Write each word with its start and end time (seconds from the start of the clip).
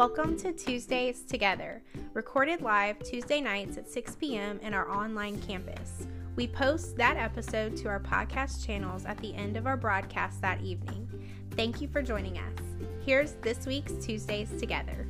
Welcome 0.00 0.38
to 0.38 0.54
Tuesdays 0.54 1.24
Together, 1.24 1.82
recorded 2.14 2.62
live 2.62 2.98
Tuesday 3.00 3.38
nights 3.38 3.76
at 3.76 3.86
6 3.86 4.14
p.m. 4.14 4.58
in 4.60 4.72
our 4.72 4.90
online 4.90 5.38
campus. 5.42 6.06
We 6.36 6.46
post 6.46 6.96
that 6.96 7.18
episode 7.18 7.76
to 7.76 7.88
our 7.88 8.00
podcast 8.00 8.64
channels 8.64 9.04
at 9.04 9.18
the 9.18 9.34
end 9.34 9.58
of 9.58 9.66
our 9.66 9.76
broadcast 9.76 10.40
that 10.40 10.62
evening. 10.62 11.06
Thank 11.50 11.82
you 11.82 11.88
for 11.88 12.00
joining 12.00 12.38
us. 12.38 12.58
Here's 13.04 13.32
this 13.42 13.66
week's 13.66 13.92
Tuesdays 14.02 14.48
Together. 14.58 15.06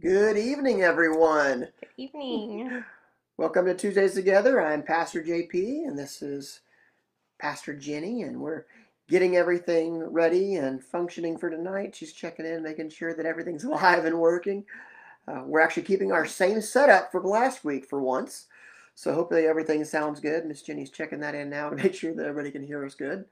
Good 0.00 0.36
evening, 0.36 0.82
everyone. 0.82 1.68
Good 1.78 1.90
evening. 1.96 2.82
Welcome 3.36 3.66
to 3.66 3.74
Tuesdays 3.76 4.14
Together. 4.14 4.60
I'm 4.60 4.82
Pastor 4.82 5.22
JP, 5.22 5.86
and 5.86 5.96
this 5.96 6.22
is 6.22 6.62
Pastor 7.38 7.72
Jenny, 7.72 8.22
and 8.22 8.40
we're 8.40 8.64
getting 9.10 9.36
everything 9.36 9.98
ready 9.98 10.54
and 10.54 10.82
functioning 10.82 11.36
for 11.36 11.50
tonight. 11.50 11.96
She's 11.96 12.12
checking 12.12 12.46
in, 12.46 12.62
making 12.62 12.90
sure 12.90 13.12
that 13.12 13.26
everything's 13.26 13.64
live 13.66 14.04
and 14.04 14.18
working. 14.18 14.64
Uh, 15.26 15.42
we're 15.44 15.60
actually 15.60 15.82
keeping 15.82 16.12
our 16.12 16.24
same 16.24 16.60
setup 16.60 17.10
from 17.10 17.24
last 17.24 17.64
week 17.64 17.86
for 17.86 18.00
once. 18.00 18.46
So 18.94 19.12
hopefully 19.12 19.46
everything 19.46 19.84
sounds 19.84 20.20
good. 20.20 20.46
Miss 20.46 20.62
Jenny's 20.62 20.90
checking 20.90 21.20
that 21.20 21.34
in 21.34 21.50
now 21.50 21.70
to 21.70 21.76
make 21.82 21.94
sure 21.94 22.14
that 22.14 22.24
everybody 22.24 22.52
can 22.52 22.64
hear 22.64 22.84
us 22.86 22.94
good. 22.94 23.24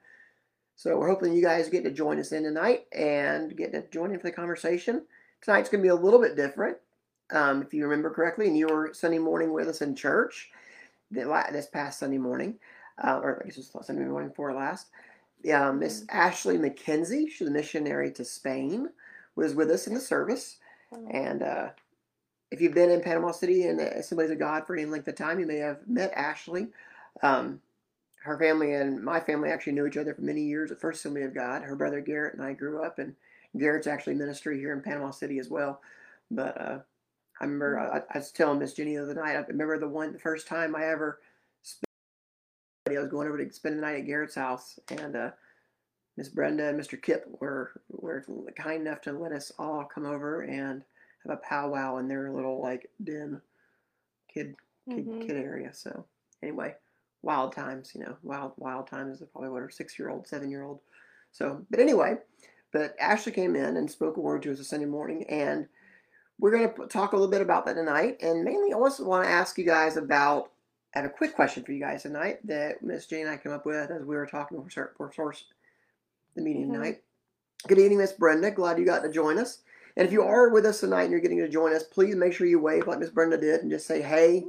So 0.75 0.97
we're 0.97 1.09
hoping 1.09 1.33
you 1.33 1.41
guys 1.41 1.69
get 1.69 1.83
to 1.85 1.91
join 1.91 2.19
us 2.19 2.33
in 2.33 2.43
tonight 2.43 2.85
and 2.91 3.55
get 3.55 3.71
to 3.71 3.83
join 3.89 4.11
in 4.11 4.19
for 4.19 4.27
the 4.27 4.33
conversation. 4.33 5.05
Tonight's 5.41 5.69
going 5.69 5.81
to 5.81 5.85
be 5.85 5.89
a 5.89 5.95
little 5.95 6.21
bit 6.21 6.35
different. 6.35 6.77
Um, 7.31 7.61
if 7.61 7.73
you 7.73 7.83
remember 7.83 8.09
correctly, 8.09 8.47
and 8.47 8.57
you 8.57 8.67
were 8.67 8.93
Sunday 8.93 9.19
morning 9.19 9.53
with 9.53 9.67
us 9.67 9.81
in 9.81 9.95
church 9.95 10.49
this 11.11 11.67
past 11.67 11.99
Sunday 11.99 12.17
morning, 12.17 12.55
uh, 13.03 13.19
or 13.21 13.41
I 13.41 13.45
guess 13.45 13.57
it 13.57 13.67
was 13.73 13.85
Sunday 13.85 14.03
morning 14.03 14.29
before 14.29 14.53
last. 14.53 14.87
Um, 15.53 15.79
Miss 15.79 16.01
mm-hmm. 16.01 16.17
Ashley 16.17 16.57
McKenzie, 16.57 17.29
she's 17.29 17.47
a 17.47 17.51
missionary 17.51 18.11
to 18.13 18.25
Spain, 18.25 18.89
was 19.35 19.55
with 19.55 19.69
us 19.71 19.87
in 19.87 19.93
the 19.93 19.99
service. 19.99 20.57
And 21.11 21.43
uh, 21.43 21.69
if 22.51 22.61
you've 22.61 22.73
been 22.73 22.89
in 22.89 23.01
Panama 23.01 23.31
City 23.31 23.67
and 23.67 23.79
Assemblies 23.79 24.31
of 24.31 24.39
God 24.39 24.65
for 24.65 24.75
any 24.75 24.85
length 24.85 25.07
of 25.07 25.15
time, 25.15 25.39
you 25.39 25.45
may 25.45 25.57
have 25.57 25.87
met 25.87 26.11
Ashley. 26.15 26.67
Um, 27.21 27.61
her 28.21 28.37
family 28.37 28.73
and 28.73 29.01
my 29.03 29.19
family 29.19 29.49
actually 29.49 29.73
knew 29.73 29.85
each 29.85 29.97
other 29.97 30.13
for 30.13 30.21
many 30.21 30.41
years 30.41 30.71
at 30.71 30.81
First 30.81 30.99
Assembly 30.99 31.23
of 31.23 31.33
God. 31.33 31.61
Her 31.61 31.75
brother 31.75 32.01
Garrett 32.01 32.33
and 32.33 32.43
I 32.43 32.53
grew 32.53 32.83
up, 32.83 32.99
and 32.99 33.15
Garrett's 33.57 33.87
actually 33.87 34.15
ministry 34.15 34.59
here 34.59 34.73
in 34.73 34.81
Panama 34.81 35.11
City 35.11 35.39
as 35.39 35.49
well. 35.49 35.81
But 36.29 36.59
uh, 36.59 36.79
I 37.39 37.43
remember 37.45 37.75
mm-hmm. 37.75 37.95
I, 37.95 38.01
I, 38.13 38.17
was 38.17 38.31
telling 38.31 38.59
Miss 38.59 38.73
Jenny 38.73 38.97
the 38.97 39.03
other 39.03 39.13
night. 39.13 39.35
I 39.35 39.45
remember 39.47 39.79
the 39.79 39.87
one 39.87 40.11
the 40.11 40.19
first 40.19 40.47
time 40.47 40.75
I 40.75 40.85
ever 40.85 41.19
I 42.97 43.01
was 43.01 43.09
going 43.09 43.27
over 43.27 43.43
to 43.43 43.53
spend 43.53 43.77
the 43.77 43.81
night 43.81 43.97
at 43.97 44.05
Garrett's 44.05 44.35
house, 44.35 44.79
and 44.89 45.15
uh, 45.15 45.31
Miss 46.17 46.29
Brenda 46.29 46.67
and 46.67 46.79
Mr. 46.79 47.01
Kip 47.01 47.25
were 47.39 47.71
were 47.89 48.23
kind 48.57 48.81
enough 48.81 49.01
to 49.01 49.13
let 49.13 49.31
us 49.31 49.51
all 49.57 49.85
come 49.85 50.05
over 50.05 50.41
and 50.41 50.83
have 51.25 51.37
a 51.37 51.47
powwow 51.47 51.97
in 51.97 52.07
their 52.07 52.31
little 52.31 52.61
like 52.61 52.89
den, 53.03 53.41
kid 54.33 54.55
kid 54.89 55.07
mm-hmm. 55.07 55.21
kid 55.21 55.37
area. 55.37 55.73
So 55.73 56.05
anyway, 56.43 56.75
wild 57.21 57.53
times, 57.53 57.91
you 57.93 58.01
know, 58.01 58.17
wild 58.23 58.53
wild 58.57 58.87
times 58.87 59.21
is 59.21 59.27
probably 59.31 59.49
what 59.49 59.63
a 59.63 59.71
six 59.71 59.97
year 59.97 60.09
old, 60.09 60.27
seven 60.27 60.49
year 60.49 60.63
old. 60.63 60.79
So, 61.31 61.65
but 61.69 61.79
anyway, 61.79 62.15
but 62.71 62.95
Ashley 62.99 63.31
came 63.31 63.55
in 63.55 63.77
and 63.77 63.89
spoke 63.89 64.17
a 64.17 64.21
word 64.21 64.41
to 64.43 64.51
us 64.51 64.59
a 64.59 64.63
Sunday 64.63 64.85
morning, 64.85 65.25
and 65.29 65.67
we're 66.39 66.51
going 66.51 66.69
to 66.73 66.87
talk 66.87 67.13
a 67.13 67.15
little 67.15 67.31
bit 67.31 67.41
about 67.41 67.65
that 67.65 67.75
tonight. 67.75 68.17
And 68.21 68.43
mainly, 68.43 68.73
I 68.73 68.77
also 68.77 69.05
want 69.05 69.25
to 69.25 69.31
ask 69.31 69.57
you 69.57 69.65
guys 69.65 69.97
about 69.97 70.51
I 70.95 70.99
have 70.99 71.05
a 71.05 71.13
quick 71.13 71.35
question 71.35 71.63
for 71.63 71.71
you 71.71 71.79
guys 71.79 72.01
tonight 72.01 72.39
that 72.47 72.81
Miss 72.81 73.05
Jane 73.05 73.27
and 73.27 73.29
I 73.29 73.37
came 73.37 73.51
up 73.51 73.65
with 73.65 73.91
as 73.91 74.01
we 74.01 74.15
were 74.15 74.25
talking 74.25 74.59
before, 74.59 74.93
for 74.97 75.11
source 75.13 75.45
the 76.35 76.41
meeting 76.41 76.63
mm-hmm. 76.63 76.73
tonight. 76.73 77.03
Good 77.67 77.77
evening, 77.77 77.99
Miss 77.99 78.13
Brenda. 78.13 78.49
Glad 78.49 78.79
you 78.79 78.85
got 78.85 79.03
to 79.03 79.11
join 79.11 79.37
us. 79.37 79.59
And 79.97 80.07
if 80.07 80.13
you 80.13 80.23
are 80.23 80.49
with 80.49 80.65
us 80.65 80.79
tonight 80.79 81.03
and 81.03 81.11
you're 81.11 81.19
getting 81.19 81.39
to 81.39 81.49
join 81.49 81.75
us, 81.75 81.83
please 81.83 82.15
make 82.15 82.33
sure 82.33 82.47
you 82.47 82.59
wave 82.59 82.87
like 82.87 82.99
Miss 82.99 83.09
Brenda 83.09 83.37
did 83.37 83.61
and 83.61 83.69
just 83.69 83.85
say, 83.85 84.01
hey, 84.01 84.45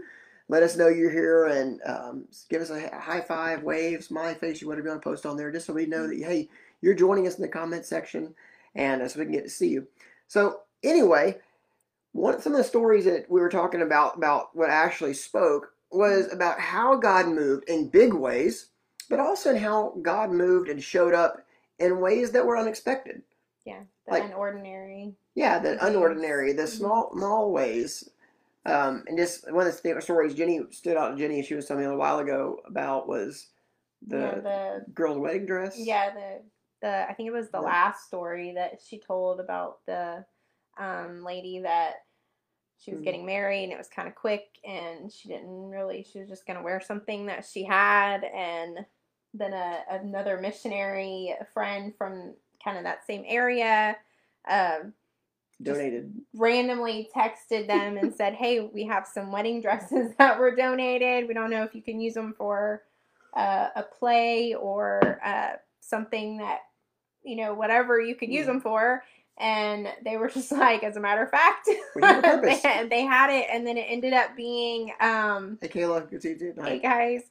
let 0.49 0.63
us 0.63 0.77
know 0.77 0.89
you're 0.89 1.11
here 1.11 1.47
and 1.47 1.81
um, 1.85 2.25
give 2.49 2.63
us 2.63 2.71
a 2.71 2.89
high 2.99 3.21
five, 3.21 3.63
wave, 3.63 4.03
smiley 4.03 4.35
face, 4.35 4.63
whatever 4.63 4.63
you 4.63 4.69
want 4.69 4.79
to 4.79 4.83
be 4.83 4.91
on 4.91 5.01
post 5.01 5.27
on 5.27 5.37
there, 5.37 5.53
just 5.53 5.67
so 5.67 5.73
we 5.75 5.87
know 5.87 6.07
that, 6.07 6.19
hey, 6.19 6.49
you're 6.81 6.95
joining 6.95 7.27
us 7.27 7.37
in 7.37 7.43
the 7.43 7.49
comment 7.49 7.85
section 7.85 8.35
and 8.75 9.03
uh, 9.03 9.09
so 9.09 9.19
we 9.19 9.27
can 9.27 9.35
get 9.35 9.45
to 9.45 9.51
see 9.51 9.69
you. 9.69 9.87
So, 10.27 10.61
anyway, 10.83 11.37
one 12.13 12.41
some 12.41 12.53
of 12.53 12.59
the 12.59 12.65
stories 12.65 13.05
that 13.05 13.31
we 13.31 13.41
were 13.41 13.51
talking 13.51 13.83
about, 13.83 14.17
about 14.17 14.55
what 14.55 14.71
Ashley 14.71 15.15
spoke, 15.15 15.73
was 15.91 16.33
about 16.33 16.61
how 16.61 16.97
God 16.97 17.29
moved 17.29 17.69
in 17.69 17.89
big 17.89 18.13
ways, 18.13 18.71
but 19.09 19.21
also 19.21 19.51
in 19.51 19.57
how 19.57 19.95
God 20.03 20.31
moved 20.31 20.69
and 20.69 20.83
showed 20.83 21.15
up 21.15 21.45
in 21.79 22.01
ways 22.01 22.31
that 22.33 22.47
were 22.47 22.57
unexpected. 22.57 23.23
Yeah, 23.65 23.81
the 24.07 24.13
like, 24.13 24.33
unordinary. 24.33 25.15
Yeah, 25.35 25.59
the 25.59 25.77
unordinary, 25.77 26.55
the 26.55 26.63
mm-hmm. 26.63 26.67
small, 26.67 27.11
small 27.15 27.53
ways. 27.53 28.09
Um, 28.67 29.05
and 29.07 29.17
just 29.17 29.51
one 29.51 29.67
of 29.67 29.73
the 29.73 29.79
favorite 29.79 30.03
stories 30.03 30.35
Jenny 30.35 30.61
stood 30.71 30.97
out. 30.97 31.17
Jenny, 31.17 31.43
she 31.43 31.55
was 31.55 31.67
telling 31.67 31.85
me 31.85 31.91
a 31.91 31.97
while 31.97 32.19
ago 32.19 32.59
about 32.67 33.09
was 33.09 33.49
the, 34.07 34.19
yeah, 34.19 34.35
the 34.41 34.85
girl's 34.93 35.19
wedding 35.19 35.47
dress. 35.47 35.77
Yeah, 35.79 36.11
the 36.13 36.43
the 36.83 37.11
I 37.11 37.15
think 37.15 37.29
it 37.29 37.33
was 37.33 37.51
the 37.51 37.61
last 37.61 38.07
story 38.07 38.53
that 38.55 38.81
she 38.87 38.99
told 38.99 39.41
about 39.41 39.79
the 39.87 40.25
um, 40.79 41.23
lady 41.25 41.61
that 41.61 41.95
she 42.81 42.91
was 42.91 42.99
mm-hmm. 42.99 43.05
getting 43.05 43.27
married 43.27 43.65
and 43.65 43.73
it 43.73 43.79
was 43.79 43.89
kind 43.89 44.09
of 44.09 44.15
quick 44.15 44.59
and 44.65 45.13
she 45.13 45.29
didn't 45.29 45.69
really 45.69 46.05
she 46.11 46.19
was 46.19 46.29
just 46.29 46.47
going 46.47 46.57
to 46.57 46.63
wear 46.63 46.81
something 46.81 47.27
that 47.27 47.45
she 47.45 47.63
had 47.63 48.25
and 48.25 48.79
then 49.35 49.53
a, 49.53 49.81
another 49.91 50.41
missionary 50.41 51.35
friend 51.53 51.93
from 51.97 52.35
kind 52.65 52.77
of 52.77 52.85
that 52.85 53.07
same 53.07 53.23
area 53.27 53.97
um, 54.51 54.93
donated 55.63 56.13
randomly 56.35 57.09
texted 57.15 57.67
them 57.67 57.99
and 57.99 58.15
said 58.15 58.35
hey 58.35 58.61
we 58.61 58.85
have 58.85 59.07
some 59.07 59.31
wedding 59.31 59.61
dresses 59.61 60.13
that 60.19 60.39
were 60.39 60.57
donated 60.57 61.29
we 61.29 61.35
don't 61.35 61.51
know 61.51 61.63
if 61.63 61.75
you 61.75 61.83
can 61.83 62.01
use 62.01 62.15
them 62.15 62.35
for 62.37 62.83
uh, 63.35 63.69
a 63.77 63.83
play 63.83 64.55
or 64.55 65.21
uh, 65.25 65.53
something 65.81 66.39
that 66.39 66.61
you 67.23 67.37
know 67.37 67.53
whatever 67.55 68.01
you 68.01 68.15
could 68.15 68.31
use 68.31 68.45
mm. 68.45 68.49
them 68.49 68.61
for 68.61 69.03
and 69.41 69.89
they 70.05 70.17
were 70.17 70.29
just 70.35 70.53
like, 70.53 70.85
as 70.85 70.97
a 70.97 71.01
matter 71.01 71.23
of 71.23 71.31
fact, 71.31 71.69
they, 71.97 72.87
they, 72.89 73.03
had 73.03 73.31
it, 73.31 73.47
and 73.51 73.67
then 73.67 73.77
it 73.77 73.87
ended 73.89 74.13
up 74.13 74.37
being. 74.37 74.93
Um, 75.01 75.59
hey, 75.61 75.69
Kayla, 75.69 76.09
good 76.09 76.21
to 76.23 76.39
see 76.39 76.45
you. 76.45 76.55
Hey, 76.63 76.79
guys. 76.79 77.23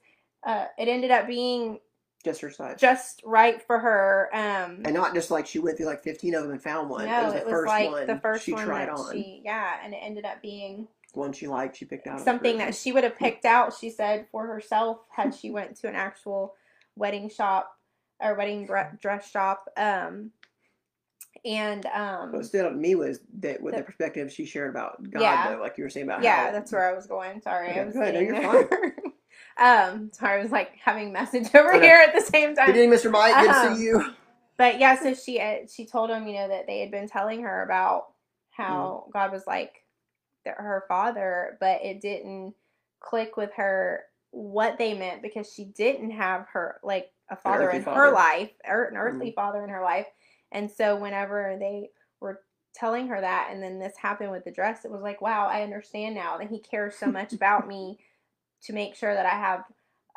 Uh, 0.43 0.65
it 0.77 0.87
ended 0.87 1.11
up 1.11 1.27
being 1.27 1.79
just 2.23 2.41
her 2.41 2.49
size, 2.51 2.79
just 2.79 3.21
right 3.25 3.61
for 3.61 3.77
her. 3.77 4.29
Um, 4.33 4.81
and 4.85 4.93
not 4.93 5.13
just 5.13 5.31
like 5.31 5.45
she 5.45 5.59
went 5.59 5.77
through 5.77 5.87
like 5.87 6.01
fifteen 6.01 6.33
of 6.33 6.43
them 6.43 6.51
and 6.51 6.61
found 6.61 6.89
one. 6.89 7.05
No, 7.05 7.19
it 7.19 7.23
was 7.23 7.33
the 7.33 7.39
it 7.39 7.45
was 7.45 7.51
first 7.51 7.67
like 7.67 7.91
one 7.91 8.07
the 8.07 8.19
first 8.19 8.45
she 8.45 8.53
one 8.53 8.65
tried 8.65 8.89
on. 8.89 9.13
She, 9.13 9.41
yeah, 9.43 9.77
and 9.83 9.93
it 9.93 9.97
ended 10.01 10.25
up 10.25 10.41
being 10.41 10.87
one 11.13 11.33
she 11.33 11.47
liked. 11.47 11.77
She 11.77 11.85
picked 11.85 12.07
out 12.07 12.21
something 12.21 12.57
that 12.59 12.75
she 12.75 12.91
would 12.91 13.03
have 13.03 13.17
picked 13.17 13.45
out. 13.45 13.73
She 13.77 13.89
said 13.89 14.27
for 14.31 14.47
herself 14.47 14.99
had 15.09 15.35
she 15.35 15.51
went 15.51 15.75
to 15.77 15.87
an 15.87 15.95
actual 15.95 16.55
wedding 16.95 17.29
shop 17.29 17.75
or 18.21 18.35
wedding 18.35 18.67
dress 19.01 19.29
shop. 19.29 19.67
Um, 19.75 20.31
and 21.45 21.85
um 21.87 22.31
what 22.31 22.45
stood 22.45 22.65
out 22.65 22.69
to 22.69 22.75
me 22.75 22.95
was 22.95 23.19
that 23.39 23.61
with 23.61 23.73
the, 23.73 23.79
the 23.79 23.83
perspective 23.83 24.31
she 24.31 24.45
shared 24.45 24.69
about 24.69 25.01
God 25.09 25.21
yeah, 25.21 25.55
though, 25.55 25.61
like 25.61 25.77
you 25.77 25.83
were 25.83 25.89
saying 25.89 26.05
about 26.05 26.23
yeah 26.23 26.47
how, 26.47 26.51
that's 26.51 26.71
where 26.71 26.89
I 26.89 26.93
was 26.93 27.07
going 27.07 27.41
sorry 27.41 27.69
okay, 27.69 27.79
I 27.81 27.85
was 27.85 27.93
go 27.93 28.01
ahead, 28.01 28.13
no, 28.15 28.19
you're 28.19 28.41
fine. 28.41 28.91
um 29.57 30.11
sorry 30.13 30.39
I 30.39 30.43
was 30.43 30.51
like 30.51 30.71
having 30.83 31.11
message 31.11 31.47
over 31.55 31.75
okay. 31.75 31.85
here 31.85 32.05
at 32.07 32.13
the 32.13 32.21
same 32.21 32.55
time 32.55 32.67
good 32.67 32.77
evening 32.77 32.97
Mr. 32.97 33.11
Mike 33.11 33.35
good 33.35 33.49
um, 33.49 33.69
to 33.69 33.75
see 33.75 33.91
um, 33.91 34.01
you 34.01 34.13
but 34.57 34.79
yeah 34.79 35.01
so 35.01 35.13
she 35.13 35.39
uh, 35.39 35.67
she 35.71 35.85
told 35.85 36.09
him 36.09 36.27
you 36.27 36.33
know 36.33 36.47
that 36.47 36.67
they 36.67 36.79
had 36.79 36.91
been 36.91 37.07
telling 37.07 37.41
her 37.43 37.63
about 37.63 38.07
how 38.51 39.05
mm. 39.07 39.13
God 39.13 39.31
was 39.31 39.43
like 39.47 39.83
her 40.45 40.83
father 40.87 41.57
but 41.59 41.83
it 41.83 42.01
didn't 42.01 42.53
click 42.99 43.37
with 43.37 43.51
her 43.55 44.03
what 44.31 44.77
they 44.77 44.93
meant 44.93 45.21
because 45.21 45.51
she 45.51 45.65
didn't 45.65 46.11
have 46.11 46.45
her 46.51 46.79
like 46.83 47.11
a 47.29 47.35
father 47.35 47.69
in 47.69 47.83
father. 47.83 47.99
her 47.99 48.11
life 48.11 48.51
or 48.67 48.85
an 48.85 48.97
earthly 48.97 49.31
mm. 49.31 49.35
father 49.35 49.63
in 49.63 49.69
her 49.69 49.83
life 49.83 50.07
and 50.51 50.69
so 50.69 50.95
whenever 50.95 51.57
they 51.59 51.89
were 52.19 52.41
telling 52.73 53.07
her 53.07 53.19
that 53.19 53.49
and 53.51 53.61
then 53.61 53.79
this 53.79 53.97
happened 53.97 54.31
with 54.31 54.45
the 54.45 54.51
dress, 54.51 54.85
it 54.85 54.91
was 54.91 55.01
like, 55.01 55.21
wow, 55.21 55.47
I 55.47 55.63
understand 55.63 56.15
now 56.15 56.37
that 56.37 56.49
he 56.49 56.59
cares 56.59 56.95
so 56.95 57.07
much 57.07 57.33
about 57.33 57.67
me 57.67 57.99
to 58.63 58.73
make 58.73 58.95
sure 58.95 59.13
that 59.13 59.25
I 59.25 59.37
have 59.37 59.63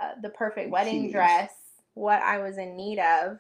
uh, 0.01 0.21
the 0.21 0.31
perfect 0.31 0.71
wedding 0.71 1.09
Jeez. 1.09 1.13
dress, 1.13 1.53
what 1.95 2.23
I 2.23 2.39
was 2.39 2.59
in 2.59 2.77
need 2.77 2.99
of. 2.99 3.39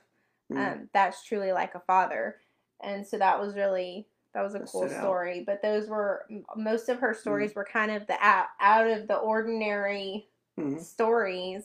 Mm. 0.53 0.73
Um, 0.73 0.89
that's 0.93 1.25
truly 1.25 1.53
like 1.53 1.75
a 1.75 1.81
father. 1.81 2.37
And 2.83 3.06
so 3.06 3.19
that 3.19 3.41
was 3.41 3.55
really 3.55 4.06
that 4.35 4.43
was 4.43 4.55
a 4.55 4.61
cool 4.61 4.89
story. 4.89 5.41
Out. 5.41 5.47
But 5.47 5.62
those 5.62 5.89
were 5.89 6.27
most 6.56 6.89
of 6.89 7.00
her 7.00 7.15
stories 7.15 7.53
mm. 7.53 7.56
were 7.56 7.69
kind 7.71 7.91
of 7.91 8.06
the 8.06 8.17
out, 8.21 8.47
out 8.61 8.87
of 8.89 9.06
the 9.09 9.17
ordinary 9.17 10.27
mm. 10.59 10.81
stories. 10.83 11.65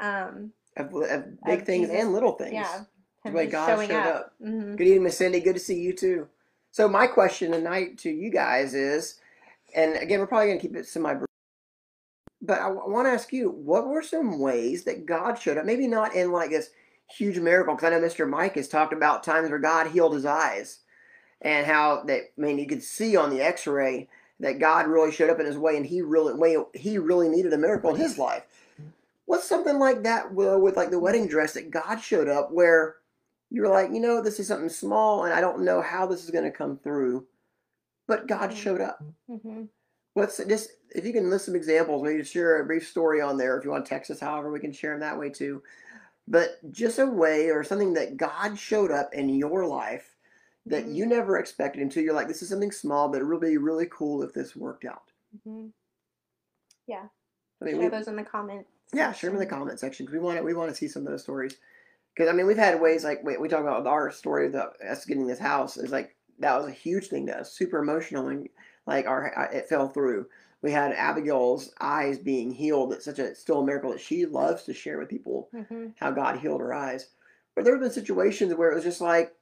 Um, 0.00 0.52
of, 0.76 0.94
of 0.94 1.42
big 1.44 1.60
of 1.60 1.66
things 1.66 1.88
Jesus. 1.88 2.02
and 2.02 2.12
little 2.12 2.32
things. 2.32 2.52
Yeah, 2.54 2.84
the 3.24 3.30
way 3.32 3.46
God 3.46 3.86
showed 3.86 3.94
up. 3.94 4.16
up. 4.16 4.32
Mm-hmm. 4.42 4.76
Good 4.76 4.86
evening, 4.86 5.02
Miss 5.04 5.18
Cindy. 5.18 5.40
Good 5.40 5.54
to 5.54 5.60
see 5.60 5.80
you 5.80 5.92
too. 5.92 6.28
So 6.70 6.88
my 6.88 7.06
question 7.06 7.52
tonight 7.52 7.98
to 7.98 8.10
you 8.10 8.30
guys 8.30 8.74
is, 8.74 9.20
and 9.74 9.96
again, 9.96 10.20
we're 10.20 10.26
probably 10.26 10.48
going 10.48 10.58
to 10.58 10.66
keep 10.66 10.76
it 10.76 10.86
semi 10.86 11.14
but 12.42 12.58
I 12.60 12.68
want 12.68 13.06
to 13.06 13.12
ask 13.12 13.32
you, 13.32 13.50
what 13.50 13.88
were 13.88 14.02
some 14.02 14.38
ways 14.38 14.84
that 14.84 15.04
God 15.04 15.38
showed 15.38 15.58
up? 15.58 15.66
Maybe 15.66 15.86
not 15.86 16.14
in 16.14 16.32
like 16.32 16.50
this 16.50 16.70
huge 17.06 17.38
miracle 17.38 17.74
because 17.74 17.92
I 17.92 17.98
know 17.98 18.06
Mr. 18.06 18.28
Mike 18.28 18.54
has 18.54 18.68
talked 18.68 18.92
about 18.92 19.22
times 19.22 19.50
where 19.50 19.58
God 19.58 19.88
healed 19.88 20.14
his 20.14 20.24
eyes 20.24 20.80
and 21.42 21.66
how 21.66 22.04
that 22.06 22.22
I 22.38 22.40
mean 22.40 22.58
you 22.58 22.66
could 22.66 22.82
see 22.82 23.16
on 23.16 23.30
the 23.30 23.42
X-ray 23.42 24.08
that 24.40 24.58
God 24.58 24.86
really 24.86 25.12
showed 25.12 25.28
up 25.28 25.40
in 25.40 25.46
his 25.46 25.58
way 25.58 25.76
and 25.76 25.84
he 25.84 26.00
really 26.00 26.34
way 26.34 26.56
he 26.74 26.98
really 26.98 27.28
needed 27.28 27.52
a 27.52 27.58
miracle 27.58 27.94
in 27.94 28.00
his 28.00 28.16
life. 28.16 28.44
What's 29.26 29.48
something 29.48 29.78
like 29.78 30.02
that 30.04 30.32
with, 30.32 30.60
with 30.60 30.76
like 30.76 30.90
the 30.90 30.98
wedding 30.98 31.28
dress 31.28 31.52
that 31.54 31.70
God 31.70 31.96
showed 31.96 32.28
up 32.28 32.50
where 32.50 32.96
you 33.50 33.62
were 33.62 33.68
like, 33.68 33.90
you 33.90 34.00
know, 34.00 34.22
this 34.22 34.38
is 34.40 34.46
something 34.48 34.68
small 34.68 35.24
and 35.24 35.34
I 35.34 35.40
don't 35.40 35.64
know 35.64 35.80
how 35.82 36.06
this 36.06 36.24
is 36.24 36.30
going 36.30 36.44
to 36.44 36.50
come 36.50 36.78
through, 36.78 37.26
but 38.06 38.26
God 38.26 38.50
Mhm. 38.50 38.56
showed 38.56 38.80
up. 38.80 39.02
hmm 39.26 39.64
What's 40.14 40.38
just 40.38 40.70
if 40.94 41.04
you 41.04 41.12
can 41.12 41.30
list 41.30 41.44
some 41.46 41.54
examples, 41.54 42.02
maybe 42.02 42.24
share 42.24 42.60
a 42.60 42.66
brief 42.66 42.88
story 42.88 43.20
on 43.20 43.36
there. 43.36 43.56
If 43.56 43.64
you 43.64 43.70
want 43.70 43.84
to 43.84 43.88
text 43.88 44.10
us, 44.10 44.18
however, 44.18 44.50
we 44.50 44.58
can 44.58 44.72
share 44.72 44.90
them 44.92 45.00
that 45.00 45.18
way 45.18 45.30
too. 45.30 45.62
But 46.26 46.58
just 46.72 46.98
a 46.98 47.06
way 47.06 47.50
or 47.50 47.62
something 47.62 47.94
that 47.94 48.16
God 48.16 48.58
showed 48.58 48.90
up 48.90 49.14
in 49.14 49.28
your 49.28 49.66
life 49.66 50.16
that 50.66 50.86
Mhm. 50.86 50.94
you 50.94 51.06
never 51.06 51.38
expected 51.38 51.80
until. 51.82 52.02
You're 52.02 52.14
like, 52.14 52.26
this 52.28 52.42
is 52.42 52.48
something 52.48 52.72
small, 52.72 53.08
but 53.08 53.20
it 53.20 53.24
would 53.24 53.40
be 53.40 53.56
really 53.56 53.86
cool 53.86 54.22
if 54.22 54.32
this 54.32 54.56
worked 54.56 54.84
out. 54.84 55.12
hmm 55.44 55.68
I 57.62 57.66
mean, 57.66 57.74
Share 57.74 57.82
we, 57.82 57.88
those 57.88 58.08
in 58.08 58.16
the 58.16 58.24
comments. 58.24 58.70
yeah, 58.94 59.12
share 59.12 59.28
them 59.30 59.36
in 59.36 59.40
the 59.40 59.46
comment 59.46 59.78
section. 59.78 59.78
comment 59.78 59.80
section 59.80 60.06
'cause 60.06 60.12
we 60.14 60.18
want 60.18 60.38
to 60.38 60.42
we 60.42 60.54
want 60.54 60.70
to 60.70 60.74
see 60.74 60.88
some 60.88 61.06
of 61.06 61.10
those 61.12 61.22
stories. 61.22 61.58
Because 62.20 62.34
I 62.34 62.36
mean, 62.36 62.46
we've 62.46 62.58
had 62.58 62.82
ways 62.82 63.02
like 63.02 63.24
we, 63.24 63.38
we 63.38 63.48
talk 63.48 63.62
about 63.62 63.86
our 63.86 64.10
story 64.10 64.44
of 64.44 64.52
the, 64.52 64.70
us 64.86 65.06
getting 65.06 65.26
this 65.26 65.38
house 65.38 65.78
is 65.78 65.90
like 65.90 66.14
that 66.40 66.54
was 66.54 66.66
a 66.66 66.70
huge 66.70 67.06
thing 67.06 67.26
to 67.28 67.38
us, 67.38 67.54
super 67.54 67.78
emotional, 67.78 68.28
and 68.28 68.46
like 68.86 69.06
our 69.06 69.48
it 69.50 69.70
fell 69.70 69.88
through. 69.88 70.26
We 70.60 70.70
had 70.70 70.92
Abigail's 70.92 71.72
eyes 71.80 72.18
being 72.18 72.50
healed. 72.50 72.92
It's 72.92 73.06
such 73.06 73.20
a 73.20 73.34
still 73.34 73.60
a 73.60 73.64
miracle 73.64 73.92
that 73.92 74.02
she 74.02 74.26
loves 74.26 74.64
to 74.64 74.74
share 74.74 74.98
with 74.98 75.08
people 75.08 75.48
Mhm. 75.54 75.94
how 75.96 76.10
God 76.10 76.40
healed 76.40 76.60
her 76.60 76.74
eyes. 76.74 77.08
But 77.54 77.64
there 77.64 77.72
have 77.72 77.80
been 77.80 77.90
situations 77.90 78.52
where 78.52 78.70
it 78.70 78.74
was 78.74 78.84
just 78.84 79.00
like 79.00 79.34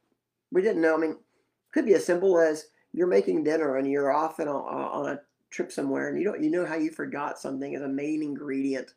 we 0.52 0.62
didn't 0.62 0.80
know. 0.80 0.94
I 0.94 0.98
mean, 0.98 1.10
it 1.10 1.72
could 1.72 1.84
be 1.84 1.94
as 1.94 2.04
simple 2.04 2.38
as 2.38 2.68
you're 2.92 3.08
making 3.08 3.42
dinner 3.42 3.74
and 3.74 3.90
you're 3.90 4.12
off 4.12 4.38
on 4.38 4.46
a, 4.46 4.56
on 4.56 5.08
a 5.08 5.20
trip 5.50 5.72
somewhere 5.72 6.10
and 6.10 6.16
you 6.16 6.22
don't 6.22 6.44
you 6.44 6.50
know 6.50 6.64
how 6.64 6.76
you 6.76 6.92
forgot 6.92 7.40
something 7.40 7.74
as 7.74 7.82
a 7.82 7.88
main 7.88 8.22
ingredient 8.22 8.94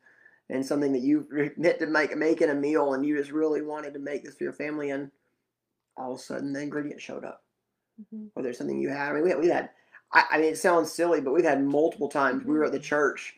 and 0.50 0.66
something 0.66 0.92
that 0.94 1.02
you 1.02 1.28
meant 1.58 1.80
to 1.80 1.88
make 1.88 2.16
making 2.18 2.50
a 2.50 2.56
meal 2.56 2.94
and 2.94 3.06
you 3.06 3.18
just 3.18 3.32
really 3.32 3.62
wanted 3.62 3.94
to 3.94 4.00
make 4.00 4.24
this 4.24 4.36
for 4.36 4.44
your 4.44 4.54
family 4.54 4.90
and 4.90 5.12
all 5.98 6.14
of 6.14 6.20
a 6.20 6.22
sudden 6.22 6.54
the 6.54 6.62
ingredient 6.62 7.02
showed 7.02 7.24
up 7.26 7.44
Mhm. 8.14 8.30
or 8.36 8.42
there's 8.44 8.58
something 8.58 8.80
you 8.80 8.90
had. 8.90 9.10
I 9.10 9.14
mean, 9.14 9.24
we, 9.24 9.36
we 9.36 9.48
had, 9.50 9.70
I, 10.12 10.24
I 10.32 10.38
mean, 10.38 10.54
it 10.54 10.58
sounds 10.58 10.92
silly, 10.92 11.22
but 11.22 11.34
we've 11.34 11.44
had 11.44 11.64
multiple 11.64 12.10
times 12.10 12.44
we 12.46 12.54
were 12.54 12.64
at 12.66 12.72
the 12.72 12.80
church 12.80 13.36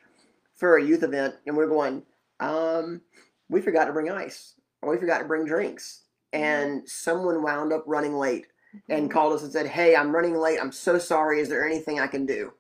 for 0.56 0.78
a 0.78 0.84
youth 0.84 1.04
event 1.04 1.36
and 1.48 1.58
we're 1.58 1.68
going, 1.68 2.04
um, 2.40 3.02
we 3.50 3.60
forgot 3.62 3.86
to 3.86 3.94
bring 3.94 4.10
ice 4.10 4.54
or 4.82 4.92
we 4.92 4.98
forgot 4.98 5.20
to 5.20 5.26
bring 5.26 5.46
drinks. 5.46 6.02
And 6.32 6.88
someone 6.90 7.44
wound 7.44 7.74
up 7.74 7.84
running 7.88 8.14
late 8.16 8.48
and 8.90 9.10
Mhm. 9.10 9.12
called 9.12 9.34
us 9.34 9.44
and 9.44 9.52
said, 9.52 9.68
Hey, 9.68 9.96
I'm 9.96 10.16
running 10.16 10.36
late. 10.36 10.60
I'm 10.60 10.72
so 10.72 10.98
sorry. 10.98 11.40
Is 11.42 11.50
there 11.50 11.66
anything 11.68 12.00
I 12.00 12.08
can 12.08 12.26
do? 12.26 12.54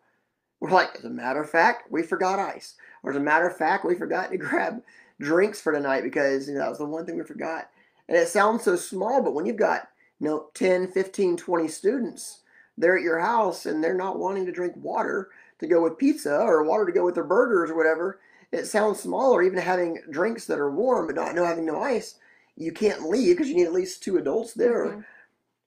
We're 0.59 0.69
like, 0.71 0.95
As 0.97 1.05
a 1.05 1.09
matter 1.09 1.41
of 1.41 1.49
fact, 1.49 1.89
we 1.91 2.03
forgot 2.03 2.37
ice. 2.39 2.75
Or 3.03 3.11
as 3.11 3.17
a 3.17 3.21
matter 3.21 3.47
of 3.47 3.57
fact, 3.57 3.85
we 3.85 3.95
forgot 3.95 4.31
to 4.31 4.37
grab 4.39 4.81
drinks 5.19 5.61
for 5.61 5.71
tonight 5.71 6.01
because 6.03 6.47
you 6.47 6.53
know, 6.55 6.61
that 6.61 6.69
was 6.69 6.79
the 6.79 6.85
one 6.85 7.05
thing 7.05 7.17
we 7.17 7.23
forgot. 7.23 7.69
And 8.07 8.17
it 8.17 8.27
sounds 8.27 8.63
so 8.63 8.75
small, 8.75 9.21
but 9.21 9.33
when 9.33 9.45
you've 9.45 9.55
got, 9.57 9.89
you 10.19 10.27
know, 10.27 10.47
10, 10.53 10.91
15, 10.91 11.37
20 11.37 11.67
students, 11.67 12.39
they're 12.77 12.97
at 12.97 13.03
your 13.03 13.19
house 13.19 13.65
and 13.65 13.83
they're 13.83 13.93
not 13.93 14.19
wanting 14.19 14.45
to 14.45 14.51
drink 14.51 14.73
water 14.75 15.29
to 15.59 15.67
go 15.67 15.81
with 15.81 15.97
pizza 15.97 16.35
or 16.39 16.63
water 16.63 16.85
to 16.85 16.91
go 16.91 17.05
with 17.05 17.15
their 17.15 17.23
burgers 17.23 17.69
or 17.69 17.75
whatever. 17.75 18.19
It 18.51 18.65
sounds 18.65 18.99
small, 18.99 19.31
or 19.31 19.41
even 19.41 19.57
having 19.59 19.99
drinks 20.11 20.45
that 20.45 20.59
are 20.59 20.69
warm 20.71 21.07
but 21.07 21.15
not 21.15 21.33
no 21.35 21.45
having 21.45 21.65
no 21.65 21.81
ice. 21.81 22.15
You 22.55 22.71
can't 22.71 23.09
leave 23.09 23.35
because 23.37 23.49
you 23.49 23.55
need 23.55 23.65
at 23.65 23.73
least 23.73 24.03
two 24.03 24.17
adults 24.17 24.53
there 24.53 24.85
Mhm. 24.85 25.05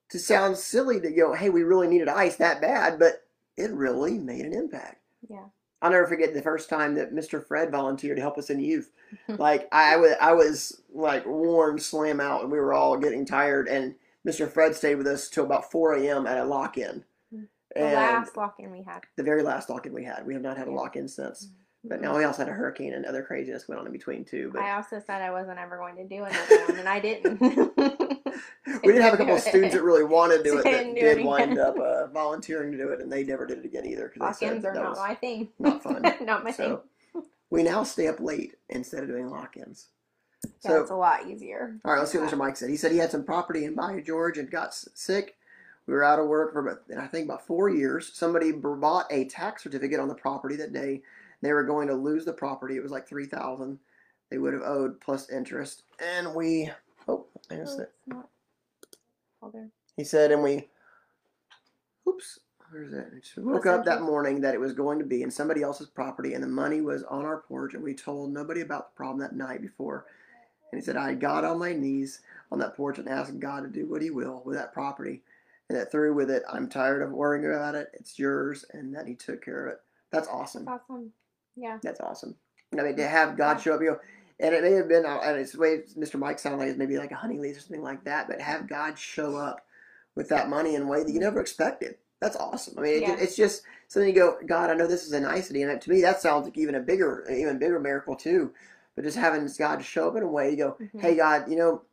to 0.09 0.19
sound 0.19 0.57
silly 0.57 1.01
to 1.01 1.11
go, 1.11 1.33
hey, 1.33 1.49
we 1.49 1.63
really 1.63 1.87
needed 1.87 2.07
ice 2.07 2.37
that 2.37 2.61
bad, 2.61 2.97
but 2.99 3.25
it 3.57 3.71
really 3.71 4.17
made 4.19 4.45
an 4.45 4.53
impact. 4.53 5.01
Yeah. 5.27 5.45
I'll 5.81 5.91
never 5.91 6.07
forget 6.07 6.33
the 6.33 6.41
first 6.41 6.69
time 6.69 6.95
that 6.95 7.13
Mr. 7.13 7.45
Fred 7.45 7.71
volunteered 7.71 8.17
to 8.17 8.21
help 8.21 8.37
us 8.37 8.49
in 8.49 8.59
youth. 8.59 8.91
like 9.27 9.67
I 9.71 9.95
was, 9.97 10.13
I 10.19 10.33
was 10.33 10.81
like 10.93 11.25
worn 11.25 11.77
slam 11.79 12.19
out, 12.19 12.41
and 12.43 12.51
we 12.51 12.59
were 12.59 12.73
all 12.73 12.97
getting 12.97 13.25
tired. 13.25 13.67
And 13.67 13.95
Mr. 14.27 14.51
Fred 14.51 14.75
stayed 14.75 14.95
with 14.95 15.07
us 15.07 15.29
till 15.29 15.45
about 15.45 15.71
4 15.71 15.93
a.m. 15.95 16.25
at 16.27 16.39
a 16.39 16.45
lock-in. 16.45 17.03
The 17.31 17.47
And 17.83 17.95
last 17.95 18.35
lock-in 18.37 18.71
we 18.71 18.81
had. 18.83 19.01
the 19.17 19.23
very 19.23 19.43
last 19.43 19.69
lock-in 19.69 19.93
we 19.93 20.03
had, 20.03 20.25
we 20.25 20.33
have 20.33 20.41
not 20.41 20.57
had 20.57 20.67
a 20.67 20.71
lock-in 20.71 21.07
since. 21.07 21.45
Mm-hmm. 21.45 21.53
But 21.83 22.01
now 22.01 22.17
we 22.17 22.23
also 22.23 22.39
had 22.43 22.49
a 22.49 22.55
hurricane 22.55 22.93
and 22.93 23.05
other 23.05 23.23
craziness 23.23 23.67
went 23.67 23.79
on 23.79 23.85
in 23.87 23.93
between 23.93 24.25
too. 24.25 24.49
But 24.53 24.63
I 24.63 24.75
also 24.75 24.99
said 25.05 25.21
I 25.21 25.31
wasn't 25.31 25.59
ever 25.59 25.77
going 25.77 25.95
to 25.97 26.03
do 26.03 26.23
another 26.23 26.65
one, 26.67 26.79
and 26.79 26.89
I 26.89 26.99
didn't. 26.99 27.39
we 28.83 28.93
did 28.93 29.01
have 29.01 29.13
a 29.13 29.17
couple 29.17 29.35
of 29.35 29.41
students 29.41 29.73
that 29.75 29.83
really 29.83 30.03
wanted 30.03 30.39
to 30.39 30.43
do 30.43 30.57
it 30.57 30.63
that 30.63 30.83
do 30.83 30.93
did 30.95 31.17
it 31.19 31.25
wind 31.25 31.57
up 31.57 31.77
uh, 31.79 32.07
volunteering 32.07 32.71
to 32.71 32.77
do 32.77 32.89
it, 32.89 32.99
and 32.99 33.11
they 33.11 33.23
never 33.23 33.45
did 33.45 33.59
it 33.59 33.65
again 33.65 33.85
either. 33.85 34.09
'cause 34.09 34.39
they 34.39 34.45
said 34.47 34.63
Lock-ins 34.63 34.65
are 34.65 34.73
not 34.73 34.97
my 34.97 35.15
thing. 35.15 35.49
not 35.59 35.83
fun. 35.83 36.01
not 36.21 36.43
my 36.43 36.51
so 36.51 36.83
thing. 37.13 37.23
we 37.49 37.63
now 37.63 37.83
stay 37.83 38.07
up 38.07 38.19
late 38.19 38.55
instead 38.69 39.03
of 39.03 39.09
doing 39.09 39.29
lock-ins. 39.29 39.87
Yeah, 40.43 40.49
So 40.71 40.81
it's 40.81 40.91
a 40.91 40.95
lot 40.95 41.27
easier. 41.27 41.77
all 41.85 41.93
right, 41.93 41.99
let's 41.99 42.11
see 42.11 42.17
what 42.17 42.29
Mr. 42.29 42.37
Mike 42.37 42.57
said. 42.57 42.69
He 42.69 42.77
said 42.77 42.91
he 42.91 42.97
had 42.97 43.11
some 43.11 43.23
property 43.23 43.65
in 43.65 43.75
Bayou 43.75 44.01
George 44.01 44.37
and 44.37 44.49
got 44.49 44.73
sick. 44.73 45.35
We 45.87 45.93
were 45.93 46.03
out 46.03 46.19
of 46.19 46.27
work 46.27 46.51
for 46.53 46.59
about, 46.59 46.81
I 46.97 47.07
think 47.07 47.25
about 47.25 47.47
four 47.47 47.69
years. 47.69 48.11
Somebody 48.13 48.51
bought 48.51 49.05
a 49.09 49.25
tax 49.25 49.63
certificate 49.63 49.99
on 50.01 50.09
the 50.09 50.15
property 50.15 50.57
that 50.57 50.73
day. 50.73 51.01
They 51.41 51.53
were 51.53 51.63
going 51.63 51.87
to 51.87 51.93
lose 51.95 52.25
the 52.25 52.33
property. 52.33 52.75
It 52.77 52.83
was 52.83 52.91
like 52.91 53.07
three 53.07 53.25
thousand. 53.27 53.79
They 54.29 54.37
would 54.37 54.53
have 54.53 54.63
owed 54.63 54.99
plus 54.99 55.29
interest, 55.29 55.83
and 55.99 56.33
we. 56.35 56.69
Oh, 57.07 57.25
there's 57.49 57.75
Oh, 57.77 57.81
it. 57.81 57.91
it's 57.99 58.07
not. 58.07 58.29
Hold 59.41 59.53
there. 59.53 59.69
He 59.95 60.03
said, 60.03 60.31
and 60.31 60.43
we. 60.43 60.67
Oops, 62.07 62.39
where's 62.69 62.91
that? 62.91 63.11
We 63.37 63.43
woke 63.43 63.65
up 63.65 63.85
that 63.85 64.01
morning 64.01 64.41
that 64.41 64.53
it 64.53 64.59
was 64.59 64.73
going 64.73 64.99
to 64.99 65.05
be 65.05 65.21
in 65.23 65.31
somebody 65.31 65.61
else's 65.61 65.87
property, 65.87 66.33
and 66.33 66.43
the 66.43 66.47
money 66.47 66.81
was 66.81 67.03
on 67.03 67.25
our 67.25 67.37
porch, 67.41 67.73
and 67.73 67.83
we 67.83 67.93
told 67.93 68.31
nobody 68.33 68.61
about 68.61 68.91
the 68.91 68.97
problem 68.97 69.19
that 69.19 69.35
night 69.35 69.61
before. 69.61 70.05
And 70.71 70.81
he 70.81 70.85
said, 70.85 70.97
I 70.97 71.13
got 71.13 71.45
on 71.45 71.59
my 71.59 71.73
knees 71.73 72.21
on 72.51 72.59
that 72.59 72.75
porch 72.75 72.97
and 72.99 73.07
asked 73.07 73.39
God 73.39 73.61
to 73.61 73.69
do 73.69 73.85
what 73.87 74.01
He 74.01 74.09
will 74.09 74.41
with 74.45 74.57
that 74.57 74.73
property, 74.73 75.21
and 75.69 75.77
that 75.77 75.91
through 75.91 76.13
with 76.13 76.29
it, 76.29 76.43
I'm 76.51 76.67
tired 76.69 77.01
of 77.01 77.11
worrying 77.11 77.45
about 77.45 77.75
it. 77.75 77.89
It's 77.93 78.19
yours, 78.19 78.65
and 78.73 78.93
that 78.95 79.07
He 79.07 79.15
took 79.15 79.43
care 79.43 79.67
of 79.67 79.73
it. 79.73 79.81
That's 80.11 80.27
awesome. 80.27 80.65
That's 80.65 80.83
awesome. 80.89 81.11
Yeah. 81.57 81.79
That's 81.81 81.99
awesome. 81.99 82.35
I 82.77 82.83
mean, 82.83 82.95
to 82.97 83.07
have 83.07 83.37
God 83.37 83.59
show 83.59 83.73
up, 83.73 83.81
you 83.81 83.91
know, 83.91 83.99
and 84.39 84.53
it 84.53 84.63
may 84.63 84.71
have 84.73 84.87
been, 84.87 85.05
uh, 85.05 85.19
and 85.23 85.37
it's 85.39 85.53
the 85.53 85.59
way 85.59 85.79
Mr. 85.97 86.19
Mike 86.19 86.37
sounded 86.39 86.59
like 86.59 86.69
it's 86.69 86.77
maybe 86.77 86.97
like 86.97 87.11
a 87.11 87.15
honey 87.15 87.39
lease 87.39 87.57
or 87.57 87.61
something 87.61 87.81
like 87.81 88.03
that, 88.03 88.27
but 88.27 88.39
have 88.39 88.67
God 88.67 88.97
show 88.99 89.35
up 89.35 89.65
with 90.15 90.29
that 90.29 90.49
money 90.49 90.75
in 90.75 90.83
a 90.83 90.87
way 90.87 91.03
that 91.03 91.11
you 91.11 91.19
never 91.19 91.39
expected. 91.41 91.95
That's 92.19 92.35
awesome. 92.35 92.77
I 92.77 92.81
mean, 92.81 92.93
it, 92.97 93.01
Yeah. 93.01 93.15
it's 93.19 93.35
just 93.35 93.63
something 93.87 94.09
you 94.09 94.15
go, 94.19 94.37
God, 94.45 94.69
I 94.69 94.73
know 94.75 94.87
this 94.87 95.05
is 95.05 95.13
a 95.13 95.19
nicety, 95.19 95.63
and 95.63 95.81
to 95.81 95.89
me, 95.89 96.01
that 96.01 96.21
sounds 96.21 96.45
like 96.45 96.57
even 96.57 96.75
a 96.75 96.79
bigger, 96.79 97.25
even 97.31 97.57
bigger 97.59 97.79
miracle 97.79 98.15
too. 98.15 98.53
But 98.95 99.03
just 99.05 99.17
having 99.17 99.47
God 99.57 99.83
show 99.83 100.09
up 100.09 100.15
in 100.15 100.23
a 100.23 100.27
way, 100.27 100.51
you 100.51 100.57
go, 100.57 100.77
Mhm. 100.79 101.01
hey, 101.01 101.15
God, 101.15 101.49
you 101.49 101.55
know, 101.55 101.83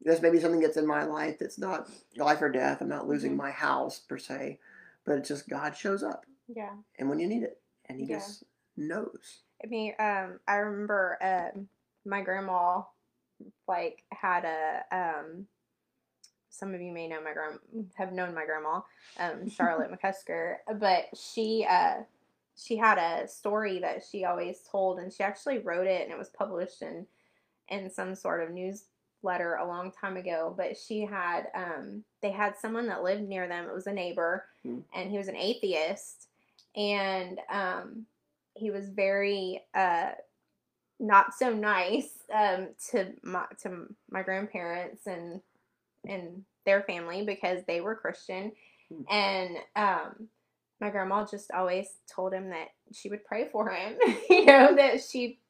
there's 0.00 0.22
maybe 0.22 0.40
something 0.40 0.60
that's 0.60 0.76
in 0.76 0.86
my 0.86 1.04
life 1.04 1.38
that's 1.38 1.58
not 1.58 1.88
life 2.16 2.40
or 2.40 2.48
death. 2.50 2.80
I'm 2.80 2.88
not 2.88 3.08
losing 3.08 3.32
Mhm. 3.32 3.36
my 3.38 3.50
house 3.50 3.98
per 3.98 4.16
se, 4.18 4.58
but 5.04 5.18
it's 5.18 5.28
just 5.28 5.48
God 5.48 5.76
shows 5.76 6.02
up, 6.02 6.24
Yeah. 6.48 6.74
and 6.98 7.08
when 7.10 7.18
you 7.18 7.26
need 7.26 7.42
it, 7.42 7.60
and 7.86 7.98
He 7.98 8.06
Yeah. 8.06 8.18
just 8.18 8.44
knows. 8.78 9.40
I 9.62 9.66
mean, 9.66 9.92
um, 9.98 10.38
I 10.46 10.56
remember 10.56 11.18
um, 11.20 11.68
my 12.04 12.22
grandma, 12.22 12.82
like, 13.66 14.04
had 14.10 14.44
a 14.44 14.82
um. 14.96 15.46
Some 16.50 16.74
of 16.74 16.80
you 16.80 16.90
may 16.92 17.06
know 17.06 17.22
my 17.22 17.32
grand 17.34 17.58
have 17.94 18.12
known 18.12 18.34
my 18.34 18.44
grandma, 18.44 18.80
um, 19.20 19.48
Charlotte 19.56 19.90
McCusker, 19.92 20.56
but 20.80 21.04
she 21.16 21.64
uh, 21.68 21.98
she 22.56 22.76
had 22.76 22.98
a 22.98 23.28
story 23.28 23.78
that 23.78 24.02
she 24.10 24.24
always 24.24 24.60
told, 24.68 24.98
and 24.98 25.12
she 25.12 25.22
actually 25.22 25.58
wrote 25.58 25.86
it, 25.86 26.02
and 26.02 26.12
it 26.12 26.18
was 26.18 26.30
published 26.30 26.82
in 26.82 27.06
in 27.68 27.88
some 27.90 28.14
sort 28.16 28.42
of 28.42 28.50
newsletter 28.50 29.54
a 29.54 29.66
long 29.68 29.92
time 29.92 30.16
ago. 30.16 30.52
But 30.56 30.76
she 30.76 31.02
had 31.04 31.46
um, 31.54 32.02
they 32.22 32.30
had 32.30 32.56
someone 32.58 32.86
that 32.88 33.04
lived 33.04 33.28
near 33.28 33.46
them. 33.46 33.66
It 33.68 33.74
was 33.74 33.86
a 33.86 33.92
neighbor, 33.92 34.46
Hmm. 34.64 34.80
and 34.94 35.10
he 35.10 35.18
was 35.18 35.28
an 35.28 35.36
atheist, 35.36 36.26
and 36.74 37.38
um, 37.50 38.06
he 38.58 38.70
was 38.70 38.90
very 38.90 39.62
uh, 39.74 40.10
not 41.00 41.34
so 41.34 41.50
nice 41.52 42.10
um, 42.34 42.68
to 42.90 43.12
my 43.22 43.44
to 43.62 43.86
my 44.10 44.22
grandparents 44.22 45.06
and 45.06 45.40
and 46.08 46.44
their 46.66 46.82
family 46.82 47.24
because 47.24 47.62
they 47.66 47.80
were 47.80 47.96
Christian, 47.96 48.52
Hmm. 48.92 49.02
and 49.10 49.56
um, 49.76 50.28
my 50.80 50.90
grandma 50.90 51.26
just 51.26 51.50
always 51.52 51.88
told 52.14 52.32
him 52.32 52.50
that 52.50 52.68
she 52.92 53.10
would 53.10 53.24
pray 53.24 53.48
for 53.52 53.70
him. 53.70 53.96
you 54.30 54.46
know 54.46 54.74
that 54.76 55.02
she 55.02 55.40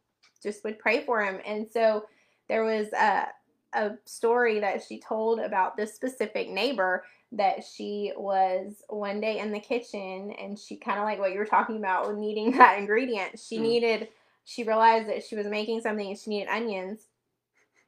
just 0.43 0.65
would 0.65 0.79
pray 0.79 1.05
for 1.05 1.23
him, 1.25 1.41
and 1.47 1.67
so 1.73 2.05
there 2.49 2.65
was 2.65 2.89
a 2.93 3.27
a 3.75 3.93
story 4.07 4.61
that 4.61 4.83
she 4.83 4.99
told 5.01 5.41
about 5.41 5.77
this 5.77 5.95
specific 5.95 6.51
neighbor 6.51 7.05
that 7.33 7.65
she 7.65 8.13
was 8.17 8.83
one 8.89 9.21
day 9.21 9.39
in 9.39 9.53
the 9.53 9.61
kitchen 9.61 10.33
and 10.41 10.59
she 10.59 10.77
kind 10.77 10.99
of 10.99 11.05
like 11.05 11.19
what 11.19 11.33
you 11.33 11.39
were 11.39 11.45
talking 11.47 11.77
about 11.77 12.09
with 12.09 12.19
needing 12.19 12.53
that 12.59 12.79
ingredient. 12.79 13.39
She 13.39 13.59
Mhm. 13.59 13.63
needed, 13.63 14.09
she 14.45 14.65
realized 14.65 15.09
that 15.09 15.25
she 15.25 15.37
was 15.37 15.47
making 15.47 15.81
something 15.83 16.09
and 16.09 16.19
she 16.19 16.31
needed 16.31 16.49
onions. 16.49 17.07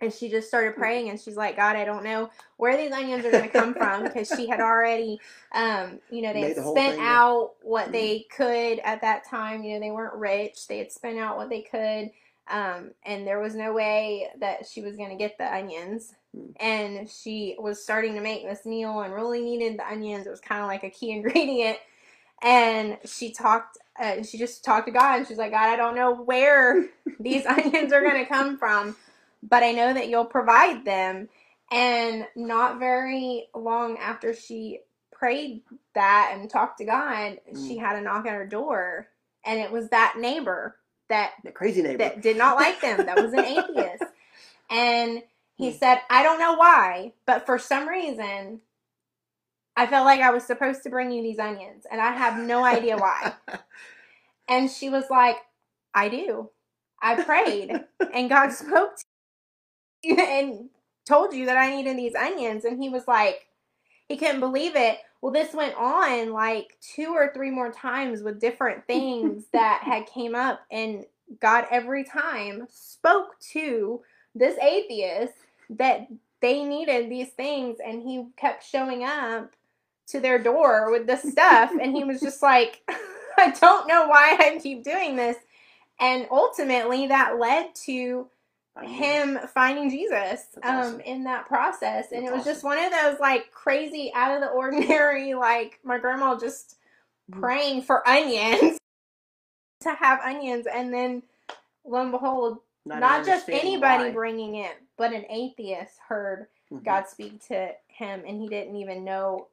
and 0.01 0.13
she 0.13 0.31
just 0.31 0.49
started 0.49 0.77
praying 0.77 1.11
and 1.11 1.21
she's 1.21 1.37
like 1.37 1.57
god 1.57 1.77
i 1.77 1.85
don't 1.85 2.05
know 2.05 2.31
where 2.57 2.77
these 2.77 2.93
onions 2.93 3.25
are 3.25 3.31
going 3.31 3.43
to 3.43 3.55
come 3.55 3.75
from 3.75 4.05
because 4.05 4.33
she 4.33 4.47
had 4.49 4.61
already 4.61 5.21
um 5.53 6.01
you 6.11 6.23
know 6.23 6.33
they 6.33 6.41
Made 6.41 6.51
had 6.51 6.57
the 6.57 6.63
spent 6.63 6.97
out 7.01 7.53
what 7.63 7.87
Mhm. 7.89 7.93
they 7.93 8.27
could 8.35 8.79
at 8.81 9.01
that 9.03 9.25
time 9.29 9.63
you 9.63 9.75
know 9.75 9.81
they 9.81 9.91
weren't 9.91 10.15
rich 10.15 10.67
they 10.69 10.79
had 10.79 10.93
spent 10.93 11.19
out 11.19 11.37
what 11.37 11.51
they 11.51 11.63
could 11.63 12.11
um 12.51 12.91
and 13.05 13.27
there 13.27 13.41
was 13.41 13.55
no 13.55 13.73
way 13.73 14.29
that 14.41 14.67
she 14.67 14.83
was 14.83 14.97
going 14.97 15.11
to 15.11 15.17
get 15.17 15.39
the 15.39 15.53
onions. 15.53 16.15
Mm. 16.37 16.53
and 16.61 17.11
she 17.11 17.57
was 17.59 17.83
starting 17.83 18.15
to 18.15 18.21
make 18.21 18.47
this 18.49 18.65
meal 18.65 19.01
and 19.01 19.13
really 19.13 19.43
needed 19.43 19.77
the 19.77 19.89
onions. 19.89 20.27
It 20.27 20.31
was 20.31 20.41
kind 20.41 20.61
of 20.61 20.69
like 20.69 20.85
a 20.85 20.91
key 20.91 21.11
ingredient. 21.17 21.79
And 22.43 22.99
she 23.05 23.33
talked 23.33 23.79
uh, 24.01 24.23
she 24.23 24.39
just 24.39 24.65
talked 24.65 24.87
to 24.87 24.93
god. 24.93 25.19
And 25.19 25.27
she's 25.27 25.39
like 25.39 25.53
god 25.53 25.71
i 25.71 25.77
don't 25.77 25.97
know 25.97 26.15
where 26.15 26.87
these 27.21 27.47
onions 27.47 27.93
are 27.93 28.03
going 28.03 28.23
to 28.23 28.29
come 28.29 28.59
from 28.59 28.97
but 29.43 29.63
i 29.63 29.73
know 29.73 29.93
that 29.93 30.09
you'll 30.09 30.25
provide 30.25 30.85
them. 30.85 31.29
And 31.73 32.27
not 32.35 32.81
very 32.81 33.47
long 33.55 33.97
after 33.99 34.35
she 34.35 34.81
prayed 35.13 35.63
that 35.95 36.33
and 36.35 36.49
talked 36.51 36.79
to 36.79 36.85
god 36.85 37.39
she 37.67 37.77
had 37.77 37.97
a 37.97 38.03
knock 38.03 38.27
at 38.27 38.35
her 38.35 38.47
door. 38.47 39.09
And 39.45 39.59
it 39.59 39.73
was 39.73 39.89
that 39.89 40.17
neighbor 40.19 40.77
that 41.11 41.33
The 41.45 41.53
crazy 41.53 41.83
neighbor. 41.83 41.99
that 42.01 42.23
did 42.23 42.39
not 42.39 42.57
like 42.57 42.83
them 42.83 43.07
that 43.07 43.21
was 43.21 43.35
an 43.35 43.45
atheist 43.45 44.05
and 44.71 45.23
he 45.57 45.73
Hmm. 45.73 45.79
said 45.79 45.99
i 46.11 46.23
don't 46.23 46.41
know 46.41 46.55
why 46.55 47.13
but 47.27 47.47
for 47.47 47.59
some 47.59 47.89
reason 47.89 48.61
i 49.77 49.87
felt 49.87 50.07
like 50.07 50.21
i 50.21 50.31
was 50.31 50.45
supposed 50.45 50.83
to 50.85 50.91
bring 50.91 51.13
you 51.13 51.23
these 51.23 51.39
onions 51.41 51.85
and 51.91 52.01
i 52.01 52.13
have 52.13 52.39
no 52.39 52.65
idea 52.65 52.99
why 52.99 53.33
and 54.49 54.71
she 54.71 54.91
was 54.91 55.05
like 55.11 55.37
i 55.95 56.09
do 56.09 56.51
i 57.03 57.17
prayed 57.17 57.77
and 58.13 58.31
god 58.31 58.51
spoke 58.53 58.97
to 58.97 59.05
you 60.05 60.17
and 60.19 60.71
told 61.09 61.35
you 61.35 61.47
that 61.47 61.57
i 61.59 61.75
needed 61.75 61.99
these 61.99 62.15
onions 62.17 62.65
and 62.65 62.83
he 62.83 62.89
was 62.91 63.09
like 63.09 63.49
he 64.09 64.17
couldn't 64.17 64.41
believe 64.41 64.77
it 64.77 64.99
well 65.21 65.33
this 65.33 65.55
went 65.55 65.75
on 65.77 66.33
like 66.33 66.77
two 66.81 67.13
or 67.15 67.33
three 67.33 67.51
more 67.51 67.73
times 67.73 68.23
with 68.23 68.41
different 68.41 68.85
things 68.87 69.45
that 69.53 69.83
had 69.83 70.07
came 70.07 70.35
up 70.35 70.61
and 70.71 71.05
god 71.41 71.67
every 71.71 72.05
time 72.05 72.67
spoke 72.71 73.39
to 73.41 74.01
this 74.35 74.59
atheist 74.59 75.35
that 75.69 76.09
they 76.41 76.65
needed 76.65 77.11
these 77.11 77.31
things 77.31 77.79
and 77.85 78.03
he 78.03 78.25
kept 78.37 78.65
showing 78.65 79.05
up 79.05 79.53
to 80.07 80.21
their 80.21 80.43
door 80.43 80.91
with 80.91 81.07
this 81.07 81.23
stuff 81.23 81.71
and 81.81 81.95
he 81.95 82.05
was 82.05 82.21
just 82.23 82.43
like 82.43 82.83
i 83.39 83.51
don't 83.61 83.87
know 83.87 84.09
why 84.09 84.37
i 84.41 84.59
keep 84.61 84.83
doing 84.83 85.17
this. 85.17 85.37
And 86.01 86.27
ultimately 86.31 87.09
that 87.09 87.39
led 87.39 87.75
to 87.87 88.27
him 88.83 89.39
finding 89.55 89.91
Jesus 89.91 90.47
That's 90.63 90.89
um 90.89 91.01
in 91.01 91.25
that 91.25 91.47
process 91.47 92.13
and 92.13 92.23
That's 92.23 92.33
it 92.33 92.37
was 92.37 92.45
just 92.45 92.65
one 92.65 92.79
of 92.79 92.93
those 92.93 93.21
like 93.21 93.51
crazy 93.53 94.13
out 94.15 94.35
of 94.35 94.41
the 94.41 94.49
ordinary 94.49 95.35
like 95.35 95.79
my 95.85 95.99
grandma 95.99 96.39
just 96.39 96.77
Mhm. 97.31 97.41
praying 97.41 97.83
for 97.83 98.07
onions 98.09 98.79
to 99.83 99.95
have 99.95 100.21
onions 100.21 100.67
and 100.73 100.93
then 100.93 101.23
lo 101.85 102.01
and 102.03 102.11
behold 102.11 102.59
not, 102.85 103.25
just 103.25 103.49
anybody 103.49 104.05
why. 104.05 104.11
bringing 104.11 104.57
it 104.57 104.77
but 104.97 105.13
an 105.13 105.25
atheist 105.31 105.99
heard 106.09 106.47
Mhm. 106.73 106.85
God 106.85 107.09
speak 107.09 107.47
to 107.49 107.73
him 107.89 108.23
and 108.27 108.41
he 108.41 108.49
didn't 108.49 108.77
even 108.77 109.05
know 109.05 109.49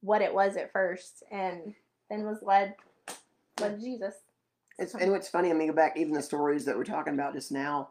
what 0.00 0.22
it 0.22 0.32
was 0.32 0.56
at 0.56 0.72
first 0.72 1.22
and 1.30 1.74
then 2.08 2.24
was 2.24 2.42
led 2.42 2.74
led 3.60 3.78
to 3.78 3.84
Jesus 3.84 4.14
It's, 4.78 4.94
and 4.94 5.12
what's 5.12 5.28
funny, 5.28 5.50
I 5.50 5.54
mean, 5.54 5.68
go 5.68 5.74
back 5.74 5.96
even 5.96 6.12
the 6.14 6.22
stories 6.22 6.64
that 6.64 6.76
we're 6.76 6.84
talking 6.84 7.14
about 7.14 7.32
just 7.34 7.52
now. 7.52 7.90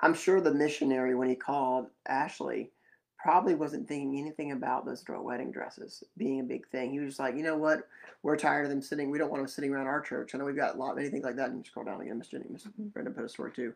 I'm 0.00 0.14
sure 0.14 0.40
the 0.40 0.52
missionary, 0.52 1.14
when 1.14 1.28
he 1.28 1.34
called 1.34 1.86
Ashley, 2.06 2.70
probably 3.18 3.54
wasn't 3.54 3.88
thinking 3.88 4.18
anything 4.18 4.52
about 4.52 4.84
those 4.84 5.02
wedding 5.08 5.50
dresses 5.50 6.04
being 6.16 6.40
a 6.40 6.44
big 6.44 6.68
thing. 6.68 6.92
He 6.92 7.00
was 7.00 7.10
just 7.10 7.20
like, 7.20 7.34
you 7.36 7.42
know 7.42 7.56
what? 7.56 7.88
We're 8.22 8.36
tired 8.36 8.64
of 8.64 8.70
them 8.70 8.82
sitting. 8.82 9.10
We 9.10 9.18
don't 9.18 9.30
want 9.30 9.42
them 9.42 9.48
sitting 9.48 9.72
around 9.72 9.86
our 9.86 10.00
church. 10.00 10.34
I 10.34 10.38
know 10.38 10.44
we've 10.44 10.54
got 10.54 10.74
a 10.74 10.78
lot, 10.78 10.96
many 10.96 11.08
things 11.08 11.24
like 11.24 11.36
that. 11.36 11.50
And 11.50 11.64
scroll 11.66 11.86
down 11.86 12.00
again, 12.00 12.18
Miss 12.18 12.28
Jenny. 12.28 12.44
Miss 12.50 12.64
Mhm. 12.64 12.92
Brenda 12.92 13.10
put 13.10 13.24
a 13.24 13.28
story 13.28 13.52
too. 13.52 13.72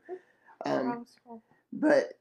Um, 0.67 1.07
but 1.73 2.19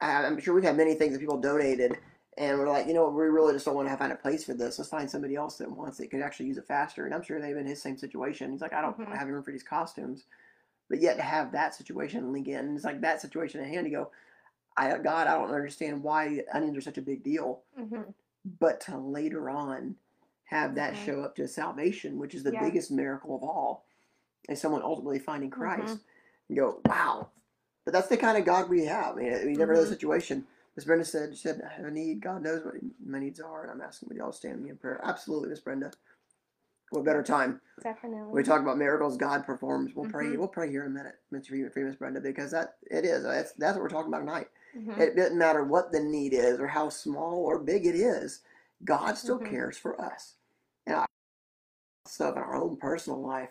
I'm 0.00 0.40
sure 0.40 0.54
we've 0.54 0.64
had 0.64 0.76
many 0.76 0.94
things 0.94 1.12
that 1.12 1.20
people 1.20 1.40
donated, 1.40 1.96
and 2.36 2.58
we're 2.58 2.68
like, 2.68 2.86
you 2.86 2.94
know, 2.94 3.04
what, 3.04 3.14
we 3.14 3.24
really 3.26 3.54
just 3.54 3.64
don't 3.64 3.74
want 3.74 3.88
to 3.88 3.96
find 3.96 4.12
a 4.12 4.16
place 4.16 4.44
for 4.44 4.52
this. 4.52 4.78
Let's 4.78 4.90
find 4.90 5.08
somebody 5.10 5.36
else 5.36 5.56
that 5.58 5.70
wants 5.70 6.00
it, 6.00 6.08
could 6.08 6.20
actually 6.20 6.46
use 6.46 6.58
it 6.58 6.66
faster. 6.66 7.06
And 7.06 7.14
I'm 7.14 7.22
sure 7.22 7.40
they've 7.40 7.54
been 7.54 7.64
in 7.64 7.70
his 7.70 7.80
same 7.80 7.96
situation. 7.96 8.52
He's 8.52 8.60
like, 8.60 8.74
I 8.74 8.82
don't 8.82 8.98
Mhm. 8.98 9.16
have 9.16 9.28
room 9.28 9.42
for 9.42 9.52
these 9.52 9.62
costumes, 9.62 10.24
but 10.88 11.00
yet 11.00 11.16
to 11.16 11.22
have 11.22 11.52
that 11.52 11.74
situation 11.74 12.32
link 12.32 12.48
in, 12.48 12.76
it's 12.76 12.84
like 12.84 13.00
that 13.02 13.20
situation 13.20 13.60
at 13.60 13.68
hand. 13.68 13.86
You 13.86 13.92
go, 13.92 14.10
I 14.76 14.96
God, 14.98 15.26
I 15.26 15.34
don't 15.34 15.50
understand 15.54 16.02
why 16.02 16.42
onions 16.52 16.76
are 16.76 16.82
such 16.82 16.98
a 16.98 17.02
big 17.02 17.22
deal, 17.22 17.62
Mhm. 17.78 18.14
but 18.58 18.80
to 18.82 18.98
later 18.98 19.50
on 19.50 19.96
have 20.44 20.74
that 20.76 20.94
Mhm. 20.94 21.04
show 21.04 21.22
up 21.22 21.36
to 21.36 21.48
salvation, 21.48 22.18
which 22.18 22.34
is 22.34 22.42
the 22.44 22.52
Yeah. 22.52 22.64
biggest 22.64 22.90
miracle 22.90 23.34
of 23.36 23.42
all, 23.42 23.84
is 24.48 24.60
someone 24.60 24.82
ultimately 24.82 25.18
finding 25.18 25.50
Mm-hmm. 25.50 25.60
Christ. 25.60 26.00
You 26.48 26.56
go, 26.56 26.80
wow. 26.86 27.30
But 27.84 27.92
that's 27.92 28.08
the 28.08 28.16
kind 28.16 28.38
of 28.38 28.44
God 28.44 28.68
we 28.68 28.84
have. 28.84 29.16
I 29.16 29.20
mean, 29.20 29.46
we 29.46 29.56
never 29.56 29.72
know 29.74 29.80
the 29.80 29.86
Mhm. 29.86 29.90
situation. 29.90 30.46
Miss 30.76 30.84
Brenda 30.84 31.04
said, 31.04 31.34
she 31.34 31.40
said, 31.40 31.62
I 31.62 31.72
have 31.74 31.86
a 31.86 31.90
need. 31.90 32.20
God 32.20 32.42
knows 32.42 32.64
what 32.64 32.74
my 33.04 33.18
needs 33.18 33.40
are, 33.40 33.62
and 33.62 33.70
I'm 33.70 33.80
asking 33.80 34.08
would 34.08 34.18
y'all 34.18 34.32
stand 34.32 34.62
me 34.62 34.70
in 34.70 34.76
prayer. 34.76 35.00
Absolutely, 35.02 35.48
Miss 35.48 35.60
Brenda. 35.60 35.92
What 36.90 37.04
better 37.04 37.22
time? 37.22 37.60
definitely 37.82 38.32
we 38.32 38.42
talk 38.42 38.62
about 38.62 38.78
miracles 38.78 39.16
God 39.16 39.44
performs. 39.44 39.94
We'll 39.94 40.10
pray. 40.10 40.26
Mhm. 40.26 40.38
We'll 40.38 40.48
pray 40.48 40.70
here 40.70 40.84
in 40.84 40.92
a 40.92 40.94
minute, 40.94 41.16
Miss 41.30 41.50
Miss 41.84 41.96
Brenda, 41.96 42.20
because 42.20 42.50
that 42.52 42.76
it 42.90 43.04
is. 43.04 43.22
That's 43.22 43.52
that's 43.52 43.76
what 43.76 43.82
we're 43.82 43.88
talking 43.90 44.08
about 44.12 44.20
tonight. 44.20 44.48
Mhm. 44.74 44.98
It 44.98 45.16
doesn't 45.16 45.36
matter 45.38 45.62
what 45.64 45.92
the 45.92 46.00
need 46.00 46.32
is 46.32 46.58
or 46.58 46.66
how 46.68 46.88
small 46.88 47.44
or 47.44 47.58
big 47.58 47.86
it 47.86 47.94
is. 47.96 48.42
God 48.84 49.16
still 49.18 49.38
Mhm. 49.38 49.46
cares 49.46 49.76
for 49.76 50.00
us. 50.00 50.36
And 50.86 50.96
I 50.96 51.06
stuff 52.06 52.36
in 52.36 52.42
our 52.42 52.54
own 52.54 52.76
personal 52.76 53.20
life, 53.20 53.50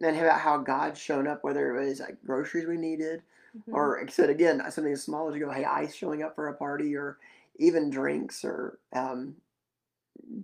and 0.00 0.16
about 0.18 0.40
how 0.40 0.58
God's 0.58 0.98
shown 0.98 1.26
up, 1.26 1.44
whether 1.44 1.74
it 1.76 1.86
was 1.86 2.00
like 2.00 2.22
groceries 2.24 2.66
we 2.66 2.76
needed, 2.76 3.22
Mhm. 3.56 3.74
or 3.74 3.96
like 3.98 4.08
I 4.08 4.12
said 4.12 4.28
again, 4.30 4.58
something 4.70 4.92
as 4.92 5.02
small 5.02 5.28
as 5.28 5.34
you 5.34 5.40
go, 5.40 5.50
hey, 5.50 5.64
ice 5.64 5.94
showing 5.94 6.22
up 6.22 6.34
for 6.34 6.48
a 6.48 6.54
party, 6.54 6.96
or 6.96 7.18
even 7.56 7.88
drinks, 7.90 8.44
or 8.44 8.78
um, 8.92 9.40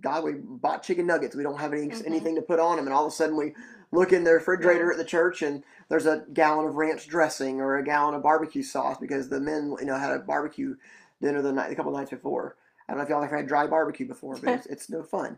God, 0.01 0.23
we 0.23 0.33
bought 0.33 0.83
chicken 0.83 1.05
nuggets. 1.07 1.35
We 1.35 1.43
don't 1.43 1.59
have 1.59 1.73
any 1.73 1.87
Mhm. 1.87 2.05
anything 2.07 2.35
to 2.35 2.41
put 2.41 2.59
on 2.59 2.77
them, 2.77 2.85
and 2.87 2.93
all 2.93 3.05
of 3.05 3.11
a 3.11 3.15
sudden 3.15 3.35
we 3.37 3.55
look 3.91 4.11
in 4.11 4.23
the 4.23 4.33
refrigerator 4.33 4.91
at 4.91 4.97
the 4.97 5.05
church, 5.05 5.41
and 5.41 5.63
there's 5.89 6.05
a 6.05 6.25
gallon 6.33 6.67
of 6.67 6.75
ranch 6.77 7.07
dressing 7.07 7.61
or 7.61 7.77
a 7.77 7.83
gallon 7.83 8.15
of 8.15 8.23
barbecue 8.23 8.63
sauce 8.63 8.97
because 8.99 9.29
the 9.29 9.39
men, 9.39 9.75
you 9.79 9.85
know, 9.85 9.95
had 9.95 10.11
a 10.11 10.19
barbecue 10.19 10.75
dinner 11.21 11.41
the 11.41 11.51
night, 11.53 11.71
a 11.71 11.75
couple 11.75 11.91
nights 11.91 12.09
before. 12.09 12.55
I 12.87 12.91
don't 12.91 12.97
know 12.97 13.03
if 13.03 13.09
y'all 13.09 13.23
ever 13.23 13.37
had 13.37 13.47
dry 13.47 13.67
barbecue 13.67 14.07
before, 14.07 14.35
but 14.35 14.49
it's, 14.49 14.65
it's 14.73 14.89
no 14.89 15.03
fun. 15.03 15.37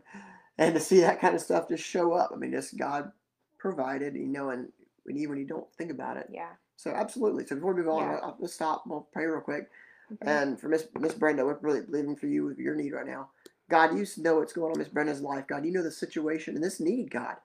And 0.58 0.74
to 0.74 0.80
see 0.80 1.00
that 1.00 1.20
kind 1.20 1.34
of 1.34 1.40
stuff 1.42 1.68
just 1.68 1.84
show 1.84 2.12
up, 2.14 2.30
I 2.32 2.36
mean, 2.36 2.50
just 2.52 2.76
God 2.78 3.12
provided, 3.58 4.14
you 4.14 4.26
know, 4.26 4.50
and 4.50 4.72
when 5.04 5.16
you 5.16 5.28
when 5.28 5.38
you 5.38 5.46
don't 5.46 5.70
think 5.74 5.90
about 5.90 6.16
it. 6.16 6.28
yeah 6.30 6.48
So 6.76 6.90
absolutely. 6.90 7.46
So 7.46 7.54
before 7.56 7.72
we 7.74 7.82
move 7.82 7.90
on, 7.90 8.02
Yeah. 8.02 8.18
I'll, 8.22 8.36
let's 8.38 8.54
stop. 8.54 8.84
We'll 8.86 9.06
pray 9.12 9.26
real 9.26 9.40
quick. 9.40 9.70
Mhm. 10.10 10.16
And 10.22 10.60
for 10.60 10.68
Miss 10.68 10.88
Miss 10.98 11.14
Brenda, 11.14 11.44
we're 11.44 11.58
really 11.60 11.82
believing 11.82 12.16
for 12.16 12.26
you 12.26 12.44
with 12.46 12.58
your 12.58 12.74
need 12.74 12.92
right 12.92 13.06
now. 13.06 13.30
God, 13.68 13.96
you 13.96 14.06
know 14.18 14.36
what's 14.36 14.52
going 14.52 14.66
on 14.66 14.72
in 14.72 14.78
Miss 14.78 14.88
Brenda's 14.88 15.20
life. 15.20 15.46
God, 15.46 15.64
you 15.64 15.72
know 15.72 15.82
the 15.82 15.90
situation 15.90 16.54
and 16.54 16.62
this 16.62 16.80
need, 16.80 17.10
God. 17.10 17.36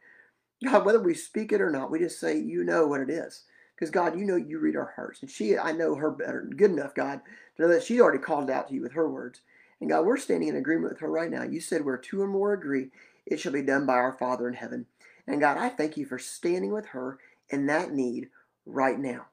God, 0.63 0.85
whether 0.85 1.01
we 1.01 1.15
speak 1.15 1.51
it 1.51 1.61
or 1.61 1.71
not, 1.71 1.89
we 1.89 1.99
just 1.99 2.19
say 2.19 2.37
you 2.37 2.63
know 2.63 2.85
what 2.85 3.01
it 3.01 3.09
is. 3.09 3.43
Because 3.75 3.89
God, 3.89 4.17
you 4.17 4.25
know 4.25 4.35
you 4.35 4.59
read 4.59 4.75
our 4.75 4.93
hearts. 4.95 5.21
And 5.21 5.31
she, 5.31 5.57
I 5.57 5.71
know 5.71 5.95
her 5.95 6.11
better, 6.11 6.47
good 6.55 6.69
enough, 6.69 6.93
God, 6.93 7.21
to 7.55 7.63
know 7.63 7.67
that 7.69 7.83
she's 7.83 7.99
already 7.99 8.19
called 8.19 8.51
out 8.51 8.67
to 8.67 8.75
you 8.75 8.81
with 8.81 8.91
her 8.91 9.09
words. 9.09 9.41
And 9.79 9.89
God, 9.89 10.05
we're 10.05 10.17
standing 10.17 10.49
in 10.49 10.55
agreement 10.55 10.93
with 10.93 10.99
her 10.99 11.09
right 11.09 11.31
now. 11.31 11.41
You 11.43 11.59
said 11.59 11.83
where 11.83 11.97
two 11.97 12.21
or 12.21 12.27
more 12.27 12.53
agree, 12.53 12.89
it 13.25 13.39
shall 13.39 13.51
be 13.51 13.63
done 13.63 13.87
by 13.87 13.95
our 13.95 14.13
Father 14.13 14.47
in 14.47 14.53
heaven. 14.53 14.85
And 15.25 15.39
God, 15.39 15.57
I 15.57 15.69
thank 15.69 15.97
you 15.97 16.05
for 16.05 16.19
standing 16.19 16.71
with 16.71 16.85
her 16.87 17.17
in 17.49 17.65
that 17.65 17.91
need 17.91 18.29
right 18.67 18.99
now. 18.99 19.25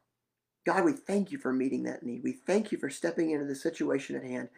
God, 0.65 0.85
we 0.85 0.93
thank 0.93 1.31
you 1.31 1.39
for 1.39 1.53
meeting 1.53 1.83
that 1.85 2.03
need. 2.03 2.23
We 2.23 2.33
thank 2.33 2.73
you 2.73 2.79
for 2.79 2.91
stepping 2.91 3.31
into 3.31 3.45
the 3.45 3.55
situation 3.55 4.17
at 4.17 4.25
hand. 4.25 4.49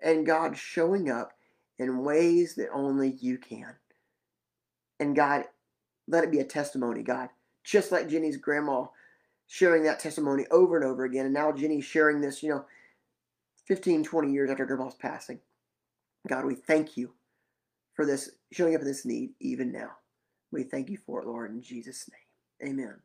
And 0.00 0.26
God, 0.26 0.56
showing 0.56 1.10
up 1.10 1.32
in 1.82 2.04
ways 2.04 2.54
that 2.56 2.70
only 2.72 3.10
you 3.20 3.38
can. 3.38 3.74
And 5.00 5.16
God, 5.16 5.44
let 6.08 6.24
it 6.24 6.30
be 6.30 6.40
a 6.40 6.44
testimony, 6.44 7.02
God. 7.02 7.28
Just 7.64 7.92
like 7.92 8.08
Jenny's 8.08 8.36
grandma 8.36 8.86
sharing 9.46 9.82
that 9.84 10.00
testimony 10.00 10.46
over 10.50 10.76
and 10.76 10.84
over 10.84 11.04
again. 11.04 11.26
And 11.26 11.34
now 11.34 11.52
Jenny's 11.52 11.84
sharing 11.84 12.20
this, 12.20 12.42
you 12.42 12.50
know, 12.50 12.64
15, 13.66 14.04
20 14.04 14.32
years 14.32 14.50
after 14.50 14.66
grandma's 14.66 14.94
passing. 14.94 15.40
God, 16.28 16.44
we 16.44 16.54
thank 16.54 16.96
you 16.96 17.12
for 17.94 18.06
this, 18.06 18.30
showing 18.52 18.74
up 18.74 18.80
in 18.80 18.86
this 18.86 19.04
need 19.04 19.30
even 19.40 19.72
now. 19.72 19.90
We 20.50 20.64
thank 20.64 20.90
you 20.90 20.98
for 21.06 21.20
it, 21.22 21.26
Lord, 21.26 21.50
in 21.50 21.62
Jesus' 21.62 22.08
name. 22.10 22.70
Amen. 22.70 22.96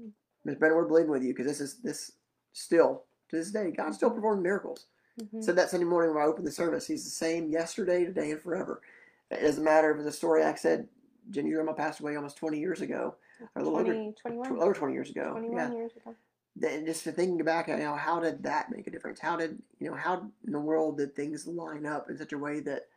Mm. 0.00 0.10
Ms. 0.44 0.56
Brennan, 0.56 0.76
we're 0.76 0.86
believing 0.86 1.10
with 1.10 1.22
you 1.22 1.34
because 1.34 1.46
this 1.46 1.60
is 1.60 1.78
this 1.82 2.12
still 2.52 3.04
to 3.30 3.36
this 3.36 3.52
day, 3.52 3.70
God's 3.70 3.96
still 3.96 4.10
performing 4.10 4.42
miracles. 4.42 4.86
Mhm. 5.20 5.42
Said 5.44 5.56
that 5.56 5.70
Sunday 5.70 5.86
morning 5.86 6.14
when 6.14 6.22
I 6.22 6.26
opened 6.26 6.46
the 6.46 6.52
service. 6.52 6.86
He's 6.86 7.04
the 7.04 7.10
same 7.10 7.50
yesterday, 7.50 8.04
today, 8.04 8.30
and 8.32 8.40
forever. 8.40 8.82
It 9.30 9.40
doesn't 9.40 9.64
matter 9.64 9.90
if 9.90 9.98
it's 9.98 10.08
a 10.08 10.12
story 10.12 10.42
I 10.42 10.54
said. 10.54 10.88
Jenny 11.30 11.50
Grandma 11.50 11.72
passed 11.72 12.00
away 12.00 12.16
almost 12.16 12.36
20 12.36 12.58
years 12.58 12.80
ago, 12.80 13.16
or 13.54 13.62
a 13.62 13.64
little 13.64 13.78
over, 13.78 13.94
20, 13.94 14.12
21, 14.20 14.58
over 14.60 14.74
20 14.74 14.94
years 14.94 15.10
ago. 15.10 15.32
21 15.32 15.56
Yeah, 15.56 15.70
years 15.76 15.92
ago 15.96 16.14
then 16.56 16.84
just 16.84 17.04
to 17.04 17.12
thinking 17.12 17.42
back, 17.44 17.68
you 17.68 17.76
know, 17.76 17.94
how 17.94 18.20
did 18.20 18.42
that 18.42 18.70
make 18.70 18.86
a 18.86 18.90
difference? 18.90 19.20
How 19.20 19.36
did 19.36 19.62
you 19.78 19.90
know 19.90 19.96
how 19.96 20.30
in 20.46 20.52
the 20.52 20.60
world 20.60 20.98
did 20.98 21.14
things 21.14 21.46
line 21.46 21.86
up 21.86 22.10
in 22.10 22.18
such 22.18 22.32
a 22.32 22.38
way 22.38 22.60
that 22.60 22.88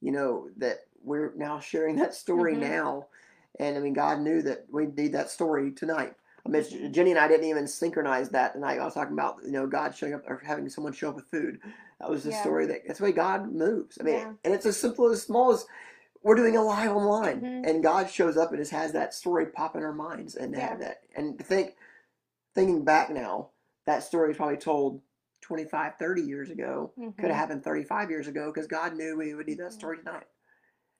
you 0.00 0.12
know 0.12 0.48
that 0.56 0.86
we're 1.02 1.32
now 1.34 1.60
sharing 1.60 1.96
that 1.96 2.14
story 2.14 2.54
Mhm. 2.54 2.60
now, 2.60 3.08
and 3.58 3.76
I 3.76 3.80
mean, 3.80 3.92
God 3.94 4.20
knew 4.20 4.42
that 4.42 4.66
we 4.70 4.86
need 4.86 5.12
that 5.12 5.30
story 5.30 5.72
tonight. 5.72 6.14
I 6.44 6.48
mean, 6.48 6.92
Jenny 6.92 7.10
and 7.10 7.18
I 7.20 7.28
didn't 7.28 7.46
even 7.46 7.66
synchronize 7.66 8.30
that 8.30 8.52
tonight. 8.54 8.78
I 8.78 8.84
was 8.84 8.94
talking 8.94 9.12
about 9.12 9.36
you 9.44 9.52
know 9.52 9.66
God 9.66 9.94
showing 9.96 10.14
up 10.14 10.28
or 10.28 10.38
having 10.44 10.68
someone 10.68 10.92
show 10.92 11.10
up 11.10 11.16
with 11.16 11.26
food. 11.30 11.60
That 12.00 12.08
was 12.10 12.24
the 12.24 12.30
Yeah. 12.30 12.40
story 12.40 12.66
that 12.66 12.82
that's 12.86 12.98
the 12.98 13.04
way 13.06 13.12
God 13.12 13.52
moves. 13.52 13.98
I 14.00 14.04
mean, 14.04 14.14
Yeah. 14.14 14.32
and 14.44 14.54
it's 14.54 14.66
as 14.66 14.76
simple 14.78 15.10
as 15.10 15.22
small 15.22 15.52
as 15.52 15.66
we're 16.22 16.34
doing 16.34 16.56
a 16.56 16.62
live 16.62 16.90
online, 16.94 17.40
Mhm. 17.40 17.66
and 17.68 17.82
God 17.82 18.10
shows 18.10 18.36
up 18.36 18.50
and 18.50 18.58
just 18.58 18.72
has 18.72 18.92
that 18.92 19.14
story 19.14 19.46
pop 19.46 19.74
in 19.76 19.82
our 19.82 19.92
minds, 19.92 20.34
and 20.36 20.52
to 20.54 20.60
have 20.60 20.80
that, 20.80 21.02
and 21.16 21.38
to 21.38 21.44
think, 21.44 21.76
thinking 22.54 22.84
back 22.84 23.10
now, 23.10 23.50
that 23.86 24.02
story 24.02 24.28
was 24.28 24.36
probably 24.36 24.56
told 24.58 25.00
25, 25.40 25.94
30 25.98 26.22
years 26.22 26.50
ago. 26.50 26.92
Could 26.96 27.14
Mhm. 27.16 27.20
have 27.28 27.36
happened 27.36 27.64
35 27.64 28.10
years 28.10 28.28
ago 28.28 28.50
because 28.52 28.66
God 28.66 28.94
knew 28.96 29.16
we 29.16 29.34
would 29.34 29.46
need 29.46 29.58
that 29.58 29.70
Mhm. 29.70 29.74
story 29.74 29.98
tonight. 29.98 30.26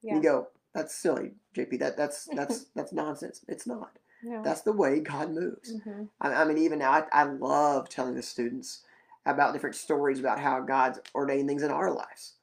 Yeah. 0.01 0.15
You 0.15 0.21
go, 0.21 0.47
that's 0.73 0.95
silly, 0.95 1.35
JP. 1.53 1.77
That 1.77 1.97
that's 1.97 2.25
that's 2.25 2.65
that's 2.75 2.91
nonsense. 2.93 3.45
It's 3.47 3.67
not. 3.67 3.97
No. 4.23 4.41
That's 4.43 4.61
the 4.61 4.73
way 4.73 4.99
God 4.99 5.31
moves. 5.31 5.73
Mhm. 5.73 6.07
I, 6.19 6.33
I 6.33 6.45
mean, 6.45 6.57
even 6.57 6.79
now, 6.79 6.91
I, 6.91 7.05
I 7.11 7.23
love 7.23 7.89
telling 7.89 8.15
the 8.15 8.21
students 8.21 8.81
about 9.25 9.53
different 9.53 9.75
stories 9.75 10.19
about 10.19 10.39
how 10.39 10.61
God's 10.61 10.99
ordained 11.13 11.47
things 11.47 11.63
in 11.63 11.71
our 11.71 11.91
lives. 11.91 12.33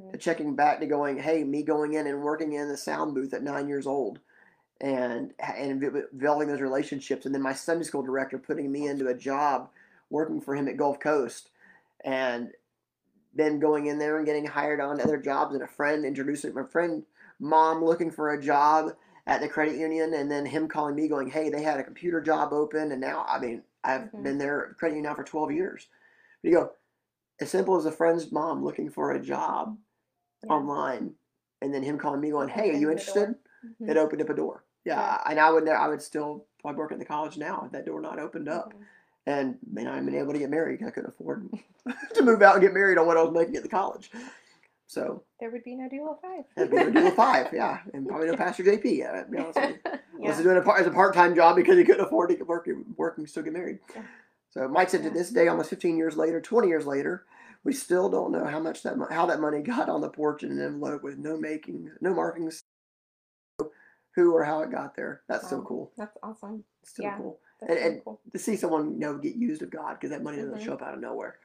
Mhm. 0.00 0.12
To 0.12 0.18
checking 0.18 0.54
back 0.56 0.80
to 0.80 0.86
going, 0.86 1.18
hey, 1.18 1.44
me 1.44 1.62
going 1.62 1.94
in 1.94 2.06
and 2.06 2.22
working 2.22 2.52
in 2.52 2.68
the 2.68 2.76
sound 2.76 3.14
booth 3.14 3.34
at 3.34 3.42
nine 3.42 3.68
years 3.68 3.86
old, 3.86 4.18
and 4.80 5.32
and 5.40 5.80
developing 5.80 6.48
those 6.48 6.60
relationships, 6.60 7.26
and 7.26 7.34
then 7.34 7.42
my 7.42 7.52
Sunday 7.54 7.84
school 7.84 8.02
director 8.02 8.38
putting 8.38 8.70
me 8.70 8.86
into 8.86 9.08
a 9.08 9.14
job 9.14 9.70
working 10.10 10.40
for 10.40 10.54
him 10.54 10.68
at 10.68 10.76
Gulf 10.76 11.00
Coast, 11.00 11.50
and 12.04 12.52
then 13.34 13.58
going 13.58 13.86
in 13.86 13.98
there 13.98 14.16
and 14.16 14.26
getting 14.26 14.46
hired 14.46 14.80
on 14.80 14.98
to 14.98 15.04
other 15.04 15.18
jobs, 15.18 15.54
and 15.54 15.62
a 15.62 15.66
friend 15.66 16.04
introducing 16.04 16.54
my 16.54 16.64
friend 16.64 17.04
mom 17.38 17.84
looking 17.84 18.10
for 18.10 18.30
a 18.32 18.42
job 18.42 18.92
at 19.26 19.40
the 19.40 19.48
credit 19.48 19.76
union, 19.76 20.14
and 20.14 20.30
then 20.30 20.46
him 20.46 20.68
calling 20.68 20.94
me 20.94 21.08
going, 21.08 21.28
hey, 21.28 21.48
they 21.50 21.62
had 21.62 21.80
a 21.80 21.84
computer 21.84 22.20
job 22.20 22.52
open, 22.52 22.92
and 22.92 23.00
now 23.00 23.24
I 23.28 23.38
mean 23.38 23.62
I've 23.82 24.12
Mhm. 24.12 24.22
been 24.22 24.38
there 24.38 24.74
credit 24.78 24.96
union 24.96 25.10
now 25.10 25.14
for 25.16 25.24
twelve 25.24 25.50
years. 25.52 25.88
You 26.42 26.52
go, 26.52 26.72
as 27.40 27.50
simple 27.50 27.76
as 27.76 27.86
a 27.86 27.92
friend's 27.92 28.30
mom 28.32 28.64
looking 28.64 28.90
for 28.90 29.12
a 29.12 29.20
job 29.20 29.76
Yeah. 30.44 30.52
online, 30.52 31.14
and 31.60 31.74
then 31.74 31.82
him 31.82 31.98
calling 31.98 32.20
me 32.20 32.30
going, 32.30 32.48
"Hey, 32.48 32.70
are 32.70 32.74
you 32.78 32.90
interested?" 32.90 33.34
Mhm. 33.64 33.90
It 33.90 33.96
opened 33.96 34.22
up 34.22 34.30
a 34.30 34.34
door. 34.34 34.64
Yeah, 34.84 35.00
Yeah. 35.00 35.22
and 35.30 35.40
I 35.40 35.50
would 35.50 35.68
I 35.68 35.88
would 35.88 36.02
still 36.02 36.46
probably 36.60 36.78
work 36.78 36.92
at 36.92 36.98
the 36.98 37.04
college 37.04 37.36
now 37.36 37.64
if 37.66 37.72
that 37.72 37.84
door 37.86 38.00
not 38.00 38.18
opened 38.20 38.48
up, 38.48 38.72
Mhm. 38.74 38.86
and 39.26 39.58
may 39.68 39.82
not 39.84 39.96
have 39.96 40.04
been 40.04 40.14
able 40.14 40.32
to 40.32 40.38
get 40.38 40.50
married. 40.50 40.82
I 40.84 40.90
couldn't 40.90 41.10
afford 41.10 41.50
to 42.14 42.22
move 42.22 42.42
out 42.42 42.54
and 42.54 42.62
get 42.62 42.74
married 42.74 42.98
on 42.98 43.06
what 43.06 43.16
I 43.16 43.22
was 43.22 43.32
making 43.32 43.56
at 43.56 43.62
the 43.64 43.68
college. 43.68 44.10
So 44.88 45.24
There 45.40 45.50
would 45.50 45.64
be 45.64 45.74
no 45.74 45.88
dual 45.88 46.18
five. 46.22 46.44
that'd 46.54 46.70
be 46.70 46.76
a 46.76 46.90
deal 46.90 47.08
of 47.08 47.14
five, 47.16 47.48
yeah, 47.52 47.80
and 47.92 48.06
probably 48.06 48.28
no 48.28 48.36
Pastor 48.36 48.62
JP. 48.62 48.84
Yeah, 48.98 49.22
to 49.22 49.28
be 49.30 49.38
honest 49.38 49.58
with 49.58 49.70
you. 49.70 49.78
Unless 50.20 50.36
yeah. 50.38 50.42
doing 50.44 50.56
it 50.56 50.66
as 50.78 50.86
a 50.86 50.90
part 50.90 51.12
time 51.14 51.34
job 51.34 51.56
because 51.56 51.76
he 51.76 51.84
couldn't 51.84 52.04
afford 52.06 52.30
to 52.30 52.36
get 52.36 52.46
work, 52.46 52.68
work 52.96 53.18
and 53.18 53.28
still 53.28 53.42
get 53.42 53.52
married. 53.52 53.80
Yeah. 53.94 54.02
So 54.50 54.68
Mike 54.68 54.88
said 54.88 55.02
to 55.02 55.10
this 55.10 55.30
day, 55.30 55.48
almost 55.48 55.70
15 55.70 55.96
years 55.98 56.16
later, 56.16 56.40
20 56.40 56.68
years 56.68 56.86
later, 56.86 57.26
we 57.64 57.72
still 57.74 58.08
don't 58.08 58.30
know 58.32 58.44
how 58.46 58.60
much 58.60 58.82
that 58.84 58.96
how 59.10 59.26
that 59.26 59.40
money 59.40 59.60
got 59.62 59.88
on 59.88 60.00
the 60.00 60.08
porch 60.08 60.44
in 60.44 60.52
an 60.52 60.60
envelope 60.64 61.02
with 61.02 61.18
no 61.18 61.36
making, 61.36 61.90
no 62.00 62.14
markings, 62.14 62.62
who 64.14 64.32
or 64.34 64.44
how 64.44 64.60
it 64.60 64.70
got 64.70 64.94
there. 64.96 65.22
That's 65.28 65.50
so 65.50 65.62
cool. 65.62 65.90
That's 65.98 66.16
awesome. 66.22 66.64
It's 66.82 66.94
so 66.96 67.02
Yeah. 67.02 67.16
cool 67.18 67.40
That's 67.60 67.72
And- 67.72 67.80
so 67.80 67.86
and- 67.88 68.04
cool. 68.04 68.20
to 68.32 68.38
see 68.38 68.56
someone 68.56 68.92
you 68.94 69.00
know 69.00 69.18
get 69.18 69.34
used 69.34 69.62
of 69.62 69.70
God 69.70 69.94
because 69.94 70.10
that 70.10 70.22
money 70.22 70.36
doesn't 70.38 70.54
Mhm. 70.58 70.64
show 70.64 70.74
up 70.74 70.82
out 70.82 70.94
of 70.94 71.00
nowhere. 71.00 71.38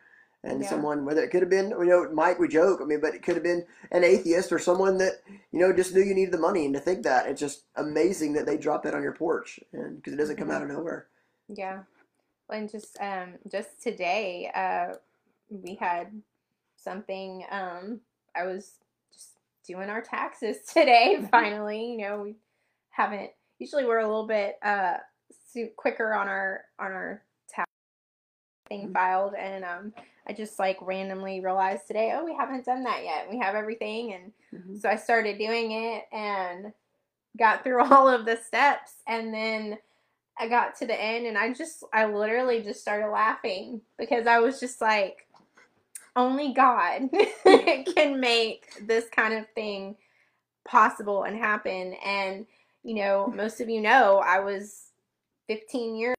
And 0.43 0.61
Yeah. 0.61 0.69
someone, 0.69 1.05
whether 1.05 1.23
it 1.23 1.29
could 1.29 1.41
have 1.41 1.49
been, 1.51 1.69
you 1.69 1.85
know, 1.85 2.09
Mike, 2.11 2.39
we 2.39 2.47
joke, 2.47 2.79
I 2.81 2.85
mean, 2.85 2.99
but 2.99 3.13
it 3.13 3.21
could 3.21 3.35
have 3.35 3.43
been 3.43 3.65
an 3.91 4.03
atheist 4.03 4.51
or 4.51 4.57
someone 4.59 4.97
that, 4.97 5.21
you 5.51 5.59
know, 5.59 5.71
just 5.71 5.93
knew 5.93 6.01
you 6.01 6.15
needed 6.15 6.33
the 6.33 6.39
money. 6.39 6.65
And 6.65 6.73
to 6.73 6.79
think 6.79 7.03
that, 7.03 7.27
it's 7.27 7.39
just 7.39 7.65
amazing 7.75 8.33
that 8.33 8.45
they 8.47 8.57
dropped 8.57 8.83
that 8.85 8.95
on 8.95 9.03
your 9.03 9.13
porch 9.13 9.59
and 9.71 9.97
because 9.97 10.13
it 10.13 10.17
doesn't 10.17 10.37
come 10.37 10.49
out 10.49 10.63
of 10.63 10.69
nowhere. 10.69 11.07
Yeah. 11.47 11.83
And 12.49 12.69
just 12.69 12.97
um 12.99 13.35
just 13.51 13.81
today, 13.81 14.51
uh 14.53 14.95
we 15.49 15.75
had 15.75 16.21
something 16.75 17.45
um 17.51 18.01
I 18.35 18.45
was 18.45 18.79
just 19.13 19.33
doing 19.65 19.89
our 19.89 20.01
taxes 20.01 20.57
today 20.73 21.25
finally. 21.31 21.91
You 21.93 21.97
know, 21.99 22.21
we 22.21 22.35
haven't 22.89 23.31
usually 23.59 23.85
we're 23.85 23.99
a 23.99 24.07
little 24.07 24.27
bit 24.27 24.57
uh 24.63 24.97
quicker 25.75 26.13
on 26.13 26.27
our 26.27 26.65
on 26.79 26.91
our 26.91 27.23
tax 27.49 27.69
thing 28.69 28.89
Mhm. 28.89 28.93
filed 28.93 29.33
and 29.35 29.63
um 29.65 29.93
I 30.27 30.33
just 30.33 30.59
like 30.59 30.77
randomly 30.81 31.39
realized 31.41 31.87
today, 31.87 32.13
oh, 32.15 32.23
we 32.23 32.33
haven't 32.35 32.65
done 32.65 32.83
that 32.83 33.03
yet. 33.03 33.29
We 33.29 33.39
have 33.39 33.55
everything 33.55 34.13
and 34.13 34.31
Mhm. 34.53 34.81
so 34.81 34.89
I 34.89 34.95
started 34.95 35.37
doing 35.37 35.71
it 35.71 36.05
and 36.11 36.73
got 37.37 37.63
through 37.63 37.83
all 37.91 38.07
of 38.07 38.25
the 38.25 38.37
steps 38.37 38.93
and 39.07 39.33
then 39.33 39.77
I 40.37 40.47
got 40.47 40.75
to 40.77 40.85
the 40.87 40.99
end 40.99 41.25
and 41.27 41.37
I 41.37 41.53
just 41.53 41.83
I 41.93 42.05
literally 42.05 42.61
just 42.61 42.81
started 42.81 43.09
laughing 43.09 43.81
because 43.97 44.27
I 44.27 44.39
was 44.39 44.59
just 44.59 44.81
like 44.81 45.27
only 46.15 46.53
God 46.53 47.09
can 47.95 48.19
make 48.19 48.73
this 48.87 49.05
kind 49.09 49.33
of 49.33 49.47
thing 49.55 49.95
possible 50.65 51.23
and 51.23 51.35
happen 51.37 51.93
and 52.05 52.45
you 52.83 52.95
know 52.95 53.31
most 53.35 53.61
of 53.61 53.69
you 53.69 53.81
know 53.81 54.21
I 54.25 54.39
was 54.39 54.91
15 55.47 55.95
years 55.95 56.15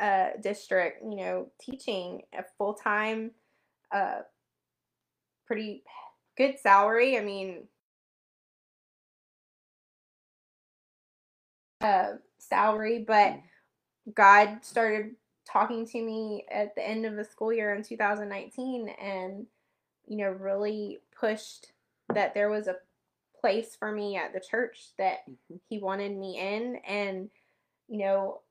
uh 0.00 0.28
district 0.42 1.02
you 1.02 1.16
know 1.16 1.48
teaching 1.60 2.22
a 2.38 2.42
full-time 2.58 3.30
uh 3.92 4.20
pretty 5.46 5.82
good 6.36 6.58
salary 6.58 7.18
I 7.18 7.20
mean 7.22 7.68
uh, 11.80 12.12
salary, 12.38 13.04
but 13.06 13.38
God 14.14 14.58
started 14.62 15.12
talking 15.50 15.86
to 15.88 16.02
me 16.02 16.44
at 16.50 16.74
the 16.74 16.86
end 16.86 17.06
of 17.06 17.16
the 17.16 17.24
school 17.24 17.52
year 17.52 17.74
in 17.74 17.82
2019 17.82 18.88
and, 19.02 19.46
you 20.06 20.18
know, 20.18 20.30
really 20.30 21.00
pushed 21.18 21.72
that 22.14 22.34
there 22.34 22.50
was 22.50 22.68
a 22.68 22.76
place 23.40 23.76
for 23.76 23.92
me 23.92 24.16
at 24.16 24.32
the 24.32 24.40
church 24.40 24.90
that 24.98 25.20
Mhm. 25.28 25.60
He 25.68 25.78
wanted 25.78 26.16
me 26.16 26.38
in. 26.38 26.76
And, 26.78 27.30
you 27.88 27.98
know, 27.98 28.42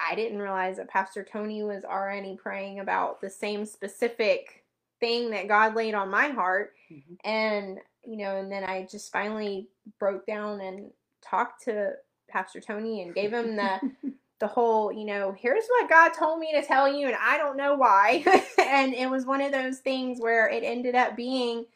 I 0.00 0.14
didn't 0.16 0.40
realize 0.40 0.78
that 0.78 0.88
Pastor 0.90 1.24
Tony 1.24 1.62
was 1.64 1.84
already 1.84 2.36
praying 2.42 2.80
about 2.80 3.20
the 3.20 3.30
same 3.30 3.66
specific 3.66 4.64
thing 5.00 5.30
that 5.30 5.48
God 5.48 5.74
laid 5.76 5.94
on 5.94 6.10
my 6.10 6.28
heart. 6.28 6.74
Mhm. 6.92 7.18
and 7.24 7.78
you 8.04 8.16
know 8.18 8.36
and 8.36 8.50
then 8.52 8.64
i 8.64 8.86
just 8.90 9.12
finally 9.12 9.68
broke 10.00 10.26
down 10.26 10.60
and 10.60 10.90
talked 11.22 11.64
to 11.64 11.92
pastor 12.30 12.60
tony 12.60 13.02
and 13.02 13.14
gave 13.14 13.32
him 13.32 13.56
the 13.56 13.80
the 14.40 14.46
whole 14.48 14.92
you 14.92 15.04
know 15.06 15.34
here's 15.38 15.64
what 15.68 15.90
god 15.90 16.10
told 16.10 16.38
me 16.40 16.52
to 16.54 16.62
tell 16.66 16.88
you 16.92 17.06
and 17.08 17.16
i 17.20 17.38
don't 17.38 17.56
know 17.58 17.74
why. 17.74 18.24
And 18.58 18.94
it 18.94 19.10
was 19.10 19.26
one 19.26 19.40
of 19.42 19.52
those 19.52 19.80
things 19.80 20.20
where 20.20 20.48
it 20.48 20.62
ended 20.64 20.94
up 20.94 21.16
being 21.16 21.66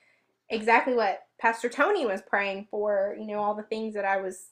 exactly 0.51 0.95
what 0.95 1.23
pastor 1.41 1.69
tony 1.71 2.07
was 2.07 2.23
praying 2.23 2.69
for 2.71 3.17
you 3.21 3.27
know 3.27 3.41
all 3.41 3.55
the 3.55 3.65
things 3.65 3.95
that 3.95 4.05
i 4.07 4.19
was 4.19 4.49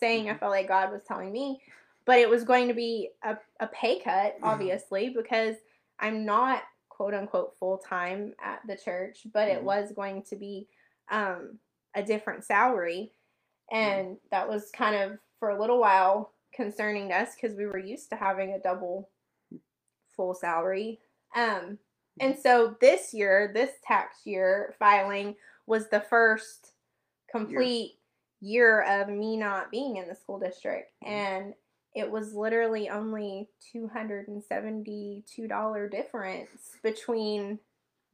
saying 0.00 0.30
i 0.30 0.36
felt 0.36 0.52
like 0.52 0.68
god 0.68 0.92
was 0.92 1.02
telling 1.06 1.32
me 1.32 1.60
but 2.06 2.18
it 2.18 2.30
was 2.30 2.44
going 2.44 2.68
to 2.68 2.74
be 2.74 3.10
a, 3.22 3.36
a 3.60 3.66
pay 3.68 3.98
cut 4.00 4.36
obviously 4.42 5.10
because 5.10 5.56
i'm 5.98 6.24
not 6.24 6.62
quote 6.88 7.12
unquote 7.12 7.54
full 7.58 7.76
time 7.76 8.32
at 8.42 8.60
the 8.66 8.74
church, 8.74 9.26
but 9.34 9.48
it 9.48 9.60
Mhm. 9.60 9.64
was 9.64 9.92
going 9.92 10.22
to 10.22 10.34
be 10.36 10.66
um, 11.10 11.58
a 11.94 12.02
different 12.02 12.42
salary. 12.42 13.12
And 13.70 14.16
that 14.30 14.48
was 14.48 14.70
kind 14.70 14.96
of 14.96 15.18
for 15.38 15.50
a 15.50 15.60
little 15.60 15.78
while 15.78 16.32
concerning 16.54 17.12
us 17.12 17.34
because 17.34 17.54
we 17.54 17.66
were 17.66 17.78
used 17.78 18.08
to 18.10 18.16
having 18.16 18.52
a 18.54 18.58
double 18.58 19.10
full 20.08 20.32
salary. 20.34 21.00
Um, 21.34 21.78
and 22.18 22.38
so 22.38 22.76
this 22.80 23.12
year, 23.12 23.50
this 23.52 23.72
tax 23.84 24.24
year 24.24 24.74
filing 24.78 25.36
was 25.66 25.88
the 25.90 26.00
first 26.00 26.72
complete 27.30 27.98
year 28.40 28.80
of 28.82 29.10
me 29.10 29.36
not 29.36 29.70
being 29.70 29.96
in 29.96 30.08
the 30.08 30.14
school 30.14 30.38
district. 30.38 30.92
Mhm. 31.04 31.08
And 31.08 31.54
it 31.96 32.10
was 32.10 32.34
literally 32.34 32.90
only 32.90 33.48
$272 33.74 35.90
difference 35.90 36.76
between 36.82 37.58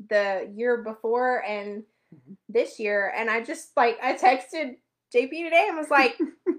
the 0.08 0.50
year 0.54 0.78
before 0.78 1.44
and 1.44 1.82
Mhm. 2.14 2.36
this 2.48 2.78
year. 2.78 3.12
And 3.16 3.28
I 3.28 3.42
just 3.42 3.76
like, 3.76 3.98
I 4.02 4.14
texted 4.14 4.76
JP 5.12 5.42
today 5.44 5.66
and 5.68 5.76
was 5.76 5.90
like, 5.90 6.16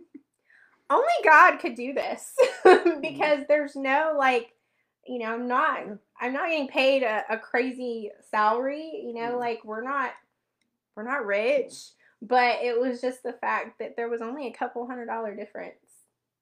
only 0.89 1.07
God 1.23 1.57
could 1.57 1.75
do 1.75 1.93
this 1.93 2.33
because 3.01 3.45
there's 3.47 3.75
no 3.75 4.15
like, 4.17 4.53
you 5.07 5.19
know, 5.19 5.33
I'm 5.33 5.47
not, 5.47 5.79
I'm 6.19 6.33
not 6.33 6.49
getting 6.49 6.67
paid 6.67 7.03
a, 7.03 7.23
a 7.29 7.37
crazy 7.37 8.11
salary, 8.31 9.03
you 9.05 9.13
know, 9.13 9.35
Mhm. 9.35 9.39
like 9.39 9.63
we're 9.63 9.83
not, 9.83 10.11
we're 10.95 11.03
not 11.03 11.25
rich, 11.25 11.73
but 12.21 12.61
it 12.61 12.79
was 12.79 13.01
just 13.01 13.23
the 13.23 13.33
fact 13.33 13.79
that 13.79 13.95
there 13.95 14.09
was 14.09 14.21
only 14.21 14.47
a 14.47 14.53
couple 14.53 14.85
hundred 14.87 15.07
dollar 15.07 15.35
difference 15.35 15.75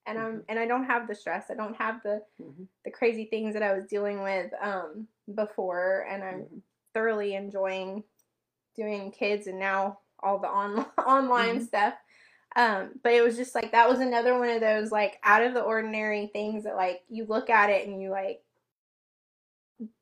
and 0.06 0.18
I'm 0.20 0.40
Mhm. 0.40 0.46
and 0.50 0.60
I 0.60 0.66
don't 0.68 0.86
have 0.86 1.08
the 1.08 1.16
stress. 1.16 1.50
I 1.52 1.56
don't 1.56 1.76
have 1.76 2.02
the 2.04 2.24
Mhm. 2.42 2.68
the 2.86 2.92
crazy 2.92 3.26
things 3.26 3.54
that 3.54 3.64
I 3.64 3.74
was 3.74 3.86
dealing 3.86 4.22
with 4.22 4.52
um 4.60 5.08
before 5.34 6.06
and 6.10 6.24
I'm 6.24 6.42
Mhm. 6.44 6.62
thoroughly 6.94 7.36
enjoying 7.36 8.04
doing 8.76 9.12
kids 9.12 9.48
and 9.48 9.60
now 9.60 10.00
all 10.20 10.40
the 10.40 10.48
on- 10.48 10.86
online 10.98 11.60
Mhm. 11.60 11.68
stuff. 11.68 11.96
Um, 12.56 13.00
but 13.04 13.14
it 13.14 13.22
was 13.22 13.38
just 13.38 13.56
like 13.56 13.72
that 13.72 13.88
was 13.90 14.00
another 14.02 14.38
one 14.38 14.50
of 14.50 14.60
those 14.60 14.92
like 14.92 15.20
out 15.24 15.44
of 15.44 15.54
the 15.54 15.64
ordinary 15.64 16.28
things 16.28 16.64
that 16.66 16.76
like 16.76 17.04
you 17.08 17.26
look 17.26 17.50
at 17.50 17.70
it 17.70 17.88
and 17.88 18.02
you 18.02 18.10
like 18.10 18.44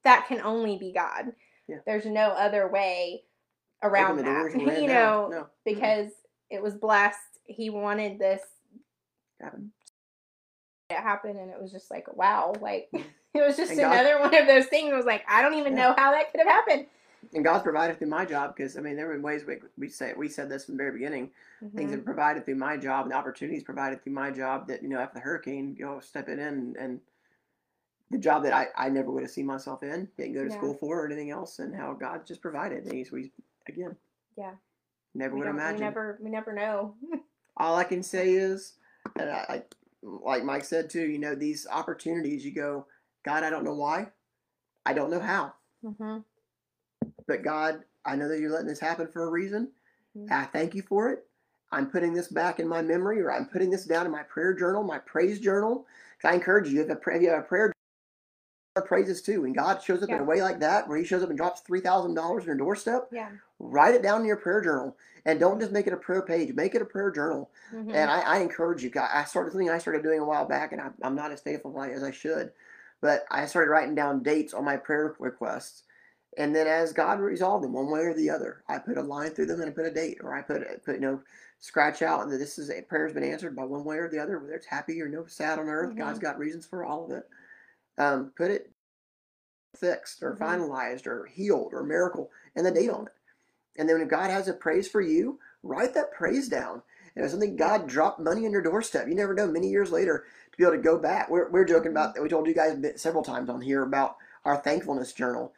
that 0.03 0.27
can 0.27 0.41
only 0.41 0.77
be 0.77 0.91
God. 0.91 1.35
Yeah. 1.67 1.79
There's 1.85 2.05
no 2.05 2.29
other 2.29 2.67
way 2.67 3.23
around 3.83 4.13
Open 4.13 4.25
the 4.25 4.31
doors 4.31 4.53
that. 4.53 4.59
you 4.81 4.87
know, 4.87 5.27
No. 5.27 5.43
Mm-mm. 5.43 5.49
because 5.63 6.11
it 6.49 6.61
was 6.61 6.75
blessed. 6.75 7.39
He 7.45 7.69
wanted 7.69 8.17
this 8.19 8.41
Happen. 10.89 11.03
happened 11.07 11.39
and 11.39 11.51
it 11.51 11.61
was 11.61 11.71
just 11.71 11.91
like 11.91 12.11
wow, 12.15 12.51
like 12.61 12.89
Mhm. 12.93 13.03
it 13.35 13.41
was 13.41 13.55
just 13.57 13.71
And 13.71 13.79
God- 13.79 13.93
another 13.93 14.19
one 14.19 14.35
of 14.35 14.47
those 14.47 14.65
things. 14.67 14.91
It 14.91 14.95
was 14.95 15.05
like 15.05 15.23
I 15.27 15.41
don't 15.43 15.53
even 15.55 15.73
Yeah. 15.77 15.89
know 15.89 15.93
how 15.97 16.11
that 16.11 16.31
could 16.31 16.39
have 16.39 16.47
happened. 16.47 16.87
And 17.33 17.43
God's 17.43 17.63
provided 17.63 17.97
through 17.99 18.07
my 18.07 18.25
job 18.25 18.55
because 18.55 18.75
I 18.77 18.81
mean 18.81 18.95
there 18.95 19.07
were 19.07 19.19
ways 19.19 19.45
we 19.45 19.57
we 19.77 19.87
say 19.89 20.13
we 20.17 20.27
said 20.29 20.49
this 20.49 20.65
from 20.65 20.75
the 20.77 20.83
very 20.83 20.93
beginning. 20.93 21.29
Things 21.75 21.91
Mhm. 21.91 21.95
that 21.97 22.05
provided 22.05 22.45
through 22.45 22.55
my 22.55 22.75
job 22.77 23.05
and 23.05 23.13
opportunities 23.13 23.63
provided 23.63 24.01
through 24.03 24.13
my 24.13 24.31
job 24.31 24.67
that 24.67 24.81
you 24.81 24.89
know 24.89 24.97
after 24.99 25.15
the 25.15 25.19
hurricane 25.21 25.75
you 25.77 25.85
know 25.85 25.99
stepping 25.99 26.39
in 26.39 26.47
and, 26.47 26.75
and 26.77 27.01
the 28.09 28.17
job 28.17 28.41
that 28.43 28.53
I, 28.53 28.69
I 28.75 28.89
never 28.89 29.11
would 29.11 29.21
have 29.21 29.31
seen 29.31 29.45
myself 29.45 29.83
in 29.83 30.09
didn't 30.17 30.33
go 30.33 30.43
to 30.43 30.49
Yeah. 30.49 30.57
school 30.57 30.73
for 30.73 31.01
or 31.01 31.05
anything 31.05 31.29
else 31.29 31.59
and 31.59 31.75
how 31.75 31.93
God 31.93 32.25
just 32.25 32.41
provided 32.41 32.85
and 32.85 32.93
he's 32.93 33.11
we 33.11 33.31
again 33.67 33.95
Yeah. 34.35 34.53
never 35.13 35.35
we, 35.35 35.41
would 35.41 35.45
don't- 35.45 35.55
we 35.55 35.61
imagine 35.61 35.81
never 35.81 36.17
we 36.19 36.29
never 36.31 36.51
know. 36.51 36.95
all 37.57 37.75
I 37.75 37.83
can 37.83 38.01
say 38.01 38.31
is, 38.31 38.77
and 39.17 39.29
I, 39.29 39.45
I, 39.49 39.63
like 40.01 40.43
Mike 40.43 40.63
said 40.63 40.89
too, 40.89 41.07
you 41.07 41.19
know, 41.19 41.35
these 41.35 41.67
opportunities, 41.69 42.45
you 42.45 42.53
go, 42.53 42.85
God, 43.25 43.43
I 43.43 43.49
don't 43.49 43.63
know 43.63 43.75
why, 43.75 44.07
I 44.85 44.93
don't 44.93 45.11
know 45.11 45.19
how, 45.19 45.53
mm-hmm. 45.83 46.19
but 47.27 47.43
God, 47.43 47.83
I 48.05 48.15
know 48.15 48.27
that 48.29 48.39
you're 48.39 48.51
letting 48.51 48.67
this 48.67 48.79
happen 48.79 49.07
for 49.11 49.23
a 49.25 49.29
reason. 49.29 49.71
Mhm. 50.17 50.31
I 50.31 50.45
thank 50.45 50.73
you 50.73 50.81
for 50.81 51.09
it. 51.09 51.25
I'm 51.71 51.91
putting 51.91 52.13
this 52.13 52.29
back 52.29 52.59
in 52.59 52.67
my 52.67 52.81
memory, 52.81 53.21
or 53.21 53.31
I'm 53.31 53.45
putting 53.45 53.69
this 53.69 53.85
down 53.85 54.05
in 54.05 54.11
my 54.11 54.23
prayer 54.23 54.53
journal, 54.53 54.83
my 54.83 54.99
praise 54.99 55.39
journal. 55.39 55.85
I 56.23 56.33
encourage 56.33 56.69
you, 56.69 56.81
if, 56.81 56.89
a, 56.89 57.15
if 57.15 57.21
you 57.21 57.29
have 57.29 57.39
a 57.39 57.47
prayer 57.47 57.71
journal, 58.75 58.87
praises 58.87 59.21
too. 59.21 59.45
And 59.45 59.55
God 59.55 59.81
shows 59.81 60.03
up 60.03 60.09
in 60.09 60.19
a 60.19 60.23
way 60.23 60.41
like 60.41 60.59
that, 60.59 60.87
where 60.87 60.97
He 60.97 61.03
shows 61.05 61.23
up 61.23 61.29
and 61.29 61.37
drops 61.37 61.61
three 61.61 61.81
thousand 61.81 62.13
dollars 62.15 62.43
on 62.43 62.47
your 62.47 62.55
doorstep, 62.57 63.07
Yeah. 63.11 63.29
write 63.59 63.95
it 63.95 64.01
down 64.01 64.21
in 64.21 64.27
your 64.27 64.37
prayer 64.37 64.61
journal, 64.61 64.95
and 65.25 65.39
don't 65.39 65.59
just 65.59 65.71
make 65.71 65.87
it 65.87 65.93
a 65.93 65.97
prayer 65.97 66.21
page. 66.21 66.53
Make 66.55 66.75
it 66.75 66.81
a 66.81 66.85
prayer 66.85 67.11
journal. 67.11 67.49
Mhm. 67.73 67.93
And 67.93 68.09
I, 68.09 68.21
I 68.21 68.37
encourage 68.39 68.83
you. 68.83 68.91
I 68.95 69.23
started 69.25 69.51
something 69.51 69.69
I 69.69 69.77
started 69.77 70.03
doing 70.03 70.19
a 70.19 70.25
while 70.25 70.45
back, 70.45 70.71
and 70.71 70.81
I, 70.81 70.89
I'm 71.03 71.15
not 71.15 71.31
as 71.31 71.41
faithful 71.41 71.79
as 71.81 72.03
I 72.03 72.11
should. 72.11 72.51
But 73.01 73.25
I 73.31 73.45
started 73.45 73.71
writing 73.71 73.95
down 73.95 74.23
dates 74.23 74.53
on 74.53 74.65
my 74.65 74.75
prayer 74.77 75.15
requests, 75.19 75.83
and 76.37 76.53
then 76.55 76.67
as 76.67 76.91
God 76.93 77.19
resolved 77.21 77.63
them 77.63 77.73
one 77.73 77.89
way 77.89 78.01
or 78.01 78.13
the 78.13 78.29
other, 78.29 78.63
I 78.67 78.77
put 78.77 78.97
a 78.97 79.01
line 79.01 79.31
through 79.31 79.45
them 79.47 79.61
and 79.61 79.69
I 79.69 79.73
put 79.73 79.85
a 79.85 79.91
date, 79.91 80.17
or 80.21 80.33
I 80.35 80.41
put 80.41 80.83
put 80.83 80.95
you 80.95 81.01
know 81.01 81.21
scratch 81.61 82.01
out 82.01 82.29
that 82.29 82.37
this 82.37 82.57
is 82.57 82.69
a 82.69 82.81
prayer's 82.83 83.11
been 83.13 83.23
answered 83.23 83.53
by 83.55 83.65
one 83.65 83.83
way 83.83 83.97
or 83.97 84.07
the 84.09 84.19
other, 84.19 84.39
whether 84.39 84.53
it's 84.53 84.65
happy 84.65 85.01
or 85.01 85.09
no 85.09 85.25
sad 85.25 85.59
on 85.59 85.67
earth. 85.67 85.91
Mhm. 85.91 85.97
God's 85.97 86.19
got 86.19 86.37
reasons 86.39 86.65
for 86.65 86.83
all 86.85 87.05
of 87.05 87.11
it. 87.11 87.27
Um, 87.99 88.31
put 88.35 88.51
it 88.51 88.71
fixed 89.75 90.23
or 90.23 90.35
Mhm. 90.35 90.39
finalized 90.39 91.07
or 91.07 91.25
healed 91.25 91.73
or 91.73 91.83
miracle 91.83 92.31
and 92.55 92.65
the 92.65 92.71
date 92.71 92.89
on 92.89 93.07
it. 93.07 93.13
And 93.77 93.87
then 93.87 93.99
when 93.99 94.07
God 94.07 94.29
has 94.29 94.47
a 94.47 94.53
praise 94.53 94.87
for 94.87 95.01
you, 95.01 95.39
write 95.63 95.93
that 95.93 96.11
praise 96.11 96.49
down. 96.49 96.83
And 97.15 97.25
if 97.25 97.31
something 97.31 97.55
God 97.55 97.87
dropped 97.87 98.19
money 98.19 98.45
on 98.45 98.51
your 98.51 98.61
doorstep, 98.61 99.07
you 99.07 99.15
never 99.15 99.33
know. 99.33 99.47
Many 99.47 99.69
years 99.69 99.91
later, 99.91 100.25
to 100.51 100.57
be 100.57 100.63
able 100.63 100.75
to 100.75 100.81
go 100.81 100.97
back, 100.97 101.29
we're, 101.29 101.49
we're 101.49 101.65
joking 101.65 101.91
about. 101.91 102.21
We 102.21 102.29
told 102.29 102.47
you 102.47 102.53
guys 102.53 102.77
several 103.01 103.23
times 103.23 103.49
on 103.49 103.61
here 103.61 103.83
about 103.83 104.17
our 104.45 104.57
thankfulness 104.57 105.13
journal. 105.13 105.53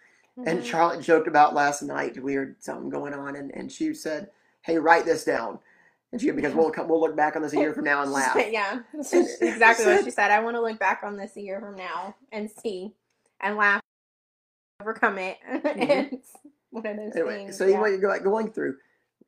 And 0.46 0.62
Mhm. 0.62 0.66
Charlotte 0.66 1.02
joked 1.02 1.28
about 1.28 1.54
last 1.54 1.82
night. 1.84 2.22
We 2.22 2.36
had 2.36 2.56
something 2.60 2.90
going 2.90 3.14
on, 3.14 3.36
and, 3.36 3.52
and 3.56 3.72
she 3.72 3.94
said, 3.94 4.32
"Hey, 4.62 4.78
write 4.78 5.06
this 5.06 5.24
down." 5.24 5.60
And 6.12 6.20
she 6.22 6.30
because 6.32 6.54
we'll 6.54 6.72
we'll 6.88 7.00
look 7.00 7.16
back 7.16 7.36
on 7.36 7.42
this 7.42 7.54
a 7.54 7.58
year 7.58 7.74
from 7.74 7.86
now 7.86 8.02
and 8.02 8.12
laugh. 8.12 8.36
yeah, 8.52 8.80
that's 8.94 9.14
And- 9.14 9.26
just 9.26 9.42
exactly 9.42 9.86
what 9.86 10.04
she 10.04 10.12
said. 10.12 10.30
I 10.32 10.40
want 10.42 10.56
to 10.58 10.62
look 10.62 10.78
back 10.80 11.02
on 11.04 11.16
this 11.18 11.36
a 11.38 11.42
year 11.42 11.60
from 11.62 11.76
now 11.76 12.16
and 12.32 12.50
see 12.52 12.94
and 13.40 13.56
laugh, 13.56 13.82
overcome 14.82 15.18
it. 15.18 15.38
it's 15.48 16.32
one 16.72 16.86
of 16.86 16.98
those 16.98 17.16
Anyway, 17.16 17.36
things. 17.46 17.58
so 17.58 17.66
yeah. 17.66 17.80
what 17.80 17.92
you're 17.92 18.20
going 18.20 18.52
through, 18.52 18.76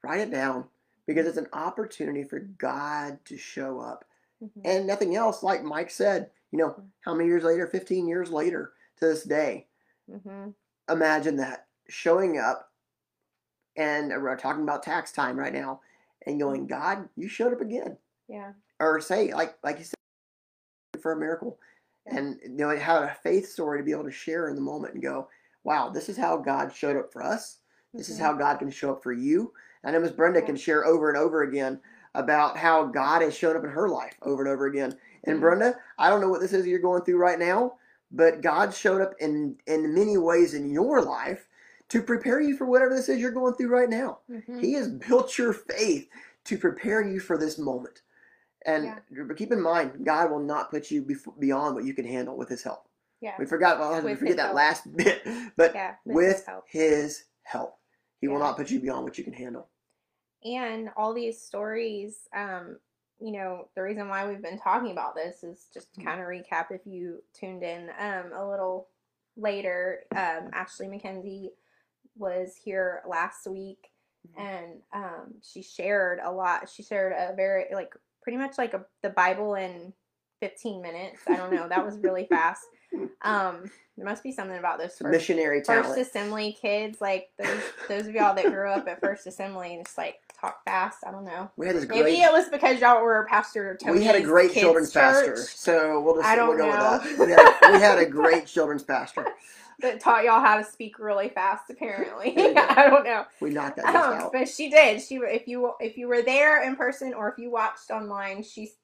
write 0.04 0.20
it 0.22 0.32
down 0.32 0.66
because 1.08 1.26
it's 1.26 1.38
an 1.38 1.48
opportunity 1.54 2.24
for 2.24 2.40
God 2.40 3.20
to 3.26 3.38
show 3.38 3.80
up. 3.80 4.06
Mhm. 4.44 4.62
and 4.66 4.86
nothing 4.88 5.16
else. 5.16 5.42
Like 5.42 5.64
Mike 5.64 5.90
said, 5.90 6.30
you 6.52 6.58
know, 6.60 6.76
how 7.06 7.14
many 7.16 7.30
years 7.30 7.46
later, 7.46 7.66
15 7.66 8.08
years 8.10 8.30
later 8.30 8.74
to 8.98 9.06
this 9.06 9.24
day, 9.24 9.68
Mhm. 10.12 10.54
imagine 10.90 11.38
that 11.38 11.68
showing 11.88 12.38
up 12.38 12.70
and 13.78 14.10
we're 14.22 14.36
talking 14.36 14.64
about 14.64 14.84
tax 14.84 15.14
time 15.14 15.40
right 15.40 15.54
now 15.54 15.80
and 16.26 16.40
going, 16.40 16.68
God, 16.68 17.08
you 17.16 17.28
showed 17.28 17.54
up 17.54 17.62
again. 17.62 17.98
Yeah. 18.28 18.54
Or 18.80 19.00
say, 19.02 19.34
like, 19.34 19.56
like 19.64 19.80
you 19.80 19.86
said, 19.86 19.96
for 21.02 21.12
a 21.14 21.20
miracle. 21.20 21.60
Yeah. 22.08 22.18
And 22.18 22.40
you 22.44 22.50
know, 22.50 22.76
have 22.76 23.04
a 23.04 23.18
faith 23.24 23.50
story 23.50 23.80
to 23.80 23.84
be 23.84 23.92
able 23.92 24.04
to 24.06 24.12
share 24.12 24.50
in 24.50 24.56
the 24.56 24.62
moment 24.62 24.94
and 24.94 25.04
go, 25.04 25.28
wow, 25.64 25.90
this 25.90 26.10
is 26.10 26.18
how 26.18 26.38
God 26.38 26.74
showed 26.74 26.98
up 26.98 27.12
for 27.12 27.24
us. 27.24 27.60
This 27.94 28.10
is 28.10 28.18
Mhm. 28.18 28.22
how 28.22 28.34
God 28.34 28.60
can 28.60 28.70
show 28.70 28.92
up 28.92 29.04
for 29.04 29.14
you. 29.14 29.54
And 29.84 30.02
Miss 30.02 30.12
Brenda 30.12 30.40
Yeah. 30.40 30.46
can 30.46 30.56
share 30.56 30.86
over 30.86 31.10
and 31.10 31.18
over 31.18 31.44
again 31.44 31.80
about 32.16 32.58
how 32.58 32.86
God 32.86 33.22
has 33.22 33.34
shown 33.34 33.56
up 33.56 33.64
in 33.64 33.70
her 33.70 33.90
life 33.90 34.16
over 34.22 34.44
and 34.44 34.52
over 34.52 34.66
again. 34.66 34.98
And 35.24 35.38
Mhm. 35.38 35.42
Brenda, 35.42 35.80
I 35.98 36.10
don't 36.10 36.22
know 36.22 36.30
what 36.30 36.42
this 36.42 36.54
is 36.54 36.68
you're 36.68 36.80
going 36.80 37.04
through 37.04 37.18
right 37.18 37.40
now, 37.40 37.78
but 38.12 38.42
God 38.42 38.74
showed 38.74 39.02
up 39.02 39.14
in 39.20 39.58
in 39.66 39.94
many 39.94 40.18
ways 40.18 40.54
in 40.54 40.70
your 40.70 41.02
life 41.02 41.48
to 41.90 42.02
prepare 42.02 42.42
you 42.42 42.56
for 42.58 42.66
whatever 42.66 42.96
this 42.96 43.10
is 43.10 43.20
you're 43.20 43.32
going 43.32 43.54
through 43.54 43.68
right 43.70 43.90
now. 43.90 44.20
Mhm. 44.30 44.60
He 44.62 44.74
has 44.74 44.88
built 44.90 45.38
your 45.38 45.54
faith 45.54 46.08
to 46.46 46.58
prepare 46.58 47.02
you 47.02 47.20
for 47.20 47.38
this 47.38 47.58
moment. 47.58 48.02
And 48.66 49.02
but 49.28 49.36
keep 49.38 49.52
in 49.52 49.62
mind, 49.62 50.06
God 50.06 50.32
will 50.32 50.40
not 50.40 50.72
put 50.72 50.90
you 50.90 51.04
bef- 51.04 51.38
beyond 51.40 51.76
what 51.76 51.84
you 51.86 51.94
can 51.94 52.06
handle 52.06 52.38
with 52.38 52.50
His 52.50 52.64
help. 52.64 52.88
Yeah. 53.20 53.36
We 53.38 53.46
forgot. 53.46 53.80
Well, 53.80 54.02
we 54.02 54.16
forget 54.16 54.38
that 54.38 54.44
help. 54.48 54.56
last 54.56 54.96
bit, 54.98 55.22
but 55.58 55.74
Yeah. 55.74 55.96
With, 56.06 56.16
with 56.16 56.36
his 56.38 56.46
help. 56.46 56.64
His 56.70 57.26
help, 57.44 57.78
He 58.22 58.28
will 58.28 58.40
not 58.40 58.56
put 58.58 58.72
you 58.72 58.80
beyond 58.80 59.04
what 59.04 59.18
you 59.18 59.24
can 59.24 59.34
handle. 59.34 59.70
and 60.46 60.90
all 60.98 61.14
these 61.14 61.42
stories 61.42 62.28
um 62.36 62.78
you 63.22 63.32
know 63.32 63.70
the 63.76 63.82
reason 63.82 64.10
why 64.10 64.28
we've 64.28 64.42
been 64.42 64.60
talking 64.60 64.92
about 64.92 65.16
this 65.16 65.42
is 65.44 65.68
just 65.74 65.94
to 65.94 66.02
Mhm. 66.02 66.06
kind 66.06 66.20
of 66.20 66.28
recap 66.28 66.70
if 66.72 66.86
you 66.86 67.24
tuned 67.34 67.64
in 67.64 67.90
um 67.98 68.34
a 68.34 68.46
little 68.50 68.90
later 69.38 70.04
um 70.12 70.50
ashley 70.52 70.88
mckenzie 70.88 71.52
was 72.18 72.56
here 72.64 73.02
last 73.08 73.48
week 73.48 73.90
Mhm. 74.38 74.42
and 74.42 74.82
um 74.94 75.34
she 75.42 75.62
shared 75.62 76.20
a 76.24 76.32
lot 76.32 76.70
she 76.70 76.82
shared 76.82 77.12
a 77.12 77.36
very 77.36 77.66
like 77.74 77.94
pretty 78.22 78.38
much 78.38 78.58
like 78.58 78.74
a, 78.74 78.86
the 79.02 79.10
bible 79.10 79.56
in 79.56 79.92
15 80.40 80.82
minutes 80.82 81.20
i 81.28 81.36
don't 81.36 81.54
know 81.54 81.68
that 81.68 81.84
was 81.86 81.98
really 81.98 82.26
fast 82.30 82.64
um 83.22 83.70
there 83.98 84.06
must 84.06 84.24
be 84.24 84.32
something 84.32 84.58
about 84.58 84.80
those 84.80 84.98
first 84.98 85.12
missionary 85.12 85.62
First. 85.64 85.98
Assembly 85.98 86.58
kids, 86.60 87.00
like 87.02 87.30
those 87.38 87.62
those 87.90 88.08
of 88.08 88.16
y'all 88.16 88.34
that 88.36 88.46
grew 88.50 88.68
up 88.70 88.88
at 88.88 89.02
First 89.02 89.28
Assembly 89.28 89.76
and 89.76 89.86
just 89.86 89.98
like 90.00 90.16
talk 90.44 90.64
fast. 90.66 90.98
I 91.08 91.12
don't 91.12 91.26
know. 91.26 91.50
We 91.58 91.68
had 91.68 91.76
this 91.76 91.88
Maybe 91.88 92.02
great. 92.02 92.20
it 92.20 92.32
was 92.32 92.50
because 92.50 92.80
y'all 92.82 93.02
were 93.04 93.26
Pastor 93.30 93.78
Tony's 93.82 94.00
we 94.00 94.06
had 94.06 94.16
a 94.16 94.22
great 94.22 94.54
children's 94.54 94.92
pastor, 94.92 95.38
so 95.38 96.02
we'll 96.02 96.16
just 96.16 96.28
I 96.28 96.36
don't 96.36 96.50
we'll 96.50 96.58
go 96.58 96.68
know. 96.70 97.00
with 97.18 97.18
that. 97.18 97.28
We 97.28 97.32
had, 97.32 97.40
a, 97.40 97.72
we 97.74 97.80
had 97.82 98.00
a 98.00 98.06
great 98.10 98.46
children's 98.46 98.84
pastor. 98.84 99.26
that 99.80 100.00
taught 100.00 100.24
y'all 100.24 100.40
how 100.42 100.58
to 100.58 100.64
speak 100.64 101.00
really 101.00 101.30
fast. 101.30 101.70
Apparently, 101.70 102.34
There 102.36 102.50
you 102.50 102.54
go. 102.56 102.66
I 102.70 102.90
don't 102.90 103.04
know. 103.06 103.26
We 103.42 103.50
knocked 103.52 103.78
that 103.78 103.86
Um, 103.88 103.96
out. 103.96 104.32
but 104.34 104.48
she 104.50 104.70
did. 104.70 105.02
She 105.02 105.16
if 105.16 105.48
you 105.48 105.74
if 105.80 105.98
you 105.98 106.08
were 106.08 106.22
there 106.22 106.64
in 106.64 106.76
person 106.76 107.14
or 107.14 107.30
if 107.32 107.38
you 107.38 107.50
watched 107.52 107.90
online, 107.90 108.44
she's 108.44 108.76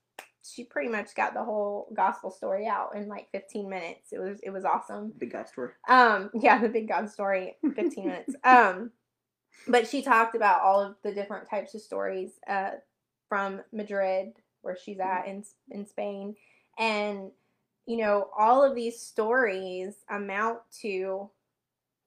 she 0.42 0.64
pretty 0.64 0.90
much 0.90 1.14
got 1.16 1.34
the 1.34 1.44
whole 1.44 1.92
gospel 1.94 2.32
story 2.32 2.66
out 2.66 2.96
in 2.96 3.08
like 3.08 3.28
15 3.34 3.70
minutes. 3.70 4.12
It 4.14 4.20
was 4.20 4.40
it 4.42 4.50
was 4.50 4.64
awesome. 4.66 5.14
Big 5.18 5.32
God 5.34 5.48
story. 5.48 5.72
Um, 5.88 6.32
yeah, 6.34 6.60
the 6.60 6.70
big 6.70 6.88
God 6.88 7.10
story, 7.10 7.58
15 7.76 8.06
minutes. 8.08 8.36
Um, 8.46 8.92
but 9.68 9.88
she 9.88 10.02
talked 10.02 10.36
about 10.36 10.62
all 10.62 10.82
of 10.82 10.96
the 11.04 11.14
different 11.14 11.50
types 11.50 11.74
of 11.76 11.82
stories 11.82 12.40
uh, 12.48 12.72
from 13.28 13.62
Madrid, 13.72 14.34
where 14.62 14.78
she's 14.78 15.00
at 15.00 15.28
in 15.28 15.44
in 15.72 15.86
Spain, 15.86 16.36
and 16.78 17.32
you 17.86 17.98
know 17.98 18.30
all 18.38 18.64
of 18.64 18.76
these 18.76 19.00
stories 19.00 19.96
amount 20.10 20.60
to 20.82 21.30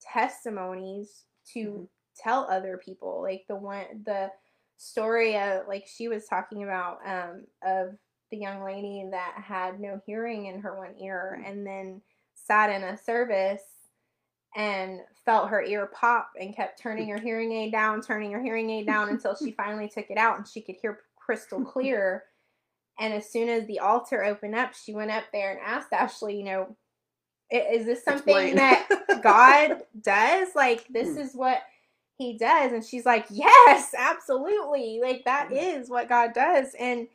testimonies 0.00 1.24
to 1.52 1.58
Mhm. 1.72 1.88
tell 2.16 2.44
other 2.50 2.76
people. 2.78 3.22
Like 3.22 3.46
the 3.48 3.56
one 3.56 4.02
the 4.04 4.32
story 4.76 5.38
of 5.38 5.68
like 5.68 5.86
she 5.86 6.08
was 6.08 6.26
talking 6.26 6.64
about 6.64 7.06
um 7.06 7.46
of 7.62 7.96
the 8.30 8.36
young 8.38 8.62
lady 8.64 9.06
that 9.10 9.34
had 9.36 9.78
no 9.80 10.00
hearing 10.06 10.46
in 10.46 10.60
her 10.60 10.76
one 10.76 10.96
ear 10.98 11.38
Mhm. 11.40 11.48
and 11.50 11.66
then 11.66 12.02
sat 12.34 12.70
in 12.70 12.82
a 12.82 12.96
service 12.96 13.81
and 14.56 15.00
felt 15.24 15.48
her 15.50 15.62
ear 15.62 15.86
pop 15.94 16.30
and 16.40 16.54
kept 16.54 16.80
turning 16.80 17.08
her 17.08 17.18
hearing 17.18 17.52
aid 17.52 17.72
down, 17.72 18.00
turning 18.02 18.32
her 18.32 18.42
hearing 18.42 18.70
aid 18.70 18.86
down 18.86 19.08
until 19.10 19.34
she 19.36 19.52
finally 19.52 19.88
took 19.88 20.10
it 20.10 20.18
out 20.18 20.38
and 20.38 20.46
she 20.48 20.60
could 20.60 20.76
hear 20.80 21.00
crystal 21.16 21.60
clear. 21.64 22.24
And 23.00 23.14
as 23.14 23.30
soon 23.30 23.48
as 23.48 23.66
the 23.66 23.80
altar 23.80 24.24
opened 24.24 24.54
up, 24.54 24.74
she 24.74 24.94
went 24.94 25.10
up 25.10 25.24
there 25.32 25.52
and 25.52 25.60
asked 25.64 25.92
Ashley, 25.92 26.36
you 26.36 26.44
know, 26.44 26.76
is 27.50 27.86
this 27.86 28.04
something 28.04 28.34
Explain. 28.34 28.56
that 28.56 28.88
God 29.22 29.82
does? 30.00 30.48
Like, 30.54 30.86
this 30.88 31.14
Hmm. 31.14 31.20
is 31.20 31.34
what 31.34 31.62
he 32.18 32.38
does. 32.38 32.72
And 32.72 32.84
she's 32.84 33.06
like, 33.06 33.26
yes, 33.30 33.94
absolutely. 33.98 35.00
Like, 35.02 35.24
that 35.24 35.48
Hmm. 35.48 35.82
what 35.90 36.08
God 36.08 36.32
does. 36.34 36.74
And, 36.78 37.08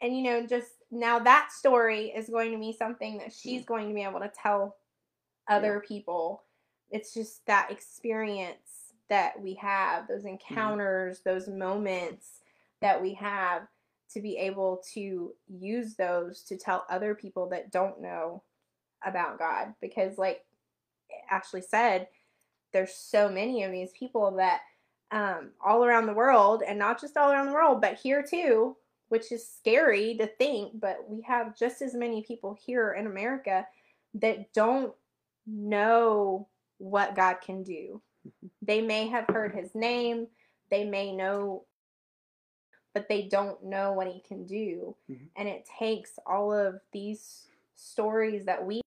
and, 0.00 0.16
you 0.16 0.22
know, 0.24 0.46
just 0.46 0.70
now 0.90 1.18
that 1.20 1.50
story 1.52 2.06
is 2.14 2.28
going 2.28 2.52
to 2.52 2.58
be 2.58 2.72
something 2.72 3.18
that 3.18 3.32
she's 3.32 3.64
going 3.64 3.88
to 3.88 3.94
be 3.94 4.02
able 4.02 4.20
to 4.20 4.30
tell 4.42 4.76
other 5.48 5.80
people. 5.86 6.42
It's 6.92 7.12
just 7.12 7.44
that 7.46 7.70
experience 7.70 8.92
that 9.08 9.40
we 9.40 9.54
have, 9.54 10.06
those 10.06 10.24
encounters, 10.24 11.20
those 11.24 11.48
moments 11.48 12.40
that 12.80 13.00
we 13.00 13.14
have 13.14 13.62
to 14.12 14.20
be 14.20 14.36
able 14.36 14.82
to 14.92 15.32
use 15.48 15.94
those 15.94 16.42
to 16.42 16.56
tell 16.56 16.84
other 16.88 17.14
people 17.14 17.48
that 17.48 17.72
don't 17.72 18.00
know 18.00 18.42
about 19.04 19.38
God. 19.38 19.74
Because, 19.80 20.18
like 20.18 20.44
Ashley 21.30 21.62
said, 21.62 22.08
there's 22.72 22.94
so 22.94 23.28
many 23.28 23.64
of 23.64 23.72
these 23.72 23.90
people 23.92 24.36
that 24.36 24.60
um, 25.10 25.50
all 25.64 25.84
around 25.84 26.06
the 26.06 26.14
world, 26.14 26.62
and 26.66 26.78
not 26.78 27.00
just 27.00 27.16
all 27.16 27.30
around 27.30 27.46
the 27.46 27.52
world, 27.52 27.80
but 27.80 27.98
here 28.02 28.22
too, 28.22 28.76
which 29.08 29.30
is 29.30 29.46
scary 29.46 30.16
to 30.16 30.26
think, 30.26 30.80
but 30.80 31.08
we 31.08 31.20
have 31.20 31.56
just 31.56 31.82
as 31.82 31.94
many 31.94 32.22
people 32.22 32.56
here 32.58 32.92
in 32.92 33.06
America 33.06 33.66
that 34.14 34.52
don't 34.54 34.94
know 35.46 36.48
what 36.82 37.14
God 37.14 37.36
can 37.40 37.62
do. 37.62 38.02
They 38.60 38.80
may 38.82 39.06
have 39.06 39.26
heard 39.28 39.54
his 39.54 39.72
name, 39.74 40.26
they 40.68 40.84
may 40.84 41.14
know, 41.14 41.64
but 42.92 43.08
they 43.08 43.22
don't 43.22 43.62
know 43.64 43.92
what 43.92 44.08
he 44.08 44.20
can 44.20 44.44
do. 44.44 44.96
Mhm. 45.08 45.28
And 45.36 45.48
it 45.48 45.64
takes 45.78 46.18
all 46.26 46.52
of 46.52 46.80
these 46.92 47.46
stories 47.76 48.44
that 48.46 48.64
we, 48.64 48.80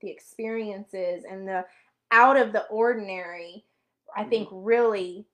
the 0.00 0.10
experiences 0.10 1.24
and 1.24 1.46
the 1.46 1.64
out 2.10 2.36
of 2.36 2.52
the 2.52 2.66
ordinary, 2.66 3.64
I 4.16 4.24
think 4.24 4.48
really 4.50 5.26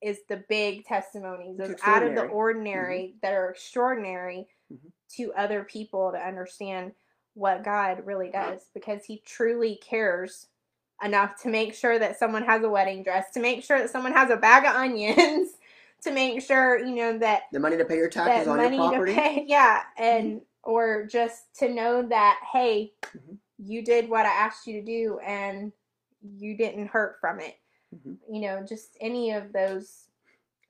is 0.00 0.24
the 0.28 0.38
big 0.48 0.84
testimonies, 0.86 1.56
those 1.56 1.76
out 1.82 2.02
of 2.02 2.14
the 2.14 2.24
extraordinary. 2.24 2.32
ordinary 2.32 3.16
that 3.22 3.32
are 3.32 3.50
extraordinary 3.50 4.48
Mhm. 4.72 4.92
to 5.10 5.32
other 5.34 5.62
people 5.64 6.10
to 6.12 6.18
understand 6.18 6.94
what 7.34 7.62
God 7.62 8.04
really 8.06 8.30
does 8.30 8.68
because 8.74 9.04
he 9.04 9.18
truly 9.20 9.76
cares 9.76 10.48
enough 11.02 11.40
to 11.42 11.48
make 11.48 11.74
sure 11.74 11.98
that 11.98 12.18
someone 12.18 12.44
has 12.44 12.62
a 12.62 12.68
wedding 12.68 13.02
dress, 13.02 13.30
to 13.32 13.40
make 13.40 13.64
sure 13.64 13.78
that 13.78 13.90
someone 13.90 14.12
has 14.12 14.30
a 14.30 14.36
bag 14.36 14.64
of 14.64 14.74
onions, 14.74 15.50
to 16.02 16.10
make 16.12 16.42
sure, 16.42 16.78
you 16.78 16.94
know, 16.94 17.18
that 17.18 17.42
The 17.52 17.60
money 17.60 17.76
to 17.76 17.84
pay 17.84 17.96
your 17.96 18.08
taxes 18.08 18.48
on 18.48 18.56
money 18.58 18.76
your 18.76 18.86
to 18.86 18.90
property. 18.90 19.14
pay, 19.14 19.44
yeah, 19.48 19.82
and 19.98 20.42
or 20.62 21.06
just 21.06 21.54
to 21.58 21.68
know 21.68 22.02
that 22.08 22.38
hey, 22.52 22.92
Mhm. 23.16 23.38
you 23.58 23.84
did 23.84 24.08
what 24.08 24.26
I 24.26 24.30
asked 24.30 24.66
you 24.66 24.80
to 24.80 24.84
do 24.86 25.18
and 25.20 25.72
you 26.22 26.56
didn't 26.56 26.88
hurt 26.88 27.16
from 27.20 27.40
it. 27.40 27.56
Mhm. 27.94 28.18
You 28.30 28.40
know, 28.42 28.64
just 28.66 28.96
any 29.00 29.32
of 29.32 29.52
those. 29.52 30.06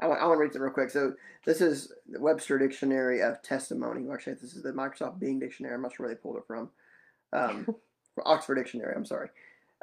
I 0.00 0.06
want, 0.06 0.20
I 0.22 0.26
want 0.26 0.38
to 0.38 0.40
read 0.42 0.54
it 0.54 0.58
real 0.60 0.72
quick. 0.72 0.88
So 0.90 1.14
this 1.44 1.60
is 1.60 1.92
the 2.08 2.20
Webster 2.20 2.56
Dictionary 2.58 3.20
of 3.20 3.42
Testimony. 3.42 4.08
Actually, 4.10 4.34
this 4.34 4.54
is 4.54 4.62
the 4.62 4.72
Microsoft 4.72 5.18
Bing 5.18 5.38
Dictionary. 5.38 5.74
I'm 5.74 5.82
not 5.82 5.92
sure 5.94 6.06
where 6.06 6.14
they 6.14 6.20
pulled 6.20 6.36
it 6.36 6.46
from. 6.46 6.70
Um, 7.32 7.66
Oxford 8.24 8.54
Dictionary. 8.54 8.94
I'm 8.96 9.04
sorry. 9.04 9.28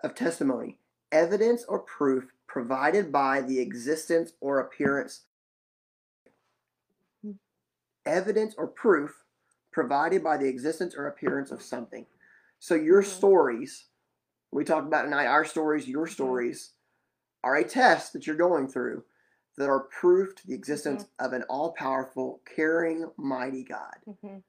Of 0.03 0.13
testimony, 0.15 0.79
evidence 1.11 1.65
or 1.65 1.79
proof 1.79 2.31
provided 2.47 3.11
by 3.11 3.41
the 3.41 3.59
existence 3.59 4.33
or 4.41 4.59
appearance. 4.59 5.25
Evidence 8.05 8.55
or 8.57 8.67
proof 8.67 9.23
provided 9.71 10.23
by 10.23 10.37
the 10.37 10.47
existence 10.47 10.95
or 10.95 11.07
appearance 11.07 11.51
of 11.51 11.61
something. 11.61 12.05
So 12.59 12.75
your 12.75 13.01
Mhm. 13.01 13.05
stories, 13.07 13.85
we 14.51 14.63
talked 14.63 14.87
about 14.87 15.03
tonight, 15.03 15.25
our 15.25 15.43
stories, 15.45 15.87
your 15.87 16.05
Mhm. 16.07 16.13
stories, 16.13 16.73
are 17.43 17.55
a 17.55 17.63
test 17.63 18.13
that 18.13 18.25
you're 18.25 18.35
going 18.35 18.67
through 18.67 19.03
that 19.57 19.69
are 19.69 19.81
proof 19.81 20.35
to 20.35 20.47
the 20.47 20.53
existence 20.53 21.03
Mm-hmm. 21.03 21.25
of 21.25 21.33
an 21.33 21.43
all-powerful, 21.43 22.41
caring, 22.45 23.11
mighty 23.17 23.63
God. 23.63 23.97
Mhm. 24.07 24.43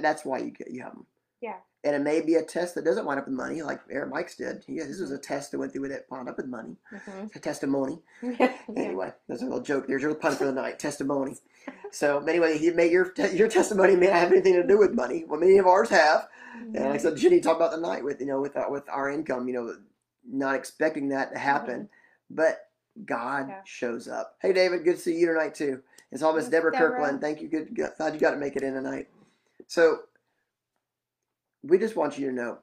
That's 0.00 0.24
why 0.24 0.38
you 0.38 0.50
get 0.50 0.70
you 0.70 0.82
have 0.82 0.94
them. 0.94 1.06
Yeah. 1.40 1.60
And 1.86 1.94
it 1.94 2.00
may 2.02 2.20
be 2.20 2.34
a 2.34 2.42
test 2.42 2.74
that 2.74 2.84
doesn't 2.84 3.06
wind 3.06 3.20
up 3.20 3.26
with 3.26 3.34
money, 3.36 3.62
like 3.62 3.80
Aaron 3.88 4.10
Mike's 4.10 4.34
did. 4.34 4.64
Yeah, 4.66 4.82
this 4.84 4.94
Mm-hmm. 4.96 5.02
was 5.02 5.10
a 5.12 5.18
test 5.18 5.52
that 5.52 5.58
went 5.58 5.72
through 5.72 5.82
with 5.82 5.92
it, 5.92 6.04
wound 6.10 6.28
up 6.28 6.36
with 6.36 6.46
money. 6.48 6.76
Mhm. 6.92 7.34
A 7.36 7.38
testimony. 7.38 8.00
yeah. 8.22 8.52
Anyway, 8.76 9.12
that's 9.28 9.42
a 9.42 9.44
little 9.44 9.60
joke. 9.60 9.86
There's 9.86 10.02
your 10.02 10.12
pun 10.16 10.34
for 10.34 10.46
the 10.46 10.52
night. 10.52 10.78
Testimony. 10.80 11.36
So 11.92 12.18
anyway, 12.26 12.58
he 12.58 12.70
may 12.70 12.88
your 12.90 13.12
your 13.32 13.48
testimony 13.48 13.96
may 13.96 14.06
not 14.06 14.16
have 14.16 14.32
anything 14.32 14.54
to 14.54 14.66
do 14.66 14.78
with 14.78 14.92
money. 14.94 15.24
Well, 15.26 15.40
many 15.40 15.58
of 15.58 15.66
ours 15.66 15.88
have. 15.90 16.28
And 16.60 16.74
like 16.74 16.94
I 16.94 16.96
said, 16.98 17.16
Jenny 17.16 17.40
talked 17.40 17.56
about 17.60 17.70
the 17.70 17.76
night 17.80 18.04
with 18.04 18.20
you 18.20 18.26
know 18.26 18.40
with 18.40 18.56
our, 18.56 18.70
with 18.70 18.84
our 18.88 19.08
income, 19.10 19.46
you 19.48 19.54
know, 19.54 19.74
not 20.28 20.54
expecting 20.56 21.08
that 21.10 21.32
to 21.32 21.38
happen, 21.38 21.88
but 22.30 22.68
God 23.04 23.42
Mm-hmm. 23.44 23.50
Yeah. 23.50 23.60
shows 23.64 24.08
up. 24.08 24.36
Hey, 24.42 24.52
David, 24.52 24.84
good 24.84 24.96
to 24.96 25.00
see 25.02 25.16
you 25.16 25.26
tonight 25.26 25.54
too. 25.54 25.82
It's 26.12 26.22
all 26.22 26.34
Miss 26.34 26.48
Deborah, 26.48 26.72
Deborah. 26.72 26.90
Kirkland. 26.90 27.20
Thank 27.20 27.40
you. 27.40 27.48
Good. 27.48 27.74
good- 27.74 27.92
Glad 27.96 28.14
you 28.14 28.20
got 28.20 28.32
to 28.32 28.36
make 28.38 28.56
it 28.56 28.62
in 28.62 28.74
tonight. 28.74 29.08
So 29.66 30.00
we 31.62 31.78
just 31.78 31.96
want 31.96 32.18
you 32.18 32.26
to 32.28 32.32
know, 32.34 32.58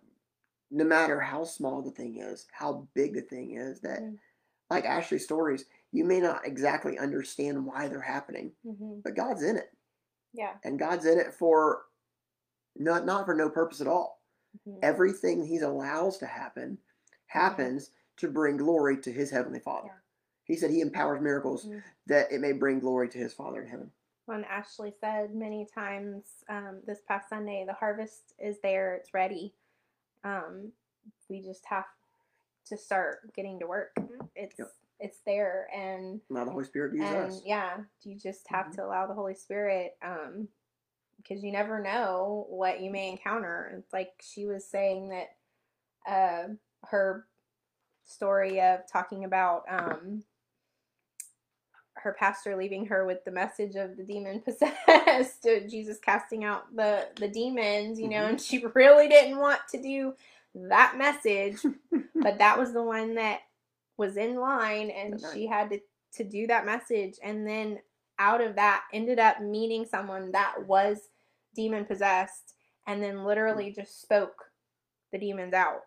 no 0.72 0.84
matter 0.84 1.20
how 1.20 1.44
small 1.44 1.82
the 1.82 1.92
thing 1.92 2.18
is, 2.20 2.48
how 2.52 2.88
big 2.94 3.14
the 3.14 3.22
thing 3.22 3.52
is, 3.52 3.82
that 3.82 4.02
Mhm. 4.02 4.20
like 4.70 4.86
Ashley's 4.86 5.24
stories, 5.26 5.66
you 5.92 6.04
may 6.04 6.20
not 6.20 6.46
exactly 6.48 6.98
understand 6.98 7.66
why 7.66 7.88
they're 7.88 8.02
happening, 8.02 8.56
Mhm. 8.66 9.04
but 9.04 9.16
God's 9.16 9.44
in 9.44 9.58
it, 9.58 9.76
Yeah. 10.32 10.58
and 10.64 10.80
God's 10.80 11.06
in 11.06 11.20
it 11.20 11.34
for 11.34 11.86
not 12.76 13.06
not 13.06 13.26
for 13.26 13.36
no 13.36 13.50
purpose 13.50 13.82
at 13.82 13.88
all 13.88 14.24
Mhm. 14.68 14.80
everything 14.82 15.44
he 15.44 15.60
allows 15.60 16.18
to 16.18 16.26
happen 16.26 16.82
happens 17.28 17.92
to 18.18 18.32
bring 18.32 18.58
glory 18.58 19.00
to 19.02 19.12
his 19.12 19.30
heavenly 19.30 19.60
father 19.60 19.88
Yeah. 19.90 20.00
he 20.46 20.56
said 20.56 20.72
he 20.72 20.82
empowers 20.82 21.22
miracles 21.22 21.66
Mhm. 21.68 21.84
that 22.08 22.32
it 22.32 22.40
may 22.42 22.52
bring 22.52 22.80
glory 22.80 23.08
to 23.10 23.18
his 23.20 23.32
father 23.34 23.62
in 23.62 23.68
heaven 23.68 23.92
When 24.26 24.46
Ashley 24.46 24.94
said 25.02 25.36
many 25.36 25.68
times 25.74 26.26
um, 26.50 26.80
this 26.88 27.00
past 27.08 27.30
Sunday, 27.30 27.66
the 27.68 27.74
harvest 27.74 28.34
is 28.40 28.58
there, 28.64 28.96
it's 28.96 29.14
ready. 29.14 29.54
Um, 30.24 30.72
we 31.30 31.42
just 31.42 31.66
have 31.66 31.86
to 32.68 32.78
start 32.78 33.34
getting 33.36 33.60
to 33.60 33.68
work. 33.68 33.92
It's 34.36 34.58
Yep. 34.58 34.68
it's 35.00 35.20
there, 35.26 35.68
and 35.76 36.22
now 36.30 36.46
the 36.46 36.52
holy 36.52 36.64
spirit 36.64 36.94
and 36.94 37.04
us 37.04 37.42
yeah, 37.44 37.84
you 38.04 38.16
just 38.18 38.48
have 38.48 38.68
Mhm. 38.68 38.76
to 38.76 38.86
allow 38.86 39.06
the 39.08 39.14
Holy 39.14 39.36
Spirit, 39.36 39.98
um, 40.02 40.48
because 41.18 41.44
you 41.44 41.52
never 41.52 41.80
know 41.82 42.46
what 42.50 42.80
you 42.80 42.90
may 42.90 43.10
encounter. 43.10 43.74
It's 43.78 43.92
like 43.92 44.14
she 44.22 44.46
was 44.46 44.66
saying 44.66 45.10
that 45.10 45.36
uh, 46.06 46.48
her 46.86 47.28
story 48.06 48.62
of 48.62 48.88
talking 48.88 49.26
about 49.26 49.66
um, 49.68 50.24
her 52.04 52.13
pastor 52.13 52.56
leaving 52.58 52.86
her 52.88 53.06
with 53.06 53.26
the 53.26 53.32
message 53.32 53.76
of 53.76 53.98
the 53.98 54.04
demon 54.04 54.42
possessed, 54.46 55.46
uh, 55.48 55.62
Jesus 55.70 56.00
casting 56.00 56.44
out 56.46 56.76
the 56.76 57.08
the 57.18 57.28
demons, 57.30 58.00
you 58.00 58.10
know, 58.10 58.24
Mhm. 58.24 58.30
and 58.32 58.42
she 58.42 58.66
really 58.76 59.10
didn't 59.10 59.39
want 59.39 59.62
to 59.72 59.82
do 59.82 60.16
that 60.56 60.98
message, 60.98 61.58
but 62.16 62.39
that 62.39 62.58
was 62.60 62.74
the 62.74 62.84
one 62.84 63.16
that 63.16 63.42
was 63.98 64.18
in 64.18 64.36
line 64.36 64.89
and 64.92 65.22
she 65.34 65.48
had 65.48 65.70
to, 65.72 65.80
to 66.16 66.24
do 66.24 66.48
that 66.48 66.66
message. 66.66 67.20
And 67.24 67.48
then 67.48 67.80
out 68.20 68.42
of 68.42 68.56
that 68.56 68.84
ended 68.94 69.20
up 69.20 69.42
meeting 69.42 69.86
someone 69.86 70.32
that 70.34 70.56
was 70.68 71.10
demon 71.56 71.86
possessed 71.86 72.56
and 72.88 73.02
then 73.04 73.24
literally 73.26 73.72
just 73.72 74.02
spoke 74.02 74.46
the 75.12 75.20
demons 75.20 75.54
out 75.54 75.82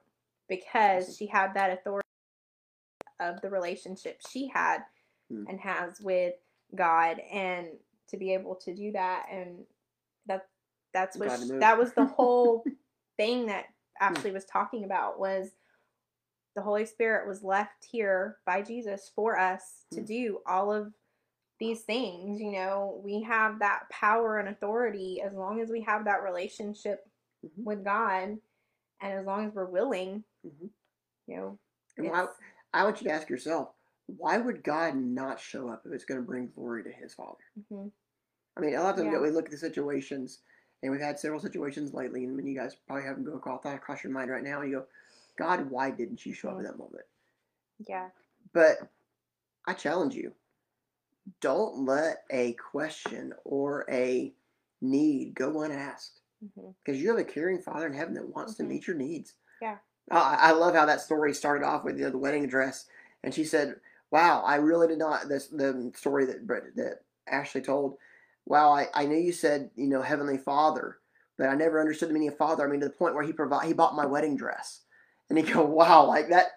because 0.49 1.17
she 1.17 1.27
had 1.27 1.55
that 1.55 1.71
authority 1.73 2.07
of 3.21 3.41
the 3.41 3.51
relationship 3.51 4.21
she 4.31 4.49
had 4.53 4.79
Hmm. 5.31 5.45
and 5.49 5.61
has 5.61 6.01
with 6.01 6.35
God 6.75 7.19
and 7.33 7.69
to 8.09 8.17
be 8.17 8.33
able 8.35 8.55
to 8.57 8.75
do 8.75 8.93
that 8.93 9.27
and 9.31 9.65
that 10.27 10.47
that's 10.93 11.17
what 11.17 11.29
God 11.29 11.41
to 11.41 11.47
sh- 11.47 11.51
move. 11.51 11.61
that 11.61 11.79
was 11.79 11.93
the 11.95 12.05
whole 12.07 12.65
thing 13.17 13.47
that 13.47 13.67
Ashley 14.01 14.31
was 14.31 14.45
talking 14.45 14.85
about 14.85 15.19
was 15.19 15.51
the 16.55 16.63
Holy 16.63 16.87
Spirit 16.87 17.27
was 17.29 17.43
left 17.43 17.85
here 17.91 18.39
by 18.47 18.63
Jesus 18.63 19.11
for 19.15 19.39
us 19.39 19.85
to 19.93 20.01
Hmm. 20.01 20.07
do 20.07 20.39
all 20.47 20.73
of 20.73 20.93
these 21.59 21.83
things. 21.83 22.41
You 22.41 22.53
know, 22.53 23.01
we 23.05 23.23
have 23.23 23.59
that 23.61 23.89
power 23.91 24.39
and 24.39 24.49
authority 24.49 25.21
as 25.23 25.33
long 25.33 25.61
as 25.61 25.71
we 25.71 25.81
have 25.83 26.05
that 26.05 26.23
relationship 26.23 27.09
Mhm. 27.45 27.65
with 27.65 27.85
God 27.85 28.39
and 29.01 29.13
as 29.13 29.27
long 29.27 29.47
as 29.47 29.55
we're 29.55 29.65
willing, 29.67 30.25
Mhm. 30.47 30.71
you 31.27 31.37
know. 31.37 31.59
Why- 31.97 32.23
it's- 32.25 32.39
i 32.75 32.85
want 32.85 33.01
you 33.01 33.09
to 33.09 33.15
ask 33.15 33.29
yourself 33.31 33.75
why 34.07 34.39
would 34.39 34.63
god 34.63 34.95
not 34.97 35.41
show 35.41 35.69
up 35.69 35.83
if 35.85 35.93
it's 35.93 36.05
going 36.05 36.21
to 36.21 36.27
bring 36.27 36.49
glory 36.55 36.83
to 36.83 36.91
his 36.91 37.13
father 37.15 37.43
mhm. 37.73 37.91
i 38.57 38.61
mean 38.61 38.75
a 38.75 38.81
lot 38.83 38.91
of 38.91 38.97
times 38.97 39.11
Yeah. 39.13 39.21
we 39.21 39.31
look 39.31 39.47
at 39.47 39.51
the 39.51 39.57
situations 39.59 40.41
and 40.83 40.93
we've 40.93 41.01
had 41.01 41.19
several 41.19 41.41
situations 41.41 41.93
lately 41.95 42.25
and 42.25 42.37
when 42.37 42.47
you 42.47 42.57
guys 42.57 42.77
probably 42.87 43.05
have 43.05 43.17
them 43.17 43.25
go 43.25 43.35
across, 43.35 43.65
across 43.65 44.05
your 44.05 44.13
mind 44.13 44.31
right 44.31 44.45
now 44.45 44.61
and 44.61 44.71
you 44.71 44.77
go 44.79 44.87
god 45.39 45.71
why 45.71 45.91
didn't 45.91 46.25
you 46.25 46.33
show 46.33 46.49
up 46.51 46.55
Mhm. 46.57 46.59
in 46.61 46.65
that 46.67 46.79
moment 46.79 47.05
Yeah. 47.87 48.09
But 48.53 48.79
I 49.67 49.75
challenge 49.75 50.15
you 50.15 50.33
don't 51.41 51.85
let 51.85 52.25
a 52.31 52.53
question 52.55 53.35
or 53.45 53.85
a 53.91 54.33
need, 54.81 55.35
go 55.35 55.63
unasked. 55.63 56.21
Because 56.85 57.03
you 57.03 57.09
have 57.11 57.19
a 57.19 57.25
caring 57.25 57.61
Father 57.61 57.87
in 57.87 57.93
heaven 57.95 58.15
that 58.15 58.35
wants 58.35 58.55
to 58.55 58.63
meet 58.63 58.87
your 58.87 58.95
needs. 58.97 59.35
Yeah. 59.61 59.79
Uh, 60.11 60.37
I 60.39 60.53
love 60.53 60.75
how 60.77 60.87
that 60.87 61.01
story 61.01 61.35
started 61.35 61.65
off 61.67 61.83
with 61.83 61.99
you 61.99 62.05
know, 62.05 62.11
the 62.11 62.19
wedding 62.19 62.47
dress, 62.47 62.87
and 63.25 63.35
she 63.35 63.43
said, 63.45 63.81
"Wow, 64.11 64.43
I 64.47 64.57
really 64.57 64.89
did 64.89 64.99
not." 64.99 65.29
This 65.29 65.49
the 65.49 65.93
story 65.95 66.27
that 66.27 66.47
that 66.77 67.01
Ashley 67.27 67.61
told. 67.61 67.97
Wow, 68.47 68.71
I, 68.71 68.87
I 68.95 69.07
knew 69.07 69.17
you 69.17 69.33
said 69.33 69.71
you 69.75 69.89
know 69.89 70.03
Heavenly 70.03 70.39
Father, 70.39 70.99
but 71.37 71.49
I 71.49 71.55
never 71.55 71.81
understood 71.81 72.09
the 72.09 72.15
meaning 72.15 72.29
of 72.29 72.37
Father. 72.37 72.67
I 72.67 72.71
mean, 72.71 72.81
to 72.81 72.87
the 72.87 72.93
point 72.93 73.15
where 73.15 73.25
he 73.25 73.33
provide 73.33 73.67
he 73.67 73.73
bought 73.73 73.97
my 73.97 74.07
wedding 74.07 74.37
dress, 74.37 74.83
and 75.29 75.39
he 75.39 75.45
go, 75.45 75.65
"Wow, 75.65 76.07
like 76.07 76.29
that." 76.31 76.53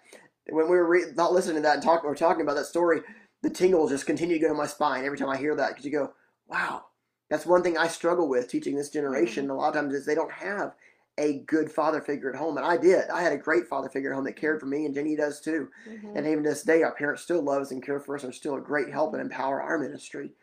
When 0.48 0.68
we 0.68 0.76
were 0.76 0.88
re- 0.88 1.12
not 1.14 1.32
listening 1.32 1.56
to 1.56 1.62
that 1.62 1.74
and 1.74 1.82
talking, 1.82 2.08
or 2.08 2.14
talking 2.14 2.42
about 2.42 2.56
that 2.56 2.66
story, 2.66 3.02
the 3.42 3.50
tingles 3.50 3.90
just 3.90 4.06
continue 4.06 4.36
to 4.36 4.42
go 4.42 4.48
to 4.48 4.54
my 4.54 4.66
spine 4.66 5.04
every 5.04 5.18
time 5.18 5.28
I 5.28 5.36
hear 5.36 5.54
that 5.54 5.68
because 5.70 5.84
you 5.84 5.92
go, 5.92 6.12
"Wow." 6.46 6.86
That's 7.28 7.46
one 7.46 7.62
thing 7.62 7.78
I 7.78 7.86
struggle 7.86 8.28
with 8.28 8.48
teaching 8.48 8.74
this 8.74 8.90
generation. 8.90 9.44
Mm-hmm. 9.44 9.52
A 9.52 9.54
lot 9.54 9.68
of 9.68 9.74
times 9.74 9.94
is 9.94 10.04
they 10.04 10.16
don't 10.16 10.32
have 10.32 10.74
a 11.20 11.40
good 11.40 11.70
father 11.70 12.00
figure 12.00 12.30
at 12.30 12.36
home, 12.36 12.56
and 12.56 12.66
I 12.66 12.76
did. 12.76 13.08
I 13.10 13.20
had 13.22 13.32
a 13.32 13.38
great 13.38 13.68
father 13.68 13.88
figure 13.88 14.10
at 14.10 14.14
home 14.16 14.24
that 14.24 14.36
cared 14.36 14.58
for 14.58 14.66
me, 14.66 14.86
and 14.86 14.94
Jenny 14.94 15.14
does 15.14 15.40
too. 15.40 15.70
Mhm. 15.86 16.16
And 16.16 16.26
even 16.26 16.42
this 16.42 16.62
day, 16.62 16.82
our 16.82 16.94
parents 16.94 17.22
still 17.22 17.42
love 17.42 17.62
us 17.62 17.70
and 17.70 17.82
care 17.82 18.00
for 18.00 18.16
us, 18.16 18.24
and 18.24 18.30
are 18.30 18.36
still 18.36 18.56
a 18.56 18.60
great 18.60 18.90
help 18.90 19.12
and 19.12 19.20
empower 19.22 19.60
our 19.62 19.78
ministry. 19.78 20.34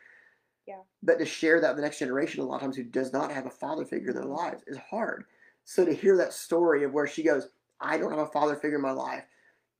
Yeah. 0.66 0.82
But 1.02 1.18
to 1.18 1.26
share 1.26 1.60
that 1.60 1.70
with 1.70 1.76
the 1.76 1.82
next 1.82 1.98
generation, 1.98 2.42
a 2.42 2.46
lot 2.46 2.56
of 2.56 2.60
times 2.62 2.76
who 2.76 2.84
does 2.84 3.12
not 3.12 3.32
have 3.32 3.46
a 3.46 3.50
father 3.50 3.84
figure 3.84 4.10
in 4.10 4.16
their 4.16 4.24
Mhm. 4.24 4.36
lives, 4.36 4.62
is 4.66 4.78
hard. 4.78 5.26
So 5.64 5.84
to 5.84 5.92
hear 5.92 6.16
that 6.16 6.32
story 6.32 6.84
of 6.84 6.92
where 6.92 7.06
she 7.06 7.22
goes, 7.22 7.50
"I 7.80 7.98
don't 7.98 8.10
have 8.10 8.20
a 8.20 8.26
father 8.26 8.56
figure 8.56 8.76
in 8.76 8.82
my 8.82 8.92
life, 8.92 9.24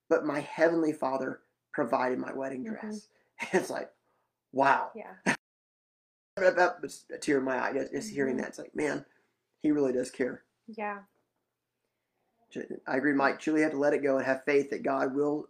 but 0.09 0.25
my 0.27 0.41
heavenly 0.41 0.93
Father 0.93 1.43
provided 1.73 2.19
my 2.19 2.33
wedding 2.33 2.65
Mhm. 2.65 2.71
dress," 2.71 3.09
it's 3.53 3.71
like, 3.71 3.93
wow 4.53 4.93
Yeah. 4.95 5.17
a 6.37 7.19
tear 7.21 7.39
in 7.39 7.45
my 7.45 7.59
eye 7.59 7.73
just, 7.73 7.93
just 7.93 8.11
hearing 8.11 8.37
Mhm. 8.37 8.39
that. 8.39 8.49
It's 8.49 8.59
like, 8.59 8.75
man, 8.75 9.05
he 9.63 9.73
really 9.73 9.93
does 9.93 10.11
care. 10.11 10.45
Yeah. 10.69 10.99
I 12.87 12.97
agree, 12.97 13.13
Mike. 13.13 13.41
Truly 13.41 13.63
have 13.63 13.73
to 13.73 13.79
let 13.79 13.93
it 13.93 14.03
go 14.03 14.17
and 14.17 14.27
have 14.27 14.45
faith 14.45 14.71
that 14.71 14.83
God 14.83 15.15
will 15.15 15.49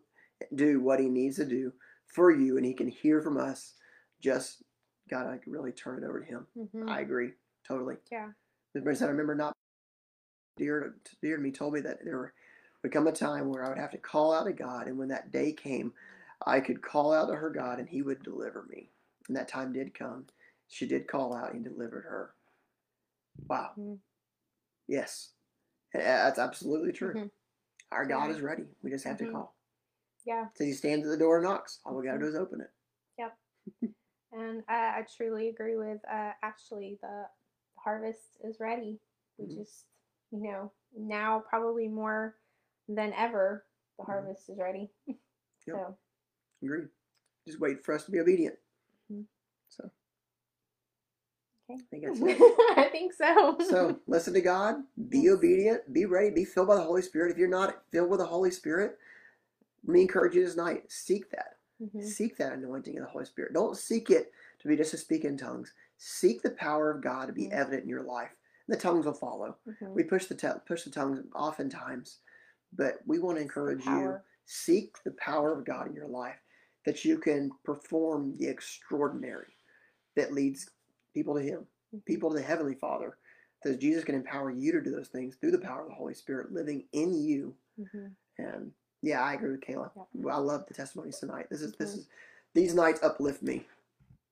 do 0.55 0.81
what 0.81 1.01
he 1.01 1.09
needs 1.09 1.37
to 1.37 1.45
do 1.45 1.73
for 2.07 2.31
you 2.31 2.57
and 2.57 2.67
he 2.67 2.75
can 2.75 2.89
hear 2.89 3.23
from 3.23 3.37
us. 3.37 3.75
Just 4.21 4.63
got 5.09 5.23
to 5.25 5.39
really 5.47 5.73
turn 5.73 6.03
it 6.03 6.07
over 6.07 6.21
to 6.21 6.27
him. 6.27 6.47
Mhm. 6.57 6.89
I 6.89 7.01
agree. 7.01 7.33
Totally. 7.67 7.97
Yeah. 8.11 8.33
Said, 8.75 9.03
I 9.03 9.11
remember 9.11 9.35
not 9.35 9.53
dear, 10.57 10.97
dear 11.23 11.37
to 11.37 11.43
me 11.43 11.53
told 11.53 11.75
me 11.75 11.81
that 11.81 12.05
there 12.05 12.33
would 12.83 12.93
come 12.93 13.07
a 13.07 13.13
time 13.13 13.49
where 13.49 13.65
I 13.65 13.69
would 13.69 13.79
have 13.79 13.93
to 13.93 13.99
call 13.99 14.33
out 14.33 14.45
to 14.45 14.53
God. 14.53 14.89
And 14.89 14.99
when 14.99 15.09
that 15.09 15.31
day 15.33 15.53
came, 15.53 15.95
I 16.47 16.61
could 16.61 16.83
call 16.83 17.13
out 17.13 17.27
to 17.27 17.37
her 17.37 17.51
God 17.51 17.79
and 17.79 17.89
he 17.89 18.03
would 18.03 18.23
deliver 18.23 18.65
me. 18.69 18.91
And 19.29 19.37
that 19.37 19.49
time 19.49 19.73
did 19.73 19.95
come. 19.95 20.27
She 20.69 20.87
did 20.87 21.07
call 21.09 21.35
out 21.35 21.55
and 21.55 21.65
delivered 21.65 22.05
her. 22.05 22.35
Wow. 23.49 23.73
Mhm. 23.79 24.01
Yes. 24.89 25.33
That's 25.93 26.39
absolutely 26.39 26.93
true. 26.93 27.15
Mhm. 27.15 27.31
Our 27.93 28.07
God 28.07 28.27
Yeah. 28.31 28.35
is 28.37 28.41
ready. 28.41 28.67
We 28.83 28.91
just 28.91 29.05
have 29.05 29.17
Mhm. 29.17 29.27
to 29.27 29.33
call. 29.33 29.57
Yeah. 30.25 30.49
So 30.55 30.65
he 30.65 30.73
stands 30.73 31.07
at 31.07 31.11
the 31.11 31.17
door 31.17 31.37
and 31.37 31.45
knocks. 31.45 31.81
All 31.85 31.95
we 31.95 32.05
got 32.05 32.15
to 32.15 32.19
do 32.19 32.27
is 32.27 32.35
open 32.35 32.61
it. 32.61 32.73
Yep. 33.19 33.39
and 34.33 34.65
I, 34.69 34.99
I 35.01 35.03
truly 35.17 35.49
agree 35.49 35.77
with 35.77 36.05
uh, 36.07 36.33
Ashley. 36.43 36.99
The 37.01 37.31
harvest 37.77 38.39
is 38.43 38.59
ready. 38.61 39.01
We 39.39 39.47
Mhm. 39.47 39.55
just, 39.57 39.87
you 40.31 40.41
know, 40.43 40.73
now 40.93 41.41
probably 41.41 41.89
more 41.89 42.39
than 42.89 43.13
ever, 43.15 43.67
the 43.99 44.03
Mhm. 44.03 44.07
harvest 44.07 44.49
is 44.49 44.59
ready. 44.59 44.93
Yep. 45.67 45.77
So, 45.77 45.99
Agree. 46.63 46.89
Just 47.47 47.61
wait 47.61 47.85
for 47.85 47.95
us 47.95 48.05
to 48.07 48.11
be 48.11 48.21
obedient. 48.21 48.59
Mhm. 49.11 49.27
So. 49.69 49.91
I 51.71 51.77
think 51.91 52.05
that's 52.05 52.21
it. 52.21 52.39
I 52.79 52.89
think 52.91 53.13
so. 53.13 53.57
So 53.69 53.99
listen 54.07 54.35
to 54.35 54.41
God, 54.41 54.77
be 55.09 55.21
Yes. 55.21 55.35
obedient, 55.35 55.93
be 55.93 56.07
ready, 56.07 56.31
be 56.31 56.45
filled 56.45 56.69
by 56.69 56.77
the 56.77 56.83
Holy 56.83 57.03
Spirit. 57.03 57.31
If 57.33 57.39
you're 57.39 57.49
not 57.49 57.83
filled 57.91 58.11
with 58.11 58.21
the 58.21 58.27
Holy 58.27 58.51
Spirit, 58.51 58.99
let 59.85 59.93
me 59.95 60.03
encourage 60.03 60.35
you 60.35 60.49
tonight, 60.49 60.85
seek 60.91 61.31
that. 61.31 61.57
Mhm. 61.81 62.03
Seek 62.05 62.37
that 62.39 62.53
anointing 62.53 62.97
of 62.99 63.05
the 63.05 63.11
Holy 63.11 63.25
Spirit. 63.25 63.53
Don't 63.55 63.77
seek 63.77 64.11
it 64.11 64.33
to 64.61 64.69
be 64.69 64.77
just 64.77 64.91
to 64.93 64.97
speak 64.99 65.25
in 65.25 65.37
tongues. 65.37 65.73
Seek 65.99 66.43
the 66.43 66.51
power 66.51 66.91
of 66.91 67.03
God 67.03 67.27
to 67.27 67.33
be 67.33 67.47
Mhm. 67.49 67.53
evident 67.53 67.85
in 67.85 67.89
your 67.89 68.03
life. 68.03 68.33
The 68.69 68.77
tongues 68.77 69.07
will 69.07 69.15
follow. 69.15 69.57
Mhm. 69.67 69.93
We 69.95 70.05
push 70.05 70.27
the 70.27 70.35
te- 70.35 70.61
push 70.67 70.85
the 70.85 70.91
tongues 70.91 71.25
oftentimes, 71.35 72.21
but 72.73 73.01
we 73.07 73.19
want 73.19 73.37
to 73.39 73.43
encourage 73.43 73.87
you 73.87 74.21
seek 74.47 75.03
the 75.05 75.13
power 75.13 75.53
of 75.53 75.65
God 75.65 75.87
in 75.89 75.95
your 75.95 76.09
life 76.09 76.41
that 76.85 77.05
you 77.05 77.19
can 77.19 77.51
perform 77.65 78.37
the 78.39 78.49
extraordinary 78.49 79.55
that 80.17 80.33
leads 80.33 80.71
people 81.19 81.35
to 81.35 81.43
Him, 81.43 81.67
people 82.07 82.31
to 82.31 82.37
the 82.37 82.43
Heavenly 82.43 82.75
Father. 82.75 83.17
Because 83.61 83.77
Jesus 83.79 84.05
can 84.05 84.15
empower 84.15 84.53
you 84.53 84.71
to 84.71 84.81
do 84.81 84.93
those 84.93 85.09
things 85.09 85.35
through 85.35 85.51
the 85.51 85.59
power 85.59 85.83
of 85.83 85.89
the 85.89 85.95
Holy 85.95 86.15
Spirit 86.15 86.53
living 86.53 86.85
in 86.93 87.13
you. 87.13 87.53
Mhm. 87.77 88.13
And 88.39 88.73
yeah, 89.03 89.21
I 89.21 89.35
agree 89.35 89.51
with 89.51 89.63
Kayla. 89.63 89.91
Yeah. 90.15 90.33
I 90.33 90.39
love 90.39 90.65
the 90.69 90.75
testimonies 90.75 91.19
tonight. 91.19 91.47
This 91.51 91.61
is 91.63 91.73
this 91.73 91.91
Mhm. 91.95 91.99
is 91.99 92.09
these 92.55 92.75
nights 92.75 93.03
uplift 93.03 93.43
me. 93.43 93.67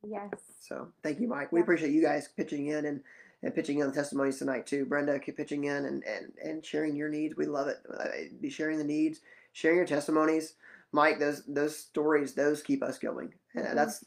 Yes. 0.05 0.31
So 0.61 0.93
thank 1.03 1.19
you, 1.19 1.27
Mike. 1.27 1.51
We 1.51 1.59
Yeah. 1.59 1.65
appreciate 1.65 1.91
you 1.93 2.03
guys 2.03 2.29
pitching 2.29 2.69
in 2.69 2.87
and, 2.87 3.03
and 3.43 3.53
pitching 3.53 3.81
in 3.81 3.89
the 3.89 3.93
testimonies 3.93 4.39
tonight 4.39 4.65
too. 4.65 4.87
Brenda, 4.87 5.19
keep 5.19 5.37
pitching 5.37 5.65
in 5.65 5.87
and, 5.87 6.05
and, 6.05 6.33
and 6.39 6.65
sharing 6.65 6.95
your 6.95 7.09
needs. 7.09 7.37
We 7.37 7.47
love 7.47 7.67
it. 7.67 7.79
Uh, 7.93 8.07
Be 8.41 8.49
sharing 8.49 8.79
the 8.79 8.85
needs, 8.85 9.23
sharing 9.55 9.79
your 9.79 9.87
testimonies. 9.87 10.55
Mike, 10.93 11.19
those 11.19 11.45
those 11.47 11.77
stories, 11.77 12.33
those 12.35 12.63
keep 12.63 12.81
us 12.85 12.97
going. 12.97 13.35
And 13.57 13.67
Mhm. 13.67 13.75
that's 13.75 14.05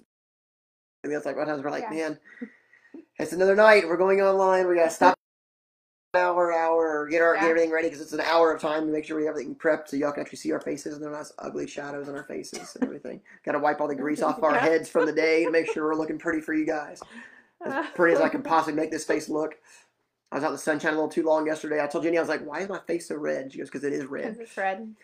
I 1.03 1.07
mean, 1.09 1.17
it's 1.17 1.25
like 1.25 1.35
one 1.35 1.47
times 1.47 1.61
we're 1.61 1.71
like, 1.71 1.83
Yeah. 1.91 1.97
man, 2.07 2.19
it's 3.17 3.33
another 3.33 3.55
night. 3.55 3.87
We're 3.87 3.97
going 3.97 4.21
online. 4.21 4.67
We 4.67 4.75
gotta 4.75 4.89
stop 4.89 5.15
an 6.13 6.21
hour, 6.21 6.53
hour, 6.53 7.07
get 7.07 7.21
our 7.21 7.35
get 7.35 7.43
everything 7.43 7.71
ready 7.71 7.87
because 7.87 8.01
it's 8.01 8.13
an 8.13 8.21
hour 8.21 8.51
of 8.51 8.61
time 8.61 8.85
to 8.85 8.91
make 8.91 9.05
sure 9.05 9.17
we 9.17 9.25
have 9.25 9.33
everything 9.33 9.55
prepped 9.55 9.89
so 9.89 9.97
y'all 9.97 10.11
can 10.11 10.21
actually 10.21 10.37
see 10.37 10.51
our 10.51 10.61
faces 10.61 10.95
and 10.95 11.03
they're 11.03 11.11
not 11.11 11.27
ugly 11.37 11.67
shadows 11.67 12.09
on 12.09 12.15
our 12.15 12.23
faces 12.23 12.75
and 12.75 12.83
everything. 12.83 13.21
Got 13.45 13.51
to 13.51 13.59
wipe 13.59 13.79
all 13.79 13.87
the 13.87 13.95
grease 13.95 14.21
off 14.21 14.41
our 14.41 14.57
heads 14.59 14.89
from 14.89 15.05
the 15.05 15.13
day 15.13 15.45
to 15.45 15.51
make 15.51 15.71
sure 15.71 15.85
we're 15.85 15.95
looking 15.95 16.17
pretty 16.17 16.41
for 16.41 16.53
you 16.53 16.65
guys 16.65 17.01
as 17.65 17.85
pretty 17.95 18.15
as 18.15 18.21
I 18.21 18.29
can 18.29 18.41
possibly 18.41 18.73
make 18.73 18.91
this 18.91 19.05
face 19.05 19.29
look. 19.29 19.55
I 20.31 20.35
was 20.35 20.43
out 20.43 20.47
in 20.47 20.53
the 20.53 20.59
sunshine 20.59 20.93
a 20.93 20.95
little 20.95 21.09
too 21.09 21.23
long 21.23 21.47
yesterday. 21.47 21.81
I 21.81 21.87
told 21.87 22.03
Jenny 22.03 22.17
I 22.17 22.21
was 22.21 22.29
like, 22.29 22.45
"Why 22.45 22.59
is 22.59 22.69
my 22.69 22.79
face 22.79 23.07
so 23.07 23.15
red?" 23.15 23.51
She 23.51 23.57
goes, 23.57 23.67
"Because 23.67 23.83
it 23.83 23.93
is 23.93 24.05
red. 24.05 24.33
Because 24.33 24.39
it's 24.39 24.57
red. 24.57 24.95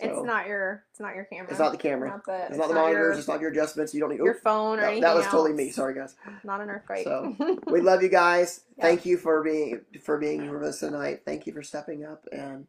So, 0.00 0.06
it's 0.18 0.26
not 0.26 0.46
your. 0.46 0.84
It's 0.90 1.00
not 1.00 1.14
your 1.14 1.24
camera. 1.24 1.50
It's 1.50 1.58
not 1.58 1.72
the 1.72 1.78
camera. 1.78 2.08
Not 2.08 2.24
the. 2.26 2.46
It's 2.48 2.56
not 2.56 2.68
the 2.68 2.74
monitors. 2.74 3.18
It's 3.18 3.28
not 3.28 3.40
your 3.40 3.50
adjustments. 3.50 3.92
You 3.94 4.00
don't 4.00 4.10
need. 4.10 4.18
your 4.18 4.34
phone 4.34 4.78
or 4.78 4.82
no, 4.82 4.86
anything 4.88 5.02
that 5.02 5.14
was 5.14 5.26
totally 5.26 5.52
me. 5.52 5.70
Sorry, 5.70 5.94
guys. 5.94 6.14
Not 6.44 6.60
an 6.60 6.70
earthquake. 6.70 7.04
So, 7.04 7.36
We 7.66 7.80
love 7.80 8.02
you 8.02 8.08
guys. 8.08 8.62
Yeah. 8.76 8.84
Thank 8.84 9.04
you 9.06 9.16
for 9.18 9.42
being 9.42 9.80
for 10.02 10.18
being 10.18 10.42
here 10.42 10.58
with 10.58 10.68
us 10.68 10.80
tonight. 10.80 11.22
Thank 11.24 11.46
you 11.46 11.52
for 11.52 11.62
stepping 11.62 12.04
up 12.04 12.26
and 12.32 12.66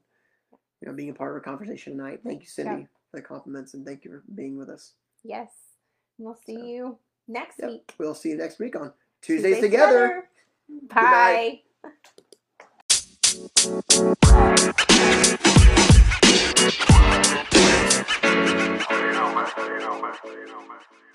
you 0.82 0.88
know 0.88 0.94
being 0.94 1.10
a 1.10 1.14
part 1.14 1.32
of 1.32 1.36
our 1.36 1.42
conversation 1.42 1.98
tonight. 1.98 2.22
Thank 2.24 2.42
you, 2.42 2.48
Cindy, 2.48 2.82
Yeah. 2.82 2.88
for 3.12 3.18
the 3.18 3.22
compliments 3.24 3.74
and 3.74 3.86
thank 3.86 4.04
you 4.06 4.12
for 4.12 4.24
being 4.34 4.58
with 4.58 4.70
us. 4.70 4.94
yes. 5.24 5.50
We'll 6.18 6.36
see 6.46 6.56
So, 6.56 6.66
you 6.66 6.98
next 7.28 7.60
Yep. 7.60 7.70
week. 7.70 7.94
We'll 7.98 8.14
see 8.14 8.30
you 8.30 8.38
next 8.38 8.60
week 8.60 8.76
on 8.76 8.94
Tuesdays, 9.22 9.56
Tuesdays 9.56 9.72
together. 9.72 10.30
Bye. 10.94 11.62
You 16.62 16.68
know, 16.68 16.74
man. 19.34 19.46
You 20.28 21.11